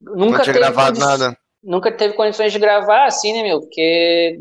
[0.00, 1.38] nunca não tinha teve gravado nada.
[1.62, 3.60] Nunca teve condições de gravar, assim, né, meu?
[3.60, 4.40] Porque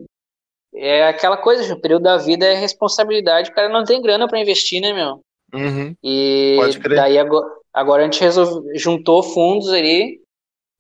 [0.76, 4.40] é aquela coisa, o período da vida é responsabilidade, o cara não tem grana pra
[4.40, 5.20] investir, né, meu?
[5.54, 5.96] Uhum.
[6.04, 6.96] E Pode crer.
[6.98, 10.22] daí agora, agora a gente resolve, juntou fundos ali,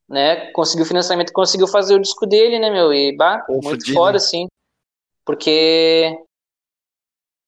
[0.08, 0.52] né?
[0.52, 2.94] Conseguiu financiamento, conseguiu fazer o disco dele, né, meu?
[2.94, 4.48] E bah, muito foda, assim.
[5.26, 6.18] Porque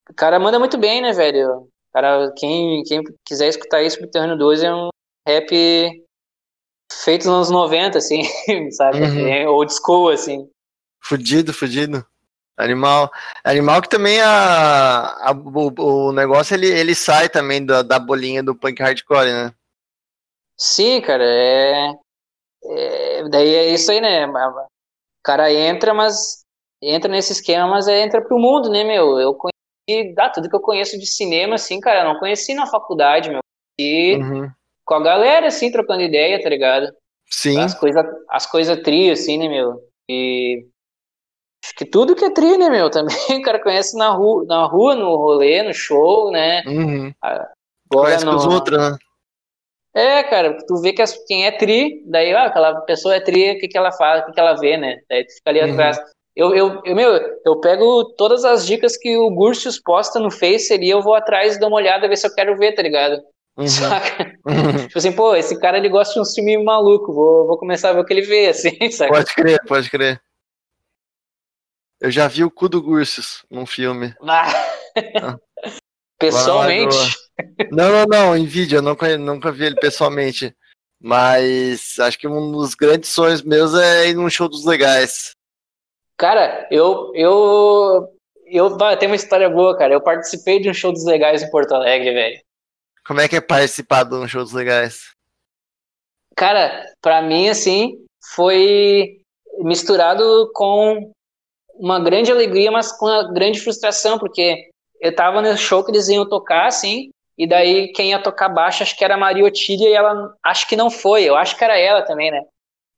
[0.09, 1.67] o cara manda muito bem, né, velho?
[1.93, 4.89] Cara, quem, quem quiser escutar isso, Subterrâneo 12 é um
[5.27, 6.03] rap
[6.91, 8.21] feito nos anos 90, assim,
[8.71, 8.99] sabe?
[9.01, 9.27] Uhum.
[9.27, 10.49] É old school, assim.
[11.01, 12.05] Fudido, fudido.
[12.57, 13.09] Animal.
[13.43, 18.43] Animal que também a, a- o, o negócio ele, ele sai também da, da bolinha
[18.43, 19.53] do punk hardcore, né?
[20.57, 21.93] Sim, cara, é,
[22.65, 24.27] é- Daí é isso aí, né?
[24.27, 24.67] O
[25.23, 26.43] cara entra, mas.
[26.81, 29.19] Entra nesse esquema, mas é, entra pro mundo, né, meu?
[29.19, 29.33] Eu
[29.95, 30.15] conheci.
[30.17, 33.39] Ah, tudo que eu conheço de cinema, assim, cara, eu não conheci na faculdade, meu.
[33.79, 34.49] E Uhum.
[34.85, 36.91] com a galera, assim, trocando ideia, tá ligado?
[37.29, 37.59] Sim.
[37.59, 39.79] As coisas as coisa tri, assim, né, meu?
[40.09, 40.65] E.
[41.77, 42.89] Que tudo que é tri, né, meu?
[43.29, 46.63] Também o cara conhece na rua, na rua, no rolê, no show, né?
[46.65, 47.11] Uhum.
[47.21, 47.47] Agora
[47.89, 48.97] Conhece com no- os outros, né?
[49.93, 53.51] É, cara, tu vê que as- quem é tri, daí, ah, aquela pessoa é tri,
[53.51, 54.99] o que, que ela faz, o que, que ela vê, né?
[55.09, 55.71] Daí tu fica ali Uhum.
[55.71, 55.99] atrás.
[56.35, 57.11] Eu, eu, eu, meu,
[57.45, 61.55] eu pego todas as dicas que o Gursius posta no Face ali, eu vou atrás
[61.55, 63.21] e dou uma olhada, ver se eu quero ver, tá ligado?
[63.57, 63.67] Uhum.
[63.67, 64.37] Saca?
[64.45, 64.87] Uhum.
[64.87, 67.93] Tipo assim, pô, esse cara ele gosta de um filme maluco, vou, vou começar a
[67.93, 69.11] ver o que ele vê, assim, saca?
[69.11, 70.21] Pode crer, pode crer.
[71.99, 74.15] Eu já vi o cu do Gursius num filme.
[74.21, 74.49] Ah.
[76.17, 76.95] Pessoalmente.
[77.71, 80.55] Não, não, não, em vídeo, eu nunca, nunca vi ele pessoalmente.
[81.01, 85.31] Mas acho que um dos grandes sonhos meus é ir num show dos legais.
[86.19, 87.11] Cara, eu.
[87.15, 88.13] eu
[88.51, 89.93] eu tem uma história boa, cara.
[89.93, 92.41] Eu participei de um show dos legais em Porto Alegre, velho.
[93.05, 95.13] Como é que é participar de um show dos legais?
[96.35, 97.93] Cara, pra mim, assim,
[98.33, 99.21] foi
[99.59, 101.11] misturado com
[101.75, 104.69] uma grande alegria, mas com uma grande frustração, porque
[104.99, 108.83] eu tava no show que eles iam tocar, assim, e daí quem ia tocar baixo,
[108.83, 111.63] acho que era a Maria Otília, e ela, acho que não foi, eu acho que
[111.63, 112.43] era ela também, né?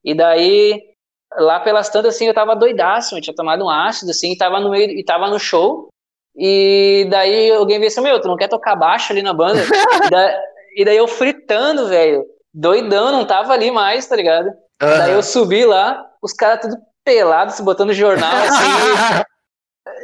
[0.04, 0.91] E daí,
[1.38, 4.60] lá pelas tantas, assim, eu tava doidaço, eu tinha tomado um ácido, assim, e tava
[4.60, 5.90] no meio, e tava no show,
[6.36, 9.60] e daí alguém veio assim, meu, tu não quer tocar baixo ali na banda?
[10.06, 10.40] e, da,
[10.78, 14.48] e daí eu fritando, velho, doidão, não tava ali mais, tá ligado?
[14.48, 14.98] Uhum.
[14.98, 19.26] Daí eu subi lá, os caras tudo pelados, se botando jornal, assim,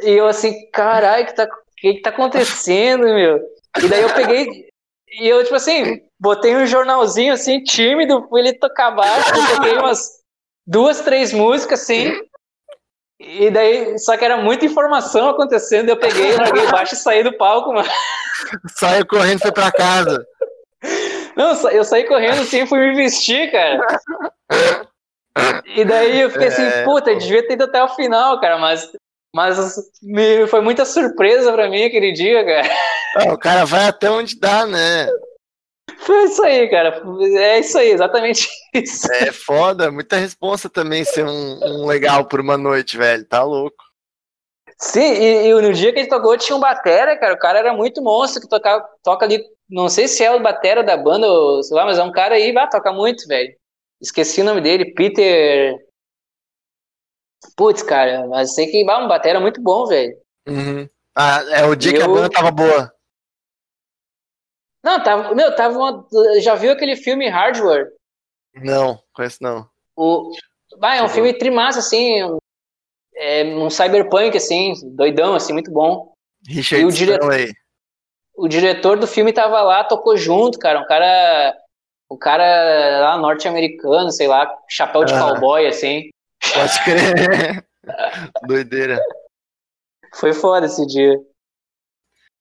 [0.08, 1.46] e eu assim, caralho, que tá,
[1.76, 3.40] que, que tá acontecendo, meu?
[3.82, 4.68] E daí eu peguei,
[5.20, 10.17] e eu, tipo assim, botei um jornalzinho, assim, tímido, fui ele tocar baixo, toquei umas
[10.68, 12.12] duas, três músicas, assim,
[13.18, 17.36] e daí, só que era muita informação acontecendo, eu peguei, larguei baixo e saí do
[17.36, 17.88] palco, mano.
[18.76, 20.24] Saiu correndo e foi pra casa.
[21.34, 23.84] Não, eu saí correndo assim, fui me vestir, cara.
[25.66, 26.84] E daí eu fiquei assim, É.
[26.84, 28.88] puta, devia ter ido até o final, cara, mas,
[29.34, 29.58] mas
[30.02, 32.68] me, foi muita surpresa pra mim aquele dia, cara.
[33.16, 35.08] Ah, o cara vai até onde dá, né?
[35.98, 37.02] Foi isso aí, cara.
[37.38, 39.10] É isso aí, exatamente isso.
[39.12, 43.24] É foda, muita responsa também ser um, um legal por uma noite, velho.
[43.26, 43.76] Tá louco.
[44.80, 47.34] Sim, e, e no dia que ele tocou tinha um batera, cara.
[47.34, 49.42] O cara era muito monstro que toca, toca ali.
[49.68, 52.36] Não sei se é o batera da banda, ou sei lá, mas é um cara
[52.36, 53.52] aí, vai, toca muito, velho.
[54.00, 55.74] Esqueci o nome dele, Peter.
[57.56, 60.14] Putz, cara, mas sei que bah, um batera muito bom, velho.
[60.48, 60.88] Uhum.
[61.16, 62.92] Ah, é o dia que a Eu- banda tava boa.
[64.88, 65.34] Não, tava.
[65.34, 66.06] Meu, tava uma.
[66.40, 67.88] Já viu aquele filme Hardware?
[68.54, 69.68] Não, conheço não.
[69.94, 70.30] O,
[70.78, 72.24] bah, é um filme trimassa, assim.
[72.24, 72.38] um-
[73.20, 76.12] É um cyberpunk, assim, doidão, assim, muito bom.
[76.46, 77.52] Richard E o dire- Stanley.
[78.36, 80.80] o diretor do filme tava lá, tocou junto, cara.
[80.80, 81.54] Um cara.
[82.10, 85.18] Um cara lá norte-americano, sei lá, chapéu de Ah.
[85.20, 86.08] cowboy, assim.
[86.54, 87.64] Pode crer.
[88.46, 88.98] Doideira.
[90.14, 91.18] Foi foda esse dia.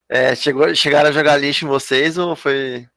[0.10, 2.88] É, chegou, chegaram a jogar lixo em vocês ou foi.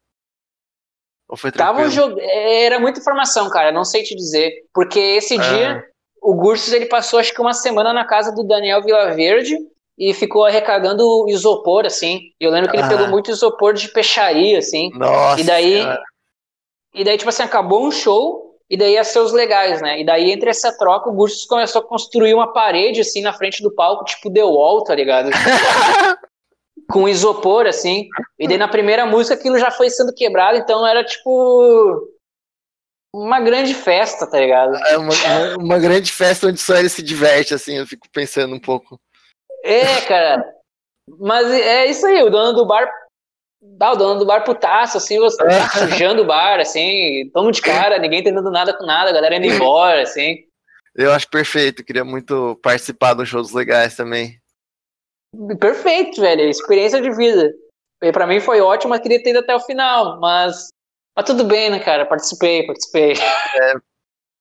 [1.28, 1.90] Ou foi Tava tranquilo?
[1.90, 2.20] jogo.
[2.20, 3.72] Era muita informação, cara.
[3.72, 4.52] Não sei te dizer.
[4.72, 5.42] Porque esse Ah.
[5.42, 5.84] dia,
[6.22, 9.56] o Gursus ele passou acho que uma semana na casa do Daniel Vilaverde
[9.98, 12.20] e ficou arrecadando isopor, assim.
[12.40, 12.88] E eu lembro que ele Ah.
[12.88, 14.90] pegou muito isopor de peixaria, assim.
[14.94, 15.40] Nossa.
[15.40, 15.82] E daí,
[16.94, 20.00] e daí, tipo assim, acabou um show, e daí ia ser os legais, né?
[20.00, 23.62] E daí, entre essa troca, o Gursus começou a construir uma parede, assim, na frente
[23.62, 25.30] do palco, tipo The Wall, tá ligado?
[26.90, 28.08] Com isopor, assim.
[28.38, 32.08] E daí, na primeira música, aquilo já foi sendo quebrado, então era, tipo...
[33.14, 34.76] Uma grande festa, tá ligado?
[34.86, 38.54] É uma, uma- uma grande festa onde só ele se diverte, assim, eu fico pensando
[38.54, 39.00] um pouco.
[39.64, 40.44] É, cara.
[41.18, 42.88] Mas é isso aí, o dono do bar...
[43.80, 47.60] Ah, o dono do bar putaço, assim, você tá sujando o bar, assim, tamo de
[47.60, 50.44] cara, ninguém entendendo nada com nada, a galera indo embora, assim.
[50.94, 54.39] Eu acho perfeito, queria muito participar dos shows legais também.
[55.58, 56.42] Perfeito, velho.
[56.48, 57.52] Experiência de vida.
[58.12, 60.18] Pra mim foi ótimo, mas queria ter ido até o final.
[60.20, 60.68] Mas,
[61.16, 62.06] mas tudo bem, né, cara?
[62.06, 63.14] Participei, participei.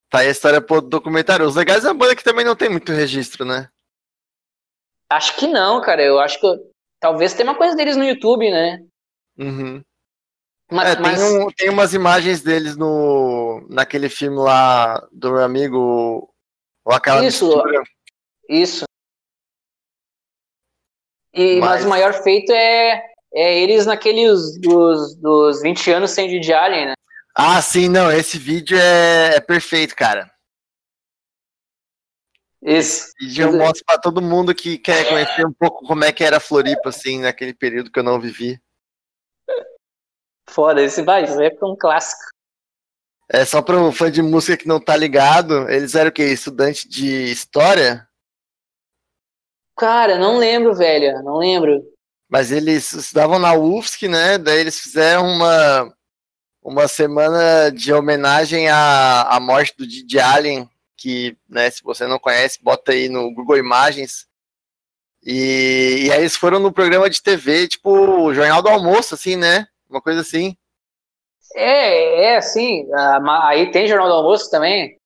[0.10, 1.46] Tá aí a história pro documentário.
[1.46, 3.70] Os legais é uma banda que também não tem muito registro, né?
[5.12, 6.02] Acho que não, cara.
[6.02, 6.48] Eu acho que
[7.00, 8.84] talvez tenha uma coisa deles no YouTube, né?
[9.38, 9.82] Uhum.
[10.72, 15.44] Mas, É, tem, mas- um- tem umas imagens deles no naquele filme lá do meu
[15.44, 16.32] amigo.
[16.86, 17.46] Ou aquela Isso.
[17.46, 17.84] mistura.
[18.48, 18.84] isso.
[21.34, 21.70] E, mas...
[21.70, 23.04] Mas- o maior feito é,
[23.34, 26.94] é eles naqueles dos, dos 20 anos sem Didi Allen, né?
[27.36, 28.12] Ah, sim, não.
[28.12, 30.30] Esse vídeo é, é perfeito, cara.
[32.62, 33.08] Isso.
[33.08, 36.24] Esse vídeo eu mostro pra todo mundo que quer conhecer um pouco como é que
[36.24, 38.60] era Floripa, assim, naquele período que eu não vivi.
[40.50, 40.82] Foda.
[40.82, 42.22] Esse vai, isso ficar um clássico.
[43.32, 46.24] É só pro fã de música que não tá ligado, eles eram o quê?
[46.24, 48.09] Estudante de história?
[49.80, 51.24] Cara, não lembro, velho.
[51.24, 51.82] Não lembro.
[52.30, 54.38] Mas eles estudavam na UFSC, né?
[54.38, 55.94] Daí eles fizeram uma,
[56.62, 62.20] uma semana de homenagem à, à morte do Didi Allen, que, né, se você não
[62.20, 64.28] conhece, bota aí no Google Imagens.
[65.26, 69.38] E, e aí eles foram no programa de TV, tipo, o Jornal do Almoço, assim,
[69.38, 69.66] né?
[69.90, 70.58] Uma coisa assim.
[71.56, 72.86] É, é assim.
[73.44, 74.99] Aí tem Jornal do Almoço também.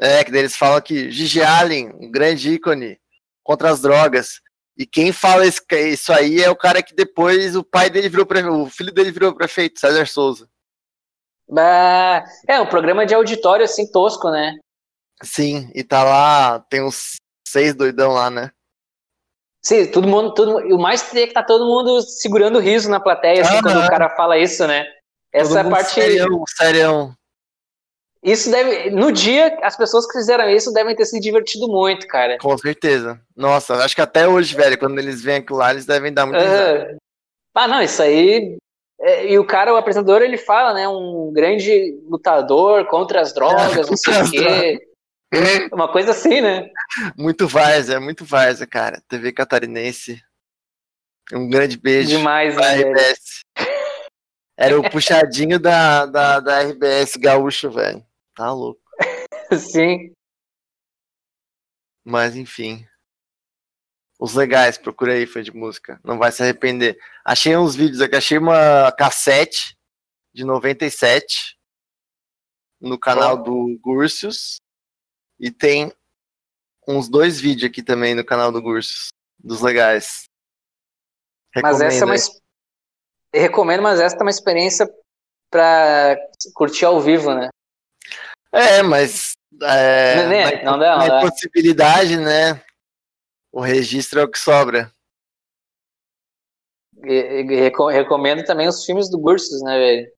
[0.00, 2.98] É, que eles falam que Gigi Allen, um grande ícone
[3.42, 4.40] contra as drogas.
[4.76, 8.54] E quem fala isso aí é o cara que depois o pai dele virou prefeito,
[8.54, 10.48] o filho dele virou prefeito, César Souza.
[12.46, 14.54] É, um programa de auditório assim tosco, né?
[15.22, 17.16] Sim, e tá lá, tem uns
[17.48, 18.52] seis doidão lá, né?
[19.64, 23.42] Sim, todo mundo, todo, o mais é que tá todo mundo segurando riso na plateia,
[23.42, 24.86] assim, ah, quando o cara fala isso, né?
[25.32, 25.90] Essa parte.
[25.90, 27.17] Serião, serião.
[28.30, 28.90] Isso deve.
[28.90, 32.36] No dia, as pessoas que fizeram isso devem ter se divertido muito, cara.
[32.38, 33.20] Com certeza.
[33.34, 36.40] Nossa, acho que até hoje, velho, quando eles veem aquilo lá, eles devem dar muito
[36.40, 36.98] uh,
[37.54, 38.58] Ah, não, isso aí.
[39.00, 40.86] É, e o cara, o apresentador, ele fala, né?
[40.88, 44.88] Um grande lutador contra as drogas, é, não sei o quê.
[45.72, 46.68] Uma coisa assim, né?
[47.16, 49.00] Muito Várzea, muito Várzea, cara.
[49.08, 50.20] TV catarinense.
[51.32, 52.08] Um grande beijo.
[52.08, 52.82] Demais, né?
[52.82, 53.40] RBS.
[54.56, 58.07] Era o puxadinho da, da, da RBS gaúcho, velho.
[58.38, 58.80] Tá louco.
[59.58, 60.14] Sim.
[62.04, 62.86] Mas enfim.
[64.16, 66.00] Os legais, procura aí, foi de música.
[66.04, 66.96] Não vai se arrepender.
[67.24, 69.76] Achei uns vídeos aqui, achei uma cassete
[70.32, 71.58] de 97
[72.80, 73.42] no canal oh.
[73.42, 74.58] do Gursius.
[75.40, 75.92] E tem
[76.86, 80.26] uns dois vídeos aqui também no canal do Gursius, dos legais.
[81.52, 82.14] Recomendo mas essa é uma.
[83.34, 84.88] Recomendo, mas essa é uma experiência
[85.50, 86.16] pra
[86.54, 87.48] curtir ao vivo, né?
[88.52, 89.36] É, mas.
[89.62, 92.62] É, não, é, não possibilidade, né?
[93.52, 94.92] O registro é o que sobra.
[97.90, 100.12] recomendo também os filmes do Bursus, né, velho?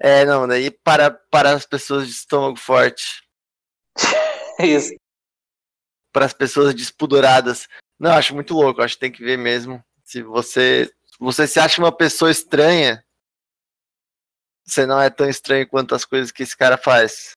[0.00, 3.22] É, não, daí para, para as pessoas de estômago forte.
[4.58, 4.92] Isso.
[6.12, 7.68] Para as pessoas despoduradas.
[7.98, 9.82] Não, acho muito louco, acho que tem que ver mesmo.
[10.04, 13.04] Se você, você se acha uma pessoa estranha,
[14.64, 17.32] você não é tão estranho quanto as coisas que esse cara faz.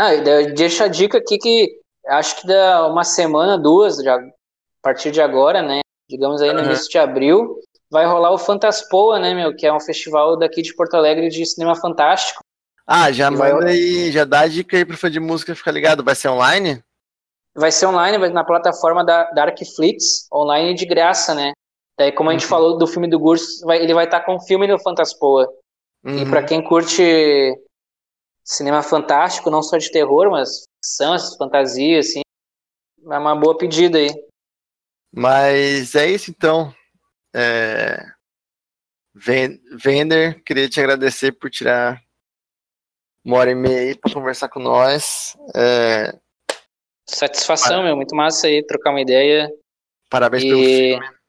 [0.00, 0.16] Ah,
[0.54, 4.20] deixa a dica aqui que acho que dá uma semana, duas, já, a
[4.82, 5.80] partir de agora, né?
[6.08, 6.64] Digamos aí no uhum.
[6.64, 7.60] início de abril,
[7.90, 9.54] vai rolar o Fantaspoa, né, meu?
[9.54, 12.42] Que é um festival daqui de Porto Alegre de cinema fantástico.
[12.86, 13.72] Ah, já manda vai...
[13.72, 16.02] aí, já dá a dica aí pro fã de música ficar ligado.
[16.02, 16.82] Vai ser online?
[17.54, 21.52] Vai ser online, vai na plataforma da Darkflix, online de graça, né?
[21.98, 22.48] Daí, como a gente uhum.
[22.48, 25.46] falou do filme do Gurs, vai, ele vai estar tá com o filme no Fantaspoa.
[26.02, 26.22] Uhum.
[26.22, 27.54] E para quem curte
[28.50, 32.20] cinema fantástico, não só de terror, mas são essas fantasias, assim.
[33.02, 34.08] É uma boa pedida aí.
[35.12, 36.74] Mas é isso então.
[37.34, 37.98] É...
[39.14, 42.02] Vender, queria te agradecer por tirar
[43.24, 45.36] uma hora e meia aí para conversar com nós.
[45.54, 46.18] É...
[47.08, 49.50] Satisfação, meu, muito massa aí, trocar uma ideia.
[50.08, 50.48] Parabéns e...
[50.48, 51.20] pelo filme.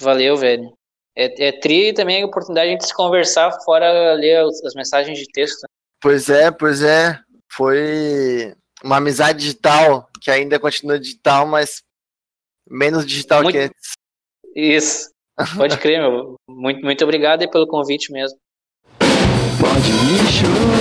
[0.00, 0.76] Valeu, velho.
[1.16, 5.64] É, é tri também a oportunidade de se conversar fora ler as mensagens de texto.
[6.04, 7.18] Pois é, pois é.
[7.50, 8.54] Foi
[8.84, 11.82] uma amizade digital, que ainda continua digital, mas
[12.68, 13.54] menos digital muito...
[13.54, 13.92] que antes.
[14.54, 15.10] Isso.
[15.56, 16.34] Pode crer, meu.
[16.46, 18.38] Muito, muito obrigado aí pelo convite mesmo.
[19.58, 20.73] Pode lixo.